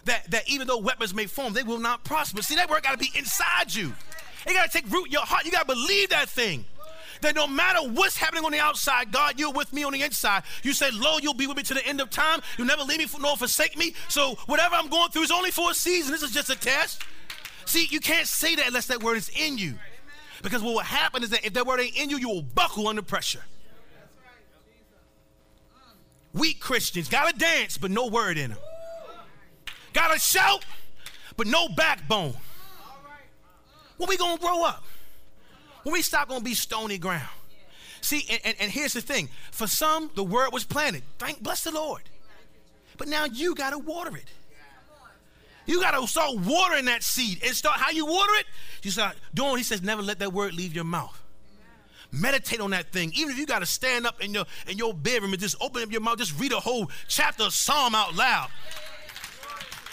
That, 0.06 0.30
that 0.32 0.50
even 0.50 0.68
though 0.68 0.78
weapons 0.78 1.14
may 1.14 1.26
form, 1.26 1.54
they 1.54 1.64
will 1.64 1.80
not 1.80 2.04
prosper. 2.04 2.42
See, 2.42 2.56
that 2.56 2.70
word 2.70 2.84
got 2.84 2.92
to 2.92 2.98
be 2.98 3.12
inside 3.16 3.74
you. 3.74 3.94
It 4.48 4.54
got 4.54 4.72
to 4.72 4.72
take 4.72 4.90
root 4.92 5.08
in 5.08 5.12
your 5.12 5.26
heart. 5.26 5.46
You 5.46 5.52
got 5.52 5.68
to 5.68 5.76
believe 5.76 6.10
that 6.10 6.30
thing. 6.30 6.66
That 7.22 7.36
no 7.36 7.48
matter 7.48 7.80
what's 7.82 8.16
happening 8.16 8.46
on 8.46 8.54
the 8.54 8.60
outside, 8.60 9.12
God, 9.12 9.38
you're 9.38 9.52
with 9.52 9.74
me 9.74 9.84
on 9.84 9.92
the 9.92 10.02
inside. 10.02 10.44
You 10.64 10.72
said, 10.72 10.94
Lo, 10.94 11.18
you'll 11.22 11.34
be 11.34 11.48
with 11.48 11.58
me 11.58 11.64
to 11.64 11.74
the 11.74 11.86
end 11.86 12.00
of 12.00 12.10
time. 12.10 12.40
You'll 12.58 12.68
never 12.68 12.84
leave 12.84 13.00
me 13.00 13.08
nor 13.20 13.36
forsake 13.36 13.78
me. 13.78 13.94
So 14.08 14.36
whatever 14.46 14.76
I'm 14.76 14.88
going 14.88 15.12
through 15.12 15.24
is 15.24 15.32
only 15.32 15.52
for 15.52 15.72
a 15.72 15.74
season. 15.74 16.14
This 16.14 16.24
is 16.24 16.32
just 16.32 16.50
a 16.50 16.56
test. 16.56 17.04
See, 17.66 17.88
you 17.90 18.00
can't 18.00 18.26
say 18.26 18.56
that 18.56 18.68
unless 18.68 18.88
that 18.88 19.04
word 19.04 19.18
is 19.18 19.30
in 19.30 19.58
you. 19.58 19.76
Because 20.42 20.62
what 20.64 20.74
will 20.74 20.80
happen 20.80 21.24
is 21.24 21.32
that 21.32 21.46
if 21.46 21.54
that 21.54 21.68
word 21.68 21.82
ain't 21.82 21.98
in 21.98 22.10
you, 22.10 22.18
you 22.18 22.30
will 22.30 22.42
buckle 22.42 22.88
under 22.88 23.02
pressure. 23.02 23.44
Weak 26.34 26.60
Christians 26.60 27.10
gotta 27.10 27.38
dance, 27.38 27.78
but 27.78 27.92
no 27.92 28.08
word 28.08 28.38
in 28.38 28.52
them. 28.52 28.60
Gotta 29.94 30.20
shout, 30.20 30.66
but 31.38 31.48
no 31.48 31.70
backbone. 31.70 32.34
When 33.98 34.10
we 34.10 34.18
gonna 34.18 34.40
grow 34.40 34.64
up? 34.64 34.84
When 35.84 35.94
we 35.94 36.02
stop 36.02 36.30
gonna 36.30 36.44
be 36.44 36.54
stony 36.54 36.98
ground? 36.98 37.28
See, 38.02 38.26
and, 38.30 38.40
and, 38.46 38.56
and 38.60 38.72
here's 38.72 38.94
the 38.94 39.02
thing: 39.02 39.30
for 39.52 39.68
some, 39.68 40.10
the 40.16 40.24
word 40.24 40.52
was 40.54 40.64
planted. 40.64 41.04
Thank 41.18 41.42
bless 41.42 41.64
the 41.64 41.72
Lord. 41.72 42.04
But 42.98 43.08
now 43.08 43.26
you 43.26 43.56
gotta 43.56 43.78
water 43.78 44.16
it. 44.16 44.28
You 45.66 45.82
gotta 45.82 46.06
start 46.08 46.36
watering 46.40 46.86
that 46.86 47.04
seed 47.04 47.44
and 47.46 47.56
start 47.56 47.80
how 47.80 47.92
you 47.92 48.06
water 48.06 48.34
it. 48.36 48.46
You 48.84 48.92
start 48.92 49.16
doing. 49.34 49.58
He 49.58 49.64
says, 49.64 49.82
never 49.82 50.02
let 50.02 50.20
that 50.20 50.34
word 50.34 50.54
leave 50.54 50.74
your 50.74 50.84
mouth. 50.84 51.22
Meditate 52.12 52.60
on 52.60 52.72
that 52.72 52.92
thing. 52.92 53.12
Even 53.16 53.32
if 53.32 53.38
you 53.38 53.46
got 53.46 53.60
to 53.60 53.68
stand 53.68 54.08
up 54.08 54.20
in 54.22 54.34
your 54.34 54.46
in 54.68 54.78
your 54.78 54.94
bedroom 54.94 55.32
and 55.32 55.40
just 55.40 55.56
open 55.62 55.84
up 55.84 55.92
your 55.92 56.02
mouth, 56.02 56.18
just 56.18 56.40
read 56.40 56.52
a 56.52 56.60
whole 56.60 56.90
chapter 57.08 57.44
of 57.44 57.54
Psalm 57.54 57.94
out 57.94 58.16
loud. 58.16 58.50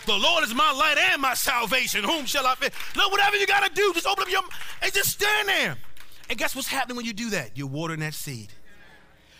The 0.06 0.16
Lord 0.16 0.44
is 0.44 0.54
my 0.54 0.72
light 0.72 0.96
and 1.12 1.20
my 1.20 1.34
salvation. 1.34 2.04
Whom 2.04 2.26
shall 2.26 2.46
I 2.46 2.54
fear? 2.54 2.70
Look, 2.94 3.10
whatever 3.10 3.36
you 3.36 3.46
got 3.46 3.66
to 3.66 3.74
do, 3.74 3.92
just 3.92 4.06
open 4.06 4.22
up 4.22 4.30
your 4.30 4.42
and 4.82 4.92
just 4.92 5.10
stand 5.10 5.48
there. 5.48 5.76
And 6.30 6.38
guess 6.38 6.54
what's 6.54 6.68
happening 6.68 6.96
when 6.96 7.06
you 7.06 7.12
do 7.12 7.30
that? 7.30 7.50
You're 7.56 7.66
watering 7.66 8.00
that 8.00 8.14
seed. 8.14 8.52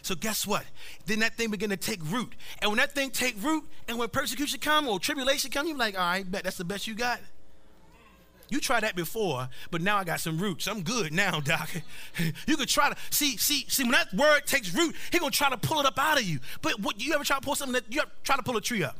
So 0.03 0.15
guess 0.15 0.47
what? 0.47 0.65
Then 1.07 1.21
that 1.21 1.35
thing 1.35 1.51
begin 1.51 1.71
to 1.71 1.77
take 1.77 2.01
root. 2.05 2.33
And 2.61 2.71
when 2.71 2.79
that 2.79 2.95
thing 2.95 3.11
take 3.11 3.43
root, 3.43 3.65
and 3.89 3.99
when 3.99 4.09
persecution 4.09 4.61
come 4.61 4.87
or 4.87 5.01
tribulation 5.01 5.51
come, 5.51 5.67
you're 5.67 5.77
like, 5.77 5.99
all 5.99 6.01
right, 6.01 6.31
bet 6.31 6.45
that's 6.45 6.57
the 6.57 6.65
best 6.65 6.87
you 6.87 6.95
got. 6.95 7.21
You 8.49 8.61
tried 8.61 8.85
that 8.85 8.95
before, 8.95 9.49
but 9.73 9.83
now 9.83 9.97
I 9.97 10.05
got 10.05 10.21
some 10.21 10.39
roots. 10.39 10.69
I'm 10.69 10.83
good 10.83 11.13
now, 11.13 11.41
doc. 11.45 11.71
you 12.47 12.57
could 12.57 12.69
try 12.69 12.91
to 12.91 12.97
see, 13.11 13.37
see, 13.37 13.67
see. 13.69 13.83
When 13.83 13.93
that 13.93 14.15
word 14.15 14.47
takes 14.47 14.73
root, 14.73 14.95
he 15.11 15.19
gonna 15.19 15.33
try 15.33 15.51
to 15.51 15.57
pull 15.57 15.81
it 15.81 15.87
up 15.87 15.99
out 15.99 16.19
of 16.19 16.25
you. 16.25 16.39
But 16.63 16.79
what 16.81 17.01
you 17.01 17.13
ever 17.15 17.25
try 17.25 17.39
to 17.39 17.43
pull 17.43 17.57
something 17.57 17.75
that 17.75 17.93
you 17.93 18.03
try 18.23 18.37
to 18.37 18.43
pull 18.43 18.57
a 18.57 18.61
tree 18.61 18.85
up? 18.85 18.97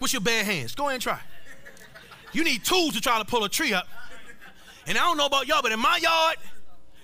With 0.00 0.12
your 0.12 0.22
bare 0.22 0.44
hands. 0.44 0.74
Go 0.74 0.84
ahead 0.84 0.94
and 0.94 1.02
try. 1.02 1.20
You 2.32 2.44
need 2.44 2.64
tools 2.64 2.94
to 2.94 3.00
try 3.00 3.18
to 3.18 3.24
pull 3.24 3.44
a 3.44 3.48
tree 3.48 3.72
up. 3.72 3.86
And 4.86 4.96
I 4.96 5.02
don't 5.02 5.16
know 5.16 5.26
about 5.26 5.46
y'all, 5.46 5.62
but 5.62 5.72
in 5.72 5.80
my 5.80 5.98
yard, 6.02 6.36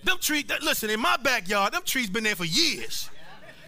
them 0.04 0.18
trees, 0.20 0.44
listen, 0.62 0.90
in 0.90 1.00
my 1.00 1.16
backyard, 1.16 1.72
them 1.72 1.82
trees 1.84 2.08
been 2.08 2.24
there 2.24 2.36
for 2.36 2.44
years. 2.44 3.10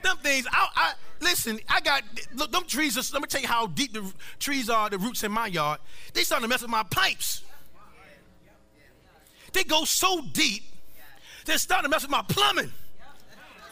Them 0.02 0.16
things, 0.18 0.46
I, 0.50 0.68
I 0.74 0.92
listen, 1.20 1.58
I 1.68 1.80
got, 1.80 2.02
look, 2.34 2.52
them 2.52 2.64
trees, 2.66 2.96
are, 2.96 3.02
let 3.12 3.22
me 3.22 3.28
tell 3.28 3.40
you 3.40 3.48
how 3.48 3.66
deep 3.66 3.92
the 3.92 4.12
trees 4.38 4.70
are, 4.70 4.88
the 4.88 4.98
roots 4.98 5.24
in 5.24 5.32
my 5.32 5.48
yard. 5.48 5.80
They 6.14 6.22
starting 6.22 6.44
to 6.44 6.48
mess 6.48 6.62
with 6.62 6.70
my 6.70 6.84
pipes. 6.84 7.42
They 9.52 9.64
go 9.64 9.84
so 9.84 10.22
deep, 10.32 10.62
they're 11.44 11.58
starting 11.58 11.84
to 11.84 11.88
mess 11.90 12.02
with 12.02 12.10
my 12.10 12.22
plumbing. 12.22 12.70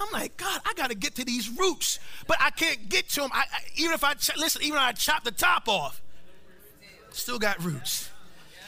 I'm 0.01 0.13
like, 0.13 0.37
God, 0.37 0.61
I 0.65 0.75
got 0.75 0.91
to 0.91 0.95
get 0.95 1.15
to 1.17 1.25
these 1.25 1.49
roots, 1.49 1.99
but 2.27 2.37
I 2.41 2.51
can't 2.51 2.89
get 2.89 3.09
to 3.11 3.23
them. 3.23 3.31
I, 3.33 3.45
I, 3.51 3.59
even 3.77 3.93
if 3.93 4.05
I 4.05 4.15
ch- 4.15 4.37
listen, 4.37 4.63
even 4.63 4.77
if 4.77 4.83
I 4.83 4.93
chop 4.93 5.25
the 5.25 5.31
top 5.31 5.69
off, 5.69 6.03
still 7.11 7.39
got 7.39 7.63
roots. 7.65 8.11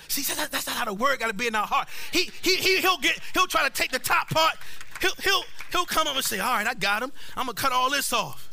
See, 0.09 0.23
that, 0.35 0.51
that's 0.51 0.67
not 0.67 0.77
how 0.77 0.87
the 0.87 0.95
word 0.95 1.19
got 1.19 1.27
to 1.27 1.35
be 1.35 1.47
in 1.47 1.55
our 1.55 1.67
heart. 1.67 1.88
He, 2.12 2.31
he, 2.41 2.57
he, 2.57 2.79
he'll 2.79 2.99
get, 2.99 3.19
he'll 3.35 3.47
try 3.47 3.62
to 3.62 3.71
take 3.71 3.91
the 3.91 3.99
top 3.99 4.31
part. 4.31 4.55
He'll, 5.03 5.12
he'll, 5.23 5.43
he'll 5.71 5.85
come 5.85 6.07
up 6.07 6.17
and 6.17 6.25
say, 6.25 6.38
all 6.38 6.55
right, 6.55 6.67
I 6.67 6.75
got 6.75 7.03
him. 7.03 7.12
I'm 7.37 7.47
gonna 7.47 7.55
cut 7.55 7.73
all 7.73 7.91
this 7.91 8.12
off. 8.12 8.49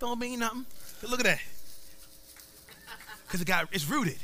Don't 0.00 0.18
mean 0.18 0.40
nothing. 0.40 0.66
But 1.00 1.10
look 1.10 1.20
at 1.20 1.26
that, 1.26 1.40
because 3.26 3.40
it 3.40 3.46
got, 3.46 3.68
it's 3.70 3.88
rooted. 3.88 4.18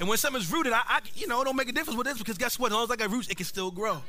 And 0.00 0.08
when 0.08 0.18
something's 0.18 0.50
rooted, 0.52 0.72
I, 0.72 0.82
I, 0.86 1.00
you 1.14 1.28
know, 1.28 1.40
it 1.42 1.44
don't 1.44 1.56
make 1.56 1.68
a 1.68 1.72
difference 1.72 1.96
with 1.96 2.06
this 2.06 2.18
because 2.18 2.38
guess 2.38 2.58
what? 2.58 2.72
As 2.72 2.74
long 2.74 2.84
as 2.84 2.90
I 2.90 2.96
got 2.96 3.10
roots, 3.10 3.28
it 3.28 3.36
can 3.36 3.46
still 3.46 3.70
grow. 3.70 4.02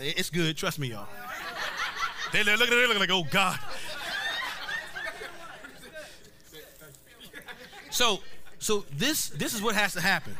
It's 0.00 0.30
good. 0.30 0.56
Trust 0.56 0.78
me, 0.78 0.88
y'all. 0.88 1.08
They 2.32 2.44
look 2.44 2.60
at 2.60 2.68
it, 2.68 2.70
they 2.70 2.86
look 2.86 2.98
like, 2.98 3.10
oh 3.10 3.24
God. 3.30 3.58
So, 7.90 8.20
so 8.58 8.84
this 8.92 9.30
this 9.30 9.52
is 9.52 9.60
what 9.60 9.74
has 9.74 9.94
to 9.94 10.00
happen. 10.00 10.36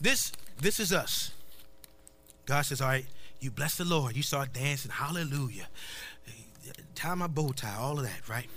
This 0.00 0.32
this 0.58 0.80
is 0.80 0.92
us. 0.92 1.32
God 2.46 2.62
says, 2.62 2.80
all 2.80 2.88
right, 2.88 3.06
you 3.40 3.50
bless 3.50 3.76
the 3.76 3.84
Lord. 3.84 4.16
You 4.16 4.22
start 4.22 4.52
dancing, 4.52 4.90
hallelujah. 4.90 5.68
Tie 6.94 7.14
my 7.14 7.26
bow 7.26 7.52
tie, 7.52 7.76
all 7.76 7.98
of 7.98 8.04
that, 8.04 8.28
right? 8.28 8.48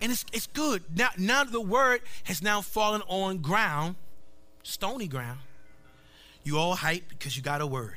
And 0.00 0.12
it's 0.12 0.24
it's 0.32 0.46
good. 0.46 0.84
Now 0.94 1.08
now 1.16 1.44
the 1.44 1.60
word 1.60 2.02
has 2.24 2.42
now 2.42 2.60
fallen 2.60 3.02
on 3.08 3.38
ground, 3.38 3.96
stony 4.62 5.08
ground. 5.08 5.40
You 6.44 6.58
all 6.58 6.74
hype 6.74 7.08
because 7.08 7.36
you 7.36 7.42
got 7.42 7.60
a 7.60 7.66
word. 7.66 7.96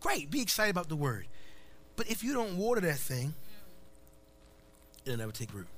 Great, 0.00 0.30
be 0.30 0.42
excited 0.42 0.70
about 0.70 0.88
the 0.88 0.96
word. 0.96 1.26
But 1.96 2.10
if 2.10 2.22
you 2.22 2.34
don't 2.34 2.58
water 2.58 2.80
that 2.82 2.98
thing, 2.98 3.34
it'll 5.04 5.18
never 5.18 5.32
take 5.32 5.54
root. 5.54 5.68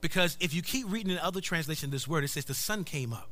Because 0.00 0.36
if 0.40 0.52
you 0.52 0.62
keep 0.62 0.90
reading 0.90 1.12
in 1.12 1.18
other 1.18 1.40
translation 1.40 1.86
of 1.86 1.92
this 1.92 2.06
word, 2.06 2.24
it 2.24 2.28
says 2.28 2.44
the 2.44 2.54
sun 2.54 2.84
came 2.84 3.12
up. 3.12 3.28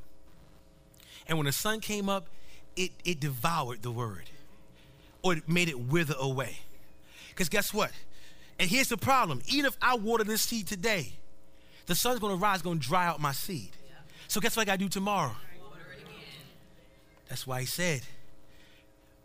And 1.26 1.36
when 1.36 1.46
the 1.46 1.52
sun 1.52 1.80
came 1.80 2.08
up, 2.08 2.28
it, 2.76 2.92
it 3.04 3.20
devoured 3.20 3.82
the 3.82 3.90
word. 3.90 4.30
Or 5.22 5.34
it 5.34 5.48
made 5.48 5.68
it 5.68 5.78
wither 5.78 6.14
away. 6.18 6.58
Because 7.28 7.48
guess 7.48 7.74
what? 7.74 7.92
And 8.58 8.70
here's 8.70 8.88
the 8.88 8.96
problem. 8.96 9.42
Even 9.48 9.66
if 9.66 9.76
I 9.82 9.96
water 9.96 10.24
this 10.24 10.42
seed 10.42 10.66
today, 10.66 11.12
the 11.86 11.94
sun's 11.94 12.20
gonna 12.20 12.36
rise, 12.36 12.62
gonna 12.62 12.78
dry 12.78 13.06
out 13.06 13.20
my 13.20 13.32
seed. 13.32 13.70
So 14.28 14.40
guess 14.40 14.56
what 14.56 14.62
I 14.62 14.64
gotta 14.66 14.78
do 14.78 14.88
tomorrow? 14.88 15.34
That's 17.30 17.46
why 17.46 17.60
he 17.60 17.66
said, 17.66 18.02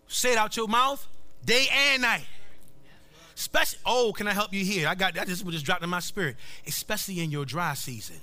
say 0.07 0.33
it 0.33 0.37
out 0.37 0.55
your 0.55 0.67
mouth 0.67 1.05
day 1.43 1.67
and 1.71 2.03
night. 2.03 2.25
Especially, 3.35 3.79
oh, 3.85 4.13
can 4.15 4.27
I 4.27 4.33
help 4.33 4.53
you 4.53 4.63
here? 4.63 4.87
I 4.87 4.95
got 4.95 5.15
that 5.15 5.27
just 5.27 5.45
just 5.45 5.65
dropped 5.65 5.83
in 5.83 5.89
my 5.89 5.99
spirit. 5.99 6.37
Especially 6.65 7.19
in 7.19 7.31
your 7.31 7.45
dry 7.45 7.73
season. 7.73 8.17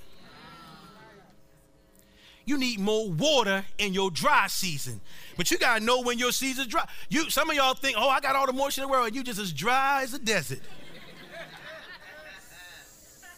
You 2.45 2.57
need 2.57 2.79
more 2.79 3.09
water 3.11 3.65
in 3.77 3.93
your 3.93 4.09
dry 4.09 4.47
season. 4.47 5.01
But 5.37 5.51
you 5.51 5.57
gotta 5.57 5.83
know 5.83 6.01
when 6.01 6.17
your 6.17 6.31
season's 6.31 6.67
dry. 6.67 6.87
You 7.09 7.29
some 7.29 7.49
of 7.49 7.55
y'all 7.55 7.73
think, 7.73 7.97
oh, 7.99 8.09
I 8.09 8.21
got 8.21 8.37
all 8.37 8.47
the 8.47 8.53
moisture 8.53 8.81
in 8.81 8.87
the 8.87 8.91
world, 8.91 9.13
you 9.13 9.21
just 9.21 9.39
as 9.39 9.51
dry 9.51 10.01
as 10.03 10.13
a 10.13 10.19
desert. 10.19 10.61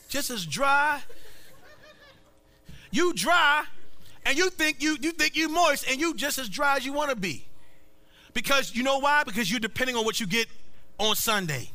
just 0.09 0.29
as 0.29 0.45
dry. 0.45 1.01
You 2.91 3.13
dry 3.13 3.65
and 4.25 4.37
you 4.37 4.49
think 4.49 4.81
you 4.81 4.97
you 4.99 5.11
think 5.11 5.35
you 5.35 5.49
moist 5.49 5.85
and 5.89 5.99
you 5.99 6.13
just 6.15 6.37
as 6.37 6.49
dry 6.49 6.75
as 6.75 6.85
you 6.85 6.93
want 6.93 7.11
to 7.11 7.15
be. 7.15 7.45
Because 8.33 8.75
you 8.75 8.83
know 8.83 8.99
why? 8.99 9.23
Because 9.23 9.49
you're 9.49 9.59
depending 9.59 9.95
on 9.95 10.03
what 10.03 10.19
you 10.19 10.27
get 10.27 10.47
on 10.97 11.15
Sunday. 11.15 11.69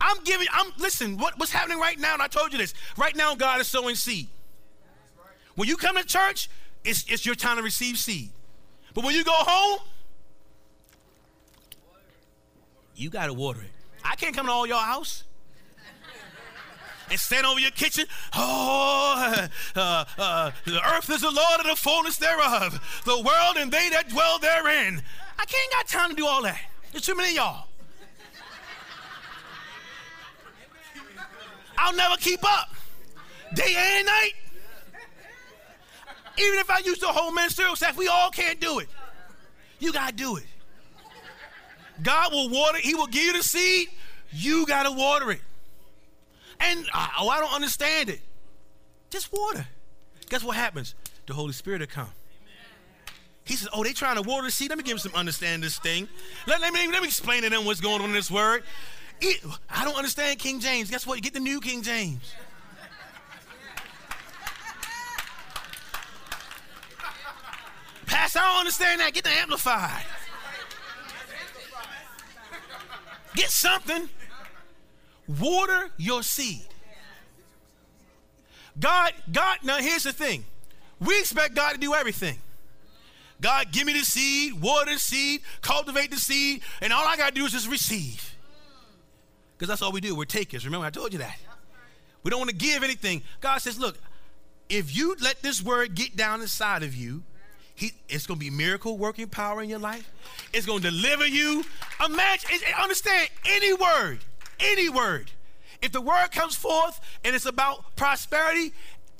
I'm 0.00 0.22
giving, 0.22 0.46
I'm 0.52 0.70
listen, 0.78 1.18
what, 1.18 1.38
what's 1.38 1.50
happening 1.50 1.78
right 1.80 1.98
now, 1.98 2.12
and 2.14 2.22
I 2.22 2.28
told 2.28 2.52
you 2.52 2.58
this. 2.58 2.72
Right 2.96 3.16
now, 3.16 3.34
God 3.34 3.60
is 3.60 3.66
sowing 3.66 3.96
seed. 3.96 4.28
When 5.56 5.68
you 5.68 5.76
come 5.76 5.96
to 5.96 6.04
church, 6.04 6.48
it's, 6.84 7.04
it's 7.08 7.26
your 7.26 7.34
time 7.34 7.56
to 7.56 7.64
receive 7.64 7.98
seed. 7.98 8.30
But 8.94 9.02
when 9.02 9.14
you 9.16 9.24
go 9.24 9.32
home, 9.34 9.80
you 12.94 13.10
gotta 13.10 13.32
water 13.32 13.60
it. 13.62 13.70
I 14.04 14.14
can't 14.14 14.36
come 14.36 14.46
to 14.46 14.52
all 14.52 14.66
your 14.66 14.80
house 14.80 15.24
and 17.10 17.18
stand 17.18 17.46
over 17.46 17.60
your 17.60 17.70
kitchen. 17.70 18.06
Oh, 18.34 19.48
uh, 19.76 20.04
uh, 20.18 20.50
the 20.64 20.80
earth 20.94 21.10
is 21.10 21.20
the 21.20 21.30
Lord 21.30 21.60
and 21.60 21.70
the 21.70 21.76
fullness 21.76 22.16
thereof, 22.16 23.02
the 23.04 23.16
world 23.16 23.56
and 23.56 23.70
they 23.70 23.88
that 23.90 24.08
dwell 24.08 24.38
therein. 24.38 25.02
I 25.38 25.44
can't 25.44 25.72
got 25.72 25.88
time 25.88 26.10
to 26.10 26.16
do 26.16 26.26
all 26.26 26.42
that. 26.42 26.60
There's 26.92 27.04
too 27.04 27.14
many 27.14 27.34
y'all. 27.34 27.66
I'll 31.78 31.94
never 31.94 32.16
keep 32.16 32.40
up. 32.44 32.70
day 33.54 33.74
and 33.76 34.06
night. 34.06 34.32
Even 36.36 36.58
if 36.58 36.70
I 36.70 36.78
use 36.84 36.98
the 36.98 37.08
whole 37.08 37.32
ministerial 37.32 37.76
staff, 37.76 37.96
we 37.96 38.08
all 38.08 38.30
can't 38.30 38.60
do 38.60 38.78
it. 38.78 38.88
You 39.78 39.92
got 39.92 40.10
to 40.10 40.14
do 40.14 40.36
it. 40.36 40.44
God 42.02 42.32
will 42.32 42.48
water, 42.48 42.78
He 42.78 42.94
will 42.94 43.06
give 43.06 43.24
you 43.24 43.32
the 43.32 43.42
seed. 43.42 43.88
You 44.30 44.66
got 44.66 44.84
to 44.84 44.92
water 44.92 45.30
it. 45.32 45.40
And, 46.60 46.86
uh, 46.92 47.08
oh, 47.20 47.28
I 47.28 47.40
don't 47.40 47.52
understand 47.52 48.10
it. 48.10 48.20
Just 49.10 49.32
water. 49.32 49.66
Guess 50.28 50.44
what 50.44 50.56
happens? 50.56 50.94
The 51.26 51.34
Holy 51.34 51.52
Spirit 51.52 51.80
will 51.80 51.86
come. 51.86 52.10
He 53.44 53.54
says, 53.54 53.68
Oh, 53.72 53.82
they 53.82 53.92
trying 53.92 54.16
to 54.16 54.22
water 54.22 54.44
the 54.44 54.50
seed. 54.50 54.68
Let 54.68 54.76
me 54.76 54.84
give 54.84 55.00
them 55.00 55.10
some 55.10 55.18
understanding 55.18 55.62
this 55.62 55.78
thing. 55.78 56.06
Let, 56.46 56.60
let, 56.60 56.72
me, 56.72 56.86
let 56.88 57.00
me 57.00 57.08
explain 57.08 57.42
to 57.42 57.50
them 57.50 57.64
what's 57.64 57.80
going 57.80 58.02
on 58.02 58.08
in 58.08 58.14
this 58.14 58.30
word. 58.30 58.62
It, 59.20 59.42
I 59.70 59.84
don't 59.84 59.96
understand 59.96 60.38
King 60.38 60.60
James. 60.60 60.90
Guess 60.90 61.06
what? 61.06 61.16
You 61.16 61.22
get 61.22 61.32
the 61.32 61.40
new 61.40 61.60
King 61.60 61.82
James. 61.82 62.34
Pastor, 68.06 68.38
I 68.42 68.48
don't 68.50 68.60
understand 68.60 69.00
that. 69.00 69.12
Get 69.14 69.24
the 69.24 69.30
amplified. 69.30 70.04
Get 73.34 73.50
something. 73.50 74.08
Water 75.28 75.90
your 75.96 76.22
seed. 76.22 76.66
God, 78.80 79.12
God, 79.30 79.58
now 79.62 79.78
here's 79.78 80.04
the 80.04 80.12
thing. 80.12 80.44
We 81.00 81.18
expect 81.18 81.54
God 81.54 81.72
to 81.72 81.78
do 81.78 81.94
everything. 81.94 82.38
God, 83.40 83.70
give 83.70 83.86
me 83.86 83.92
the 83.92 84.04
seed, 84.04 84.60
water 84.60 84.92
the 84.92 84.98
seed, 84.98 85.42
cultivate 85.60 86.10
the 86.10 86.16
seed, 86.16 86.62
and 86.80 86.92
all 86.92 87.06
I 87.06 87.16
got 87.16 87.28
to 87.28 87.34
do 87.34 87.44
is 87.44 87.52
just 87.52 87.70
receive. 87.70 88.34
Because 89.56 89.68
that's 89.68 89.82
all 89.82 89.92
we 89.92 90.00
do. 90.00 90.14
We're 90.14 90.24
takers. 90.24 90.64
Remember, 90.64 90.86
I 90.86 90.90
told 90.90 91.12
you 91.12 91.18
that. 91.20 91.36
We 92.22 92.30
don't 92.30 92.40
want 92.40 92.50
to 92.50 92.56
give 92.56 92.82
anything. 92.82 93.22
God 93.40 93.58
says, 93.58 93.78
look, 93.78 93.96
if 94.68 94.96
you 94.96 95.16
let 95.20 95.42
this 95.42 95.62
word 95.62 95.94
get 95.94 96.16
down 96.16 96.40
inside 96.40 96.82
of 96.82 96.94
you, 96.94 97.22
he, 97.74 97.92
it's 98.08 98.26
going 98.26 98.40
to 98.40 98.44
be 98.44 98.50
miracle 98.50 98.98
working 98.98 99.28
power 99.28 99.62
in 99.62 99.68
your 99.68 99.78
life. 99.78 100.10
It's 100.52 100.66
going 100.66 100.82
to 100.82 100.90
deliver 100.90 101.26
you. 101.26 101.64
Imagine, 102.04 102.50
understand 102.80 103.28
any 103.44 103.72
word, 103.72 104.18
any 104.60 104.88
word. 104.88 105.30
If 105.80 105.92
the 105.92 106.00
word 106.00 106.30
comes 106.32 106.56
forth 106.56 107.00
and 107.24 107.36
it's 107.36 107.46
about 107.46 107.94
prosperity, 107.96 108.72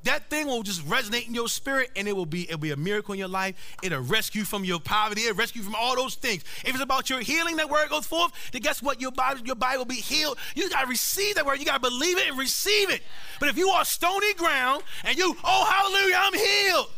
that 0.04 0.30
thing 0.30 0.46
will 0.46 0.62
just 0.62 0.86
resonate 0.86 1.26
in 1.26 1.34
your 1.34 1.48
spirit 1.48 1.90
and 1.96 2.06
it 2.06 2.16
will 2.16 2.26
be 2.26 2.44
it'll 2.44 2.58
be 2.58 2.70
a 2.70 2.76
miracle 2.76 3.12
in 3.12 3.18
your 3.18 3.28
life. 3.28 3.54
It'll 3.82 4.00
rescue 4.00 4.44
from 4.44 4.64
your 4.64 4.80
poverty. 4.80 5.22
It'll 5.22 5.36
rescue 5.36 5.62
from 5.62 5.74
all 5.74 5.96
those 5.96 6.14
things. 6.14 6.44
If 6.64 6.70
it's 6.70 6.80
about 6.80 7.10
your 7.10 7.20
healing 7.20 7.56
that 7.56 7.68
word 7.68 7.88
goes 7.90 8.06
forth 8.06 8.32
then 8.52 8.62
guess 8.62 8.82
what? 8.82 9.00
Your 9.00 9.10
body 9.10 9.42
your 9.44 9.56
body 9.56 9.76
will 9.76 9.84
be 9.84 9.96
healed. 9.96 10.38
You 10.54 10.70
got 10.70 10.82
to 10.82 10.86
receive 10.86 11.34
that 11.34 11.44
word. 11.44 11.58
You 11.58 11.64
got 11.64 11.82
to 11.82 11.90
believe 11.90 12.16
it 12.16 12.28
and 12.28 12.38
receive 12.38 12.90
it. 12.90 13.02
But 13.40 13.48
if 13.48 13.58
you 13.58 13.68
are 13.70 13.84
stony 13.84 14.32
ground 14.34 14.82
and 15.04 15.16
you 15.18 15.36
oh 15.44 15.64
hallelujah 15.64 16.16
i'm 16.18 16.34
healed. 16.34 16.90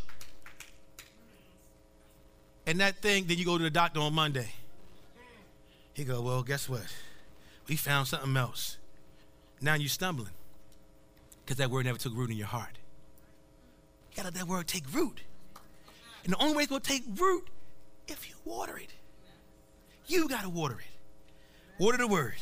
And 2.66 2.80
that 2.80 2.96
thing 2.96 3.24
then 3.26 3.38
you 3.38 3.44
go 3.44 3.56
to 3.56 3.64
the 3.64 3.70
doctor 3.70 4.00
on 4.00 4.14
monday. 4.14 4.50
He 5.94 6.04
go 6.04 6.20
well 6.20 6.42
guess 6.42 6.68
what 6.68 6.82
we 7.70 7.76
found 7.76 8.06
something 8.06 8.36
else 8.36 8.76
now 9.62 9.72
you're 9.74 9.88
stumbling 9.88 10.34
because 11.42 11.56
that 11.56 11.70
word 11.70 11.86
never 11.86 11.98
took 11.98 12.14
root 12.14 12.30
in 12.30 12.36
your 12.36 12.46
heart 12.46 12.76
you 14.10 14.16
gotta 14.16 14.28
let 14.28 14.34
that 14.34 14.48
word 14.48 14.66
take 14.66 14.84
root. 14.92 15.20
And 16.24 16.32
the 16.32 16.42
only 16.42 16.56
way 16.56 16.62
it's 16.64 16.70
gonna 16.70 16.80
take 16.80 17.04
root 17.16 17.48
if 18.08 18.28
you 18.28 18.34
water 18.44 18.76
it. 18.76 18.92
You 20.06 20.28
gotta 20.28 20.48
water 20.48 20.78
it. 20.78 21.82
Water 21.82 21.98
the 21.98 22.06
word. 22.06 22.34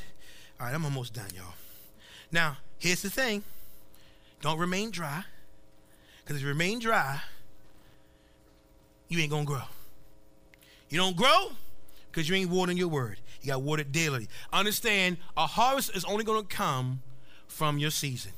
All 0.58 0.66
right, 0.66 0.74
I'm 0.74 0.84
almost 0.84 1.14
done, 1.14 1.28
y'all. 1.34 1.54
Now, 2.32 2.56
here's 2.78 3.02
the 3.02 3.10
thing. 3.10 3.44
Don't 4.40 4.58
remain 4.58 4.90
dry. 4.90 5.24
Because 6.22 6.36
if 6.36 6.42
you 6.42 6.48
remain 6.48 6.78
dry, 6.78 7.20
you 9.08 9.18
ain't 9.20 9.30
gonna 9.30 9.44
grow. 9.44 9.62
You 10.88 10.98
don't 10.98 11.16
grow 11.16 11.52
because 12.10 12.28
you 12.28 12.34
ain't 12.34 12.50
watering 12.50 12.78
your 12.78 12.88
word. 12.88 13.18
You 13.42 13.48
got 13.52 13.62
water 13.62 13.84
daily. 13.84 14.28
Understand, 14.52 15.18
a 15.36 15.46
harvest 15.46 15.94
is 15.96 16.04
only 16.04 16.24
gonna 16.24 16.42
come 16.42 17.02
from 17.46 17.78
your 17.78 17.90
season. 17.90 18.32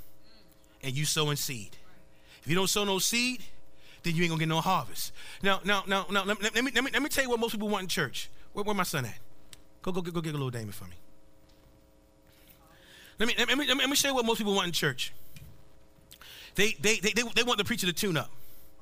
And 0.83 0.97
you 0.97 1.05
sowing 1.05 1.37
seed. 1.37 1.77
If 2.43 2.49
you 2.49 2.55
don't 2.55 2.69
sow 2.69 2.85
no 2.85 2.99
seed, 2.99 3.43
then 4.03 4.15
you 4.15 4.23
ain't 4.23 4.31
gonna 4.31 4.41
get 4.41 4.49
no 4.49 4.61
harvest. 4.61 5.13
Now, 5.43 5.61
now, 5.65 5.85
now, 5.87 6.07
now, 6.11 6.25
let, 6.25 6.43
let, 6.43 6.65
me, 6.65 6.71
let, 6.75 6.85
me, 6.85 6.91
let 6.91 7.03
me 7.03 7.09
tell 7.09 7.25
you 7.25 7.31
what 7.31 7.39
most 7.39 7.53
people 7.53 7.69
want 7.69 7.83
in 7.83 7.89
church. 7.89 8.31
Where, 8.53 8.65
where 8.65 8.75
my 8.75 8.83
son 8.83 9.05
at? 9.05 9.19
Go, 9.83 9.93
go, 9.93 10.01
go, 10.01 10.11
go 10.11 10.21
get 10.21 10.31
a 10.31 10.33
little 10.33 10.51
Damon 10.51 10.73
for 10.73 10.85
me. 10.85 10.97
Let 13.19 13.29
me, 13.29 13.35
let 13.37 13.49
me, 13.49 13.55
let 13.67 13.77
me, 13.77 13.83
let 13.83 13.91
me 13.91 13.97
show 13.97 14.09
you 14.09 14.15
what 14.15 14.25
most 14.25 14.39
people 14.39 14.55
want 14.55 14.67
in 14.67 14.73
church. 14.73 15.13
They, 16.55 16.77
they, 16.81 16.97
they, 16.97 17.13
they, 17.13 17.23
they 17.23 17.43
want 17.43 17.59
the 17.59 17.65
preacher 17.65 17.87
to 17.87 17.93
tune 17.93 18.17
up. 18.17 18.31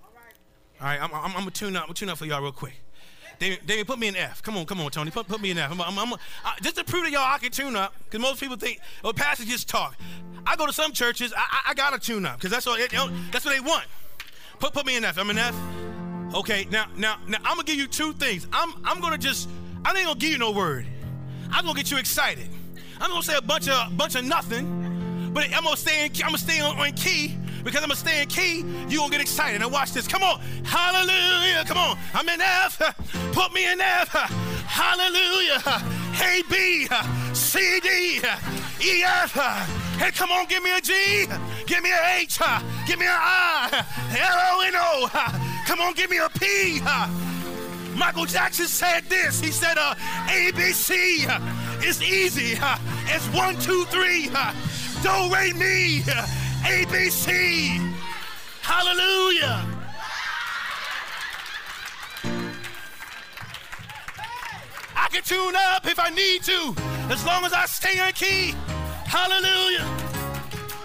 All 0.02 0.10
right, 0.14 0.34
All 0.80 0.86
right 0.86 1.02
I'm, 1.02 1.12
I'm, 1.12 1.36
I'm 1.36 1.40
gonna 1.40 1.50
tune 1.50 1.76
up. 1.76 1.82
I'm 1.82 1.88
gonna 1.88 1.94
tune 1.94 2.08
up 2.08 2.18
for 2.18 2.26
y'all 2.26 2.40
real 2.40 2.52
quick. 2.52 2.74
David, 3.38 3.86
put 3.86 3.98
me 3.98 4.08
in 4.08 4.16
F. 4.16 4.42
Come 4.42 4.56
on, 4.56 4.66
come 4.66 4.80
on, 4.80 4.90
Tony. 4.90 5.10
Put, 5.10 5.28
put 5.28 5.40
me 5.40 5.50
in 5.50 5.58
F. 5.58 5.70
I'm, 5.70 5.80
I'm, 5.80 5.98
I'm, 5.98 6.12
I, 6.44 6.54
just 6.60 6.76
to 6.76 6.84
prove 6.84 7.04
to 7.04 7.10
y'all 7.10 7.22
I 7.22 7.38
can 7.38 7.52
tune 7.52 7.76
up, 7.76 7.94
because 8.04 8.20
most 8.20 8.40
people 8.40 8.56
think, 8.56 8.80
oh, 9.04 9.12
pastor 9.12 9.44
just 9.44 9.68
talk. 9.68 9.96
I 10.46 10.56
go 10.56 10.66
to 10.66 10.72
some 10.72 10.92
churches, 10.92 11.32
I, 11.36 11.40
I, 11.40 11.70
I 11.70 11.74
gotta 11.74 11.98
tune 11.98 12.26
up, 12.26 12.36
because 12.36 12.50
that's 12.50 12.66
what 12.66 12.80
you 12.80 12.98
know, 12.98 13.10
that's 13.30 13.44
what 13.44 13.54
they 13.54 13.60
want. 13.60 13.84
Put, 14.58 14.72
put 14.72 14.86
me 14.86 14.96
in 14.96 15.04
F. 15.04 15.18
I'm 15.18 15.30
in 15.30 15.38
F. 15.38 15.54
Okay, 16.34 16.66
now, 16.70 16.86
now, 16.96 17.18
now, 17.26 17.38
I'm 17.38 17.56
gonna 17.56 17.64
give 17.64 17.76
you 17.76 17.86
two 17.86 18.12
things. 18.12 18.46
I'm, 18.52 18.72
I'm 18.84 19.00
gonna 19.00 19.18
just, 19.18 19.48
I 19.84 19.96
ain't 19.96 20.06
gonna 20.06 20.18
give 20.18 20.30
you 20.30 20.38
no 20.38 20.50
word. 20.50 20.86
I'm 21.50 21.64
gonna 21.64 21.76
get 21.76 21.90
you 21.90 21.98
excited. 21.98 22.48
I'm 23.00 23.10
gonna 23.10 23.22
say 23.22 23.36
a 23.36 23.42
bunch 23.42 23.68
of, 23.68 23.96
bunch 23.96 24.16
of 24.16 24.24
nothing, 24.24 25.30
but 25.32 25.44
I'm 25.54 25.62
gonna 25.62 25.76
stay 25.76 26.06
in, 26.06 26.12
I'm 26.16 26.30
gonna 26.30 26.38
stay 26.38 26.60
on, 26.60 26.78
on 26.78 26.92
key 26.92 27.36
because 27.64 27.82
I'm 27.82 27.88
gonna 27.88 27.96
stay 27.96 28.22
in 28.22 28.28
key, 28.28 28.64
you 28.88 28.98
gonna 28.98 29.10
get 29.10 29.20
excited. 29.20 29.60
Now 29.60 29.68
watch 29.68 29.92
this. 29.92 30.06
Come 30.06 30.22
on. 30.22 30.40
Hallelujah. 30.64 31.64
Come 31.66 31.78
on. 31.78 31.98
I'm 32.14 32.28
in 32.28 32.40
F. 32.40 32.78
Put 33.32 33.52
me 33.52 33.70
in 33.70 33.80
F. 33.80 34.08
Hallelujah. 34.66 35.62
A 36.20 36.42
B 36.50 36.88
C 37.34 37.80
D 37.80 38.20
E 38.80 39.02
F. 39.04 39.32
Hey, 39.98 40.10
come 40.12 40.30
on, 40.30 40.46
give 40.46 40.62
me 40.62 40.76
a 40.76 40.80
G. 40.80 41.26
Give 41.66 41.82
me 41.82 41.90
a 41.90 42.18
H. 42.18 42.38
Give 42.86 42.98
me 42.98 43.06
an 43.06 43.12
I. 43.12 43.84
L 44.18 44.38
O 44.50 44.62
N 44.66 44.74
O. 44.76 45.64
Come 45.66 45.80
on, 45.80 45.94
give 45.94 46.10
me 46.10 46.18
a 46.18 46.28
P. 46.28 46.80
Michael 47.98 48.26
Jackson 48.26 48.66
said 48.66 49.04
this. 49.08 49.40
He 49.40 49.50
said, 49.50 49.76
uh, 49.76 49.94
ABC 50.28 51.26
is 51.84 52.00
easy. 52.00 52.56
It's 53.06 53.26
one, 53.34 53.56
two, 53.58 53.84
three. 53.86 54.28
Do, 55.02 55.34
re, 55.34 55.52
me. 55.52 56.04
ABC. 56.68 57.78
Hallelujah. 58.60 59.64
I 64.94 65.08
can 65.10 65.22
tune 65.22 65.54
up 65.56 65.86
if 65.86 65.98
I 65.98 66.10
need 66.10 66.42
to, 66.42 66.74
as 67.10 67.24
long 67.24 67.46
as 67.46 67.54
I 67.54 67.64
stay 67.64 68.06
in 68.06 68.12
key. 68.12 68.54
Hallelujah. 69.06 69.86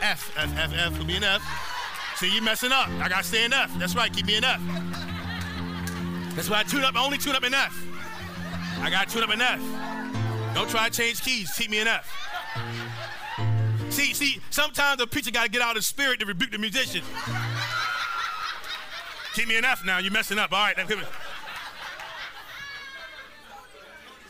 F, 0.02 0.32
F, 0.38 0.58
F, 0.58 0.74
F, 0.74 0.98
could 0.98 1.08
be 1.08 1.18
an 1.18 1.26
F. 1.26 1.44
See, 2.16 2.34
you 2.34 2.42
messing 2.42 2.72
up. 2.72 2.88
I 3.02 3.10
gotta 3.10 3.24
stay 3.26 3.44
in 3.44 3.52
F. 3.52 3.78
That's 3.78 3.96
right, 3.96 4.12
keep 4.14 4.26
me 4.26 4.38
in 4.38 4.46
F. 4.46 4.62
That's 6.36 6.50
why 6.50 6.60
I 6.60 6.64
tune 6.64 6.86
up, 6.86 6.96
I 6.96 7.04
only 7.04 7.18
tune 7.18 7.36
up 7.36 7.44
in 7.44 7.54
F. 7.54 7.76
I 8.80 8.90
gotta 8.90 9.12
tune 9.12 9.24
up 9.24 9.34
in 9.34 9.42
F. 9.42 9.62
Don't 10.56 10.70
try 10.70 10.88
to 10.88 10.96
change 10.96 11.22
keys, 11.22 11.52
keep 11.58 11.70
me 11.70 11.82
in 11.82 11.88
F. 11.88 12.10
See, 13.94 14.16
see, 14.16 14.42
sometimes 14.50 14.98
the 14.98 15.06
preacher 15.06 15.30
got 15.30 15.44
to 15.44 15.52
get 15.52 15.62
out 15.62 15.78
of 15.78 15.86
spirit 15.86 16.20
to 16.22 16.26
rebuke 16.26 16.50
the 16.50 16.58
musician. 16.58 17.04
Keep 19.36 19.50
me 19.50 19.58
F 19.58 19.86
now. 19.86 20.00
You're 20.00 20.12
messing 20.12 20.40
up. 20.40 20.52
All 20.52 20.58
right. 20.58 20.76
Now, 20.78 20.86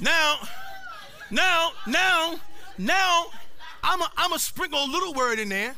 now, 0.02 0.36
now, 1.32 1.72
now, 1.88 2.36
now, 2.78 3.26
I'm 3.84 4.02
a, 4.02 4.12
I'm 4.18 4.34
a 4.34 4.40
sprinkle 4.40 4.84
a 4.84 4.86
little 4.86 5.14
word 5.14 5.40
in 5.40 5.48
there, 5.48 5.76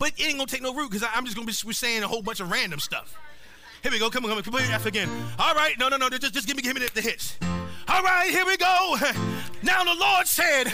but 0.00 0.08
it 0.18 0.26
ain't 0.26 0.36
gonna 0.36 0.46
take 0.46 0.62
no 0.62 0.74
root 0.74 0.90
because 0.90 1.08
I'm 1.14 1.24
just 1.24 1.36
gonna 1.36 1.46
be 1.46 1.52
saying 1.52 2.02
a 2.02 2.08
whole 2.08 2.22
bunch 2.22 2.40
of 2.40 2.50
random 2.50 2.80
stuff. 2.80 3.16
Here 3.84 3.92
we 3.92 4.00
go. 4.00 4.10
Come 4.10 4.24
on, 4.24 4.30
come 4.30 4.38
on. 4.38 4.42
Complete 4.42 4.72
F 4.72 4.86
again. 4.86 5.08
All 5.38 5.54
right. 5.54 5.78
No, 5.78 5.88
no, 5.88 5.96
no. 5.96 6.08
Just, 6.08 6.34
just 6.34 6.48
give 6.48 6.56
me, 6.56 6.62
give 6.62 6.74
me 6.74 6.84
the, 6.84 6.92
the 6.94 7.00
hits. 7.00 7.38
All 7.88 8.02
right. 8.02 8.30
Here 8.30 8.44
we 8.46 8.56
go. 8.56 8.96
Now 9.62 9.82
the 9.84 9.94
Lord 9.98 10.26
said 10.26 10.64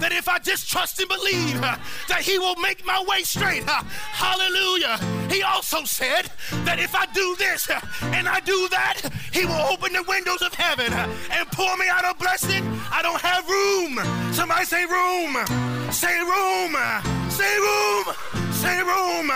that 0.00 0.10
if 0.10 0.28
I 0.28 0.38
just 0.38 0.68
trust 0.68 0.98
and 0.98 1.08
believe 1.08 1.62
uh, 1.62 1.76
that 2.08 2.22
He 2.22 2.38
will 2.38 2.56
make 2.56 2.84
my 2.84 3.04
way 3.06 3.22
straight. 3.22 3.62
Uh, 3.68 3.82
hallelujah. 4.10 4.98
He 5.30 5.42
also 5.42 5.84
said 5.84 6.30
that 6.64 6.80
if 6.80 6.94
I 6.94 7.06
do 7.06 7.36
this 7.36 7.70
uh, 7.70 7.80
and 8.14 8.28
I 8.28 8.40
do 8.40 8.68
that, 8.70 9.00
He 9.32 9.44
will 9.44 9.62
open 9.70 9.92
the 9.92 10.02
windows 10.08 10.42
of 10.42 10.54
heaven 10.54 10.92
and 10.92 11.48
pour 11.52 11.76
me 11.76 11.86
out 11.88 12.04
a 12.04 12.18
blessing. 12.18 12.64
I 12.90 13.02
don't 13.02 13.20
have 13.20 13.46
room. 13.48 13.98
Somebody 14.32 14.64
say 14.64 14.84
room. 14.86 15.38
Say 15.92 16.18
room. 16.18 16.74
Say 17.30 17.54
room. 17.58 18.04
Say 18.52 18.82
room. 18.82 19.30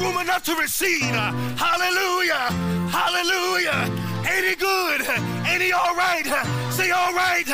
Room 0.00 0.16
enough 0.20 0.44
to 0.44 0.54
receive. 0.56 1.12
Hallelujah. 1.56 2.48
Hallelujah. 2.88 4.07
Ain't 4.28 4.44
he 4.46 4.54
good? 4.56 5.00
Ain't 5.46 5.62
he 5.62 5.72
all 5.72 5.94
right? 5.94 6.24
Say 6.72 6.90
all 6.90 7.12
right. 7.12 7.48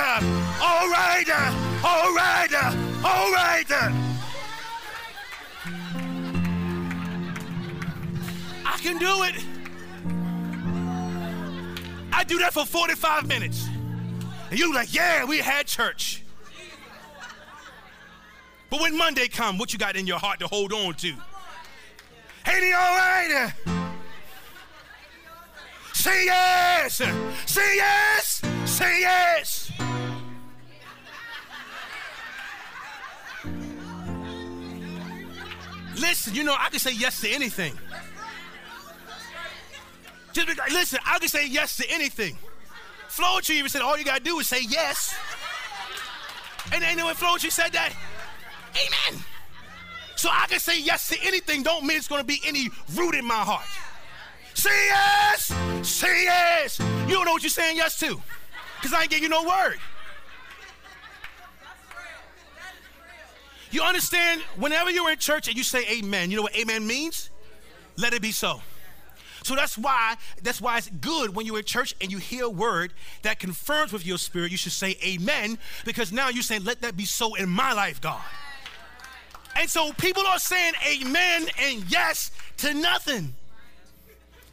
All 0.60 0.88
right. 0.88 1.64
All 1.84 2.14
right, 2.14 2.54
all 3.04 3.32
right. 3.32 3.70
I 8.66 8.78
can 8.80 8.98
do 8.98 9.22
it. 9.24 9.34
I 12.12 12.24
do 12.24 12.38
that 12.38 12.54
for 12.54 12.64
45 12.64 13.28
minutes. 13.28 13.68
And 14.50 14.58
you 14.58 14.74
like, 14.74 14.94
yeah, 14.94 15.24
we 15.24 15.38
had 15.38 15.66
church. 15.66 16.22
But 18.70 18.80
when 18.80 18.96
Monday 18.96 19.28
come, 19.28 19.58
what 19.58 19.72
you 19.72 19.78
got 19.78 19.94
in 19.94 20.06
your 20.06 20.18
heart 20.18 20.40
to 20.40 20.46
hold 20.46 20.72
on 20.72 20.94
to? 20.94 21.08
Ain't 22.46 22.64
he 22.64 22.72
all 22.72 22.96
right? 22.96 23.52
Say 26.04 26.26
yes. 26.26 26.96
Say 27.46 27.76
yes. 27.76 28.42
Say 28.66 29.00
yes. 29.00 29.72
Listen, 35.98 36.34
you 36.34 36.44
know, 36.44 36.54
I 36.58 36.68
can 36.68 36.78
say 36.78 36.92
yes 36.92 37.22
to 37.22 37.30
anything. 37.30 37.72
Just 40.34 40.46
because, 40.46 40.70
listen, 40.72 40.98
I 41.06 41.18
can 41.18 41.28
say 41.28 41.48
yes 41.48 41.78
to 41.78 41.88
anything. 41.88 42.36
Floetry 43.08 43.54
even 43.54 43.70
said 43.70 43.80
all 43.80 43.96
you 43.96 44.04
gotta 44.04 44.22
do 44.22 44.38
is 44.40 44.46
say 44.46 44.60
yes. 44.68 45.16
And 46.70 46.82
then 46.82 47.02
when 47.02 47.14
Floetry 47.14 47.50
said 47.50 47.72
that, 47.72 47.94
amen. 48.74 49.24
So 50.16 50.28
I 50.30 50.48
can 50.48 50.60
say 50.60 50.82
yes 50.82 51.08
to 51.08 51.16
anything, 51.22 51.62
don't 51.62 51.86
mean 51.86 51.96
it's 51.96 52.08
gonna 52.08 52.24
be 52.24 52.42
any 52.44 52.68
root 52.94 53.14
in 53.14 53.24
my 53.24 53.36
heart. 53.36 53.64
Say 54.54 54.86
yes, 54.86 55.52
say 55.82 56.24
yes. 56.24 56.78
You 56.78 57.14
don't 57.14 57.24
know 57.24 57.32
what 57.32 57.42
you're 57.42 57.50
saying 57.50 57.76
yes 57.76 57.98
to, 58.00 58.20
because 58.76 58.92
I 58.92 59.02
ain't 59.02 59.10
give 59.10 59.20
you 59.20 59.28
no 59.28 59.42
word. 59.42 59.78
You 63.70 63.82
understand? 63.82 64.40
Whenever 64.56 64.90
you're 64.90 65.10
in 65.10 65.18
church 65.18 65.48
and 65.48 65.56
you 65.56 65.64
say 65.64 65.84
amen, 65.98 66.30
you 66.30 66.36
know 66.36 66.42
what 66.42 66.56
amen 66.56 66.86
means? 66.86 67.30
Let 67.96 68.14
it 68.14 68.22
be 68.22 68.30
so. 68.30 68.62
So 69.42 69.54
that's 69.54 69.76
why 69.76 70.16
that's 70.42 70.60
why 70.60 70.78
it's 70.78 70.88
good 70.88 71.34
when 71.34 71.44
you're 71.44 71.58
in 71.58 71.64
church 71.64 71.94
and 72.00 72.10
you 72.10 72.18
hear 72.18 72.44
a 72.44 72.50
word 72.50 72.94
that 73.22 73.38
confirms 73.38 73.92
with 73.92 74.06
your 74.06 74.16
spirit. 74.16 74.50
You 74.50 74.56
should 74.56 74.72
say 74.72 74.96
amen 75.04 75.58
because 75.84 76.12
now 76.12 76.28
you're 76.28 76.42
saying, 76.42 76.64
"Let 76.64 76.80
that 76.80 76.96
be 76.96 77.04
so 77.04 77.34
in 77.34 77.50
my 77.50 77.72
life, 77.72 78.00
God." 78.00 78.22
And 79.56 79.68
so 79.68 79.92
people 79.92 80.26
are 80.26 80.38
saying 80.38 80.74
amen 80.86 81.48
and 81.58 81.84
yes 81.90 82.30
to 82.58 82.72
nothing 82.72 83.34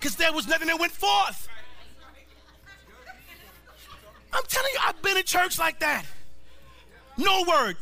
because 0.02 0.16
there 0.16 0.34
was 0.34 0.47
nothing 0.47 0.68
that 0.68 0.80
went 0.80 0.91
forth. 0.91 1.47
I'm 4.34 4.43
telling 4.47 4.72
you, 4.74 4.80
I've 4.84 4.99
been 5.04 5.16
in 5.16 5.24
church 5.24 5.60
like 5.60 5.80
that. 5.80 6.06
No 7.18 7.43
word. 7.47 7.78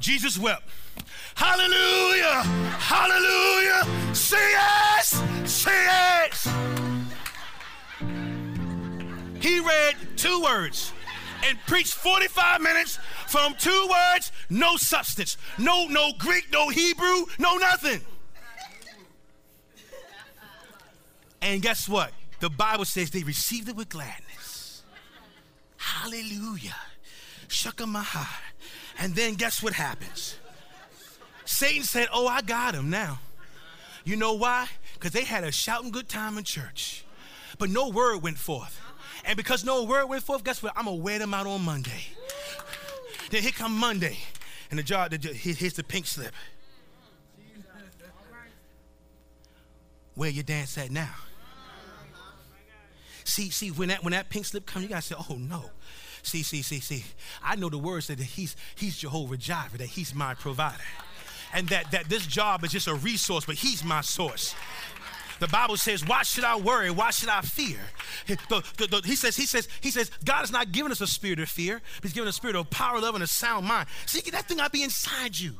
Jesus 0.00 0.36
wept. 0.36 0.64
Hallelujah! 1.36 2.42
Hallelujah! 2.80 4.14
Say 4.14 4.50
yes! 4.50 5.22
Say 5.44 5.70
yes! 5.70 6.48
He 9.40 9.60
read 9.60 9.94
two 10.16 10.42
words 10.42 10.92
and 11.46 11.56
preached 11.66 11.94
45 11.94 12.60
minutes 12.60 12.98
from 13.28 13.54
two 13.54 13.88
words, 13.88 14.32
no 14.50 14.76
substance, 14.76 15.36
no 15.58 15.86
no 15.86 16.10
Greek, 16.18 16.50
no 16.52 16.68
Hebrew, 16.70 17.26
no 17.38 17.56
nothing. 17.58 18.00
And 21.40 21.62
guess 21.62 21.88
what? 21.88 22.12
The 22.40 22.50
Bible 22.50 22.84
says 22.84 23.10
they 23.10 23.22
received 23.22 23.68
it 23.68 23.76
with 23.76 23.88
gladness. 23.88 24.82
Hallelujah. 25.76 26.76
Shakamaha. 27.48 28.26
And 28.98 29.14
then 29.14 29.34
guess 29.34 29.62
what 29.62 29.72
happens? 29.72 30.36
Satan 31.44 31.82
said, 31.82 32.08
Oh, 32.12 32.26
I 32.26 32.42
got 32.42 32.74
him 32.74 32.90
now. 32.90 33.20
You 34.04 34.16
know 34.16 34.34
why? 34.34 34.68
Because 34.94 35.12
they 35.12 35.24
had 35.24 35.44
a 35.44 35.52
shouting 35.52 35.90
good 35.90 36.08
time 36.08 36.38
in 36.38 36.44
church, 36.44 37.04
but 37.58 37.70
no 37.70 37.88
word 37.88 38.22
went 38.22 38.38
forth. 38.38 38.80
And 39.24 39.36
because 39.36 39.64
no 39.64 39.84
word 39.84 40.06
went 40.06 40.22
forth, 40.22 40.44
guess 40.44 40.62
what? 40.62 40.72
I'm 40.76 40.86
gonna 40.86 40.96
wear 40.96 41.18
them 41.18 41.34
out 41.34 41.46
on 41.46 41.62
Monday. 41.62 42.06
Then 43.30 43.42
here 43.42 43.50
come 43.50 43.76
Monday, 43.76 44.16
and 44.70 44.78
the 44.78 44.82
jar, 44.82 45.08
the, 45.08 45.18
here's 45.18 45.74
the 45.74 45.84
pink 45.84 46.06
slip. 46.06 46.32
Where 50.14 50.30
your 50.30 50.44
dance 50.44 50.78
at 50.78 50.90
now? 50.90 51.14
See, 53.28 53.50
see, 53.50 53.70
when 53.70 53.88
that 53.88 54.02
when 54.02 54.12
that 54.12 54.30
pink 54.30 54.46
slip 54.46 54.66
comes, 54.66 54.84
you 54.84 54.88
gotta 54.88 55.02
say, 55.02 55.14
oh 55.18 55.36
no. 55.36 55.70
See, 56.22 56.42
see, 56.42 56.62
see, 56.62 56.80
see. 56.80 57.04
I 57.42 57.56
know 57.56 57.68
the 57.68 57.78
words 57.78 58.08
that 58.08 58.18
he's 58.18 58.56
he's 58.74 58.96
Jehovah 58.98 59.36
Jireh, 59.36 59.78
that 59.78 59.88
he's 59.88 60.14
my 60.14 60.34
provider 60.34 60.82
and 61.52 61.68
that, 61.68 61.90
that 61.92 62.08
this 62.08 62.26
job 62.26 62.64
is 62.64 62.72
just 62.72 62.86
a 62.88 62.94
resource, 62.94 63.44
but 63.44 63.56
He's 63.56 63.84
my 63.84 64.00
source. 64.00 64.54
The 65.40 65.48
Bible 65.48 65.76
says, 65.76 66.04
why 66.04 66.24
should 66.24 66.42
I 66.42 66.56
worry? 66.56 66.90
Why 66.90 67.10
should 67.10 67.28
I 67.28 67.42
fear? 67.42 67.78
The, 68.26 68.64
the, 68.76 68.86
the, 68.88 69.02
he 69.06 69.14
says, 69.14 69.36
he 69.36 69.46
says, 69.46 69.68
he 69.80 69.92
says, 69.92 70.10
God 70.24 70.40
has 70.40 70.50
not 70.50 70.72
given 70.72 70.90
us 70.90 71.00
a 71.00 71.06
spirit 71.06 71.38
of 71.38 71.48
fear, 71.48 71.80
He's 72.02 72.12
given 72.12 72.26
us 72.28 72.34
a 72.34 72.36
spirit 72.36 72.56
of 72.56 72.68
power, 72.70 73.00
love, 73.00 73.14
and 73.14 73.22
a 73.22 73.28
sound 73.28 73.66
mind. 73.66 73.88
See, 74.06 74.28
that 74.30 74.46
thing 74.46 74.56
not 74.56 74.72
be 74.72 74.82
inside 74.82 75.38
you. 75.38 75.54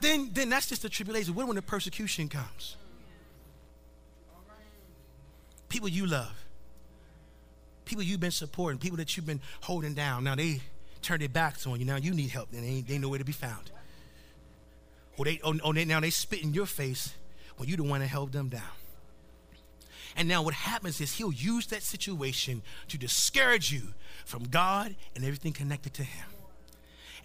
Then, 0.00 0.30
then 0.32 0.48
that's 0.48 0.68
just 0.68 0.82
the 0.82 0.88
tribulation. 0.88 1.34
What 1.34 1.48
when 1.48 1.56
the 1.56 1.62
persecution 1.62 2.28
comes? 2.28 2.76
People 5.68 5.88
you 5.88 6.06
love, 6.06 6.32
people 7.84 8.02
you've 8.02 8.20
been 8.20 8.30
supporting, 8.30 8.78
people 8.78 8.96
that 8.98 9.16
you've 9.16 9.26
been 9.26 9.40
holding 9.62 9.94
down. 9.94 10.24
Now 10.24 10.34
they 10.34 10.60
turn 11.02 11.20
their 11.20 11.28
backs 11.28 11.66
on 11.66 11.78
you. 11.78 11.86
Now 11.86 11.96
you 11.96 12.12
need 12.12 12.30
help, 12.30 12.52
and 12.52 12.62
they, 12.62 12.80
they 12.82 12.98
know 12.98 13.08
where 13.08 13.18
to 13.18 13.24
be 13.24 13.32
found. 13.32 13.70
Or 15.16 15.24
they, 15.24 15.40
oh, 15.42 15.54
oh, 15.64 15.72
they, 15.72 15.84
now 15.84 16.00
they 16.00 16.10
spit 16.10 16.42
in 16.42 16.52
your 16.52 16.66
face 16.66 17.14
when 17.56 17.68
you're 17.68 17.78
the 17.78 17.84
one 17.84 18.00
that 18.00 18.08
held 18.08 18.32
them 18.32 18.48
down. 18.48 18.62
And 20.16 20.28
now 20.28 20.42
what 20.42 20.54
happens 20.54 21.00
is 21.00 21.12
he'll 21.14 21.32
use 21.32 21.66
that 21.66 21.82
situation 21.82 22.62
to 22.88 22.96
discourage 22.96 23.70
you 23.70 23.94
from 24.24 24.44
God 24.44 24.94
and 25.14 25.24
everything 25.24 25.52
connected 25.52 25.92
to 25.94 26.02
him. 26.02 26.26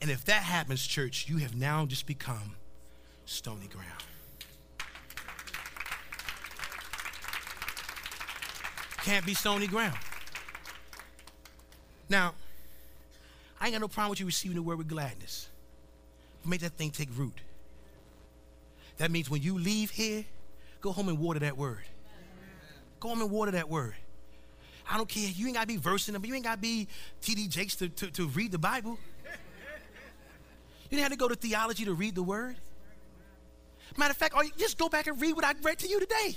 And 0.02 0.10
if 0.10 0.26
that 0.26 0.44
happens, 0.44 0.86
church, 0.86 1.30
you 1.30 1.38
have 1.38 1.56
now 1.56 1.86
just 1.86 2.06
become 2.06 2.56
stony 3.26 3.68
ground. 3.68 4.04
Can't 9.04 9.26
be 9.26 9.34
stony 9.34 9.68
ground. 9.68 9.98
Now, 12.10 12.34
I 13.60 13.66
ain't 13.66 13.74
got 13.74 13.82
no 13.82 13.88
problem 13.88 14.12
with 14.12 14.20
you 14.20 14.26
receiving 14.26 14.56
the 14.56 14.62
word 14.62 14.78
with 14.78 14.88
gladness. 14.88 15.50
Make 16.46 16.62
that 16.62 16.74
thing 16.74 16.92
take 16.92 17.10
root. 17.16 17.40
That 18.98 19.12
means 19.12 19.30
when 19.30 19.42
you 19.42 19.58
leave 19.58 19.92
here, 19.92 20.26
go 20.82 20.92
home 20.92 21.10
and 21.10 21.20
water 21.20 21.40
that 21.40 21.58
word. 21.58 21.84
Go 23.00 23.10
home 23.10 23.22
and 23.22 23.32
water 23.32 23.52
that 23.52 23.70
word. 23.70 23.96
I 24.90 24.98
don't 24.98 25.08
care. 25.08 25.28
You 25.28 25.48
ain't 25.48 25.56
got 25.56 25.62
to 25.62 25.68
be 25.68 25.78
versing 25.78 26.14
them. 26.14 26.26
You 26.26 26.36
ain't 26.36 26.44
got 26.44 26.56
to 26.56 26.62
be 26.62 26.88
T.D. 27.22 27.48
Jakes 27.48 27.76
to, 27.78 27.90
to, 27.90 28.12
to 28.12 28.28
read 28.28 28.52
the 28.52 28.60
Bible. 28.60 28.98
You 30.90 30.98
didn't 30.98 31.04
have 31.04 31.12
to 31.12 31.18
go 31.18 31.28
to 31.28 31.36
theology 31.36 31.86
to 31.86 31.94
read 31.94 32.16
the 32.16 32.24
word. 32.24 32.58
Matter 33.98 34.12
of 34.12 34.18
fact, 34.18 34.36
just 34.58 34.78
go 34.78 34.90
back 34.90 35.08
and 35.08 35.20
read 35.22 35.36
what 35.36 35.46
I 35.46 35.54
read 35.62 35.80
to 35.80 35.88
you 35.88 36.00
today. 36.00 36.36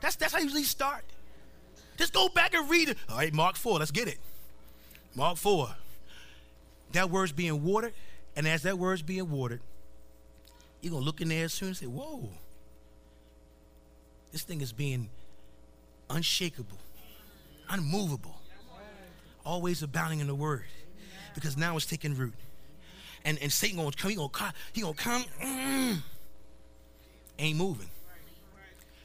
That's, 0.00 0.16
that's 0.16 0.32
how 0.32 0.38
you 0.38 0.44
usually 0.44 0.62
start. 0.62 1.04
Just 1.96 2.12
go 2.12 2.28
back 2.28 2.54
and 2.54 2.68
read 2.68 2.88
it. 2.88 2.98
All 3.08 3.16
right, 3.16 3.32
Mark 3.32 3.56
4, 3.56 3.78
let's 3.78 3.90
get 3.90 4.08
it. 4.08 4.18
Mark 5.14 5.36
4. 5.36 5.68
That 6.92 7.10
word's 7.10 7.32
being 7.32 7.64
watered, 7.64 7.94
and 8.36 8.46
as 8.46 8.62
that 8.62 8.78
word's 8.78 9.02
being 9.02 9.30
watered, 9.30 9.60
you're 10.80 10.90
going 10.90 11.02
to 11.02 11.06
look 11.06 11.20
in 11.20 11.28
there 11.28 11.48
soon 11.48 11.68
and 11.68 11.76
say, 11.76 11.86
whoa, 11.86 12.28
this 14.32 14.42
thing 14.42 14.60
is 14.60 14.72
being 14.72 15.08
unshakable, 16.10 16.78
unmovable, 17.70 18.36
always 19.44 19.82
abounding 19.82 20.20
in 20.20 20.26
the 20.26 20.34
word 20.34 20.64
because 21.34 21.56
now 21.56 21.76
it's 21.76 21.86
taking 21.86 22.14
root. 22.14 22.34
And, 23.24 23.38
and 23.40 23.52
Satan 23.52 23.78
to 23.78 23.96
come, 23.96 24.10
he 24.10 24.16
to 24.16 24.28
come, 24.28 24.52
he 24.72 24.80
to 24.82 24.92
come, 24.94 25.24
mm, 25.42 25.98
ain't 27.38 27.56
moving 27.56 27.88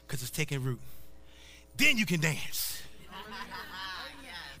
because 0.06 0.22
it's 0.22 0.30
taking 0.30 0.62
root. 0.62 0.80
Then 1.76 1.96
you 1.96 2.06
can 2.06 2.20
dance. 2.20 2.77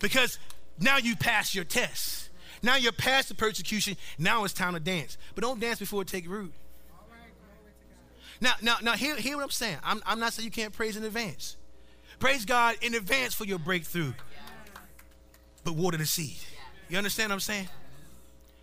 Because 0.00 0.38
now 0.80 0.98
you 0.98 1.16
pass 1.16 1.54
your 1.54 1.64
test. 1.64 2.30
Now 2.62 2.76
you're 2.76 2.92
past 2.92 3.28
the 3.28 3.34
persecution. 3.34 3.96
Now 4.18 4.44
it's 4.44 4.54
time 4.54 4.74
to 4.74 4.80
dance. 4.80 5.16
But 5.34 5.42
don't 5.42 5.60
dance 5.60 5.78
before 5.78 6.02
it 6.02 6.08
take 6.08 6.28
root. 6.28 6.52
Now, 8.40 8.52
now, 8.62 8.76
now, 8.82 8.92
hear, 8.92 9.16
hear 9.16 9.36
what 9.36 9.42
I'm 9.42 9.50
saying. 9.50 9.78
I'm, 9.82 10.00
I'm 10.06 10.20
not 10.20 10.32
saying 10.32 10.44
you 10.44 10.52
can't 10.52 10.72
praise 10.72 10.96
in 10.96 11.02
advance. 11.02 11.56
Praise 12.20 12.44
God 12.44 12.76
in 12.82 12.94
advance 12.94 13.34
for 13.34 13.44
your 13.44 13.58
breakthrough. 13.58 14.12
But 15.64 15.74
water 15.74 15.96
the 15.96 16.06
seed. 16.06 16.38
You 16.88 16.98
understand 16.98 17.30
what 17.30 17.34
I'm 17.34 17.40
saying? 17.40 17.68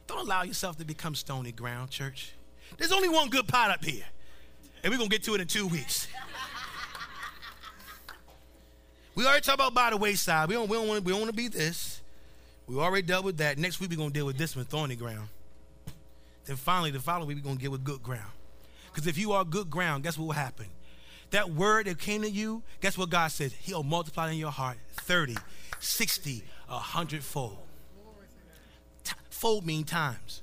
Don't 0.07 0.19
allow 0.19 0.43
yourself 0.43 0.77
to 0.77 0.85
become 0.85 1.15
stony 1.15 1.51
ground, 1.51 1.89
church. 1.89 2.33
There's 2.77 2.91
only 2.91 3.09
one 3.09 3.29
good 3.29 3.47
pot 3.47 3.71
up 3.71 3.83
here. 3.83 4.03
And 4.83 4.91
we're 4.91 4.97
going 4.97 5.09
to 5.09 5.15
get 5.15 5.23
to 5.23 5.35
it 5.35 5.41
in 5.41 5.47
two 5.47 5.67
weeks. 5.67 6.07
We 9.15 9.25
already 9.25 9.41
talked 9.41 9.55
about 9.55 9.73
by 9.73 9.89
the 9.89 9.97
wayside. 9.97 10.49
We 10.49 10.55
don't, 10.55 10.69
we 10.69 10.77
don't 10.77 10.87
want 10.87 11.27
to 11.27 11.33
be 11.33 11.47
this. 11.47 12.01
We 12.67 12.77
already 12.77 13.07
dealt 13.07 13.23
with 13.23 13.37
that. 13.37 13.57
Next 13.57 13.79
week 13.79 13.89
we're 13.89 13.97
going 13.97 14.09
to 14.09 14.13
deal 14.13 14.25
with 14.25 14.37
this 14.37 14.55
one, 14.55 14.65
thorny 14.65 14.95
ground. 14.95 15.29
Then 16.45 16.57
finally, 16.57 16.91
the 16.91 16.99
following 16.99 17.27
week 17.27 17.37
we're 17.37 17.43
going 17.43 17.57
to 17.57 17.61
deal 17.61 17.71
with 17.71 17.83
good 17.83 18.03
ground. 18.03 18.31
Because 18.91 19.07
if 19.07 19.17
you 19.17 19.33
are 19.33 19.43
good 19.45 19.69
ground, 19.69 20.03
guess 20.03 20.17
what 20.17 20.25
will 20.25 20.33
happen? 20.33 20.67
that 21.31 21.51
word 21.51 21.87
that 21.87 21.99
came 21.99 22.21
to 22.21 22.29
you, 22.29 22.63
guess 22.81 22.97
what 22.97 23.09
God 23.09 23.27
says? 23.27 23.53
He'll 23.53 23.83
multiply 23.83 24.31
in 24.31 24.37
your 24.37 24.51
heart 24.51 24.77
30, 24.91 25.35
60, 25.79 26.43
100 26.67 27.23
fold. 27.23 27.57
T- 29.03 29.13
fold 29.29 29.65
mean 29.65 29.83
times. 29.83 30.41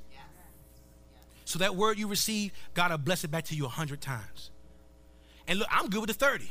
So 1.44 1.58
that 1.58 1.76
word 1.76 1.98
you 1.98 2.08
receive, 2.08 2.52
God 2.72 2.90
will 2.90 2.98
bless 2.98 3.24
it 3.24 3.30
back 3.30 3.44
to 3.46 3.54
you 3.54 3.64
100 3.64 4.00
times. 4.00 4.50
And 5.46 5.58
look, 5.58 5.68
I'm 5.70 5.90
good 5.90 6.00
with 6.00 6.08
the 6.08 6.14
30. 6.14 6.50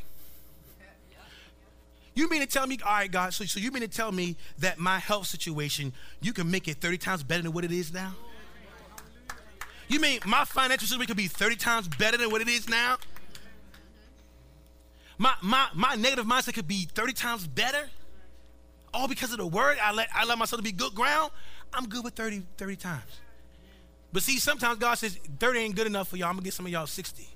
You 2.14 2.30
mean 2.30 2.42
to 2.42 2.48
tell 2.48 2.68
me, 2.68 2.78
all 2.86 2.92
right, 2.92 3.12
God, 3.12 3.34
so, 3.34 3.46
so 3.46 3.60
you 3.60 3.72
mean 3.72 3.82
to 3.82 3.88
tell 3.88 4.12
me 4.12 4.36
that 4.60 4.78
my 4.78 5.00
health 5.00 5.28
situation, 5.28 5.94
you 6.22 6.34
can 6.34 6.52
make 6.52 6.68
it 6.68 6.78
30 6.78 6.98
times 6.98 7.24
better 7.24 7.44
than 7.44 7.54
what 7.54 7.64
it 7.64 7.72
is 7.72 7.94
now? 7.94 8.14
You 9.88 10.00
mean 10.00 10.20
my 10.26 10.46
financial 10.46 10.88
situation 10.88 11.08
could 11.08 11.18
be 11.18 11.28
30 11.28 11.56
times 11.56 11.88
better 11.88 12.18
than 12.18 12.32
what 12.32 12.42
it 12.42 12.48
is 12.48 12.70
now? 12.70 12.98
My, 15.18 15.34
my, 15.42 15.68
my 15.74 15.96
negative 15.96 16.26
mindset 16.26 16.54
could 16.54 16.68
be 16.68 16.88
30 16.94 17.14
times 17.14 17.48
better? 17.48 17.90
All 18.94 19.08
because 19.08 19.32
of 19.32 19.38
the 19.38 19.48
word? 19.48 19.78
I 19.82 19.92
let, 19.94 20.10
I 20.14 20.26
let 20.26 20.38
myself 20.38 20.60
to 20.60 20.64
be 20.64 20.72
good 20.72 20.96
ground? 20.96 21.32
I'm 21.74 21.88
good 21.88 22.04
with 22.04 22.16
30, 22.16 22.44
30 22.58 22.76
times. 22.76 23.22
But 24.12 24.24
see, 24.24 24.40
sometimes 24.40 24.80
God 24.80 24.96
says 24.96 25.18
30 25.40 25.60
ain't 25.60 25.76
good 25.76 25.88
enough 25.88 26.10
for 26.10 26.18
y'all. 26.18 26.28
I'm 26.28 26.34
going 26.34 26.44
to 26.44 26.46
get 26.46 26.54
some 26.54 26.66
of 26.66 26.72
y'all 26.72 26.88
60. 26.88 27.28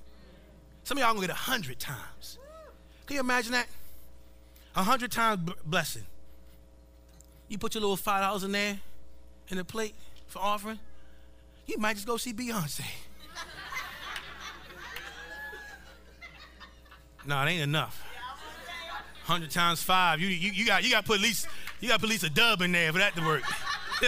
Some 0.84 0.98
of 0.98 1.02
y'all 1.02 1.14
going 1.14 1.22
to 1.22 1.28
get 1.28 1.36
100 1.36 1.80
times. 1.80 2.38
Can 3.06 3.16
you 3.16 3.20
imagine 3.22 3.54
that? 3.54 3.68
A 4.76 4.84
hundred 4.84 5.12
times 5.12 5.50
blessing. 5.66 6.04
You 7.48 7.58
put 7.58 7.74
your 7.76 7.82
little 7.82 7.96
five 7.96 8.22
dollars 8.22 8.44
in 8.44 8.52
there 8.52 8.78
in 9.50 9.58
the 9.58 9.64
plate 9.64 9.96
for 10.28 10.40
offering. 10.40 10.80
You 11.66 11.78
might 11.78 11.94
just 11.94 12.06
go 12.06 12.18
see 12.18 12.34
Beyonce. 12.34 12.82
no, 17.26 17.42
it 17.42 17.50
ain't 17.50 17.62
enough. 17.62 18.04
Hundred 19.24 19.52
times 19.52 19.82
five. 19.82 20.20
You, 20.20 20.28
you, 20.28 20.52
you 20.52 20.66
got 20.66 20.84
you 20.84 20.92
got 20.92 21.00
to 21.02 21.08
put 21.08 21.16
at 21.16 21.24
least 21.24 21.48
you 21.80 21.88
got 21.88 21.96
to 21.96 22.02
put 22.02 22.10
at 22.10 22.12
least 22.12 22.26
a 22.26 22.30
dub 22.30 22.62
in 22.62 22.74
there 22.74 22.92
for 22.92 23.00
that 23.00 23.16
to 23.16 23.26
work. 23.26 23.44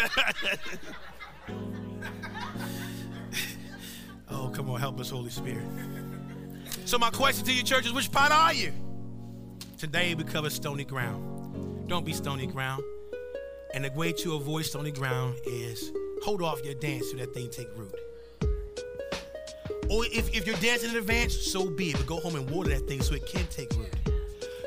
oh, 4.30 4.50
come 4.50 4.70
on, 4.70 4.78
help 4.80 5.00
us, 5.00 5.10
Holy 5.10 5.30
Spirit. 5.30 5.66
So 6.86 6.98
my 6.98 7.10
question 7.10 7.46
to 7.46 7.54
you, 7.54 7.64
church, 7.64 7.86
is 7.86 7.94
which 7.94 8.12
pot 8.12 8.32
are 8.32 8.54
you? 8.54 8.74
Today 9.78 10.16
we 10.16 10.24
cover 10.24 10.50
stony 10.50 10.84
ground. 10.84 11.88
Don't 11.88 12.04
be 12.04 12.12
stony 12.12 12.48
ground. 12.48 12.82
And 13.76 13.86
the 13.86 13.92
way 13.92 14.12
to 14.12 14.34
avoid 14.34 14.66
stony 14.66 14.90
ground 14.90 15.36
is 15.46 15.92
hold 16.24 16.42
off 16.42 16.66
your 16.66 16.74
dance 16.74 17.12
so 17.12 17.18
that 17.18 17.32
thing 17.32 17.48
take 17.52 17.68
root. 17.78 17.94
Or 19.92 20.04
if, 20.06 20.36
if 20.36 20.48
you're 20.48 20.58
dancing 20.58 20.90
in 20.90 20.96
advance, 20.96 21.38
so 21.38 21.70
be 21.70 21.92
it. 21.92 21.98
But 21.98 22.08
go 22.08 22.20
home 22.20 22.36
and 22.36 22.50
water 22.50 22.72
that 22.72 22.88
thing 22.88 23.04
so 23.04 23.14
it 23.14 23.28
can 23.28 23.46
take 23.52 23.72
root. 23.76 23.94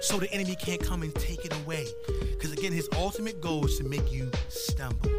So 0.01 0.19
the 0.19 0.33
enemy 0.33 0.55
can't 0.55 0.81
come 0.81 1.03
and 1.03 1.13
take 1.17 1.45
it 1.45 1.53
away. 1.65 1.89
Because 2.21 2.53
again, 2.53 2.71
his 2.71 2.89
ultimate 2.95 3.41
goal 3.41 3.67
is 3.67 3.79
to 3.79 3.85
make 3.85 4.13
you 4.13 4.31
stumble. 4.49 5.11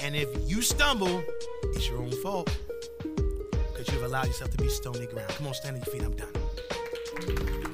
And 0.00 0.14
if 0.14 0.28
you 0.46 0.60
stumble, 0.60 1.24
it's 1.72 1.88
your 1.88 2.02
own 2.02 2.12
fault. 2.22 2.54
Because 2.98 3.88
you've 3.94 4.02
allowed 4.02 4.26
yourself 4.26 4.50
to 4.50 4.58
be 4.58 4.68
stony 4.68 5.06
ground. 5.06 5.30
Come 5.30 5.46
on, 5.46 5.54
stand 5.54 5.76
on 5.76 5.82
your 5.86 5.90
feet. 5.90 6.02
I'm 6.02 6.16
done. 6.16 7.69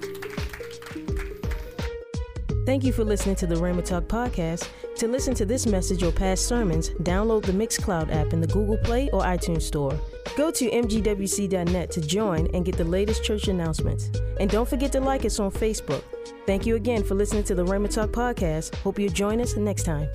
Thank 2.66 2.82
you 2.82 2.92
for 2.92 3.04
listening 3.04 3.36
to 3.36 3.46
the 3.46 3.54
Rhema 3.54 3.84
Talk 3.84 4.08
podcast. 4.08 4.68
To 4.96 5.06
listen 5.06 5.34
to 5.34 5.46
this 5.46 5.68
message 5.68 6.02
or 6.02 6.10
past 6.10 6.48
sermons, 6.48 6.90
download 6.90 7.44
the 7.44 7.52
Mixcloud 7.52 8.12
app 8.12 8.32
in 8.32 8.40
the 8.40 8.48
Google 8.48 8.76
Play 8.78 9.08
or 9.12 9.22
iTunes 9.22 9.62
Store. 9.62 9.96
Go 10.36 10.50
to 10.50 10.68
mgwc.net 10.68 11.90
to 11.92 12.00
join 12.00 12.48
and 12.48 12.64
get 12.64 12.76
the 12.76 12.82
latest 12.82 13.22
church 13.22 13.46
announcements. 13.46 14.10
And 14.40 14.50
don't 14.50 14.68
forget 14.68 14.90
to 14.92 15.00
like 15.00 15.24
us 15.24 15.38
on 15.38 15.52
Facebook. 15.52 16.02
Thank 16.44 16.66
you 16.66 16.74
again 16.74 17.04
for 17.04 17.14
listening 17.14 17.44
to 17.44 17.54
the 17.54 17.64
Rhema 17.64 17.88
Talk 17.88 18.10
podcast. 18.10 18.74
Hope 18.76 18.98
you 18.98 19.10
join 19.10 19.40
us 19.40 19.54
next 19.54 19.84
time. 19.84 20.10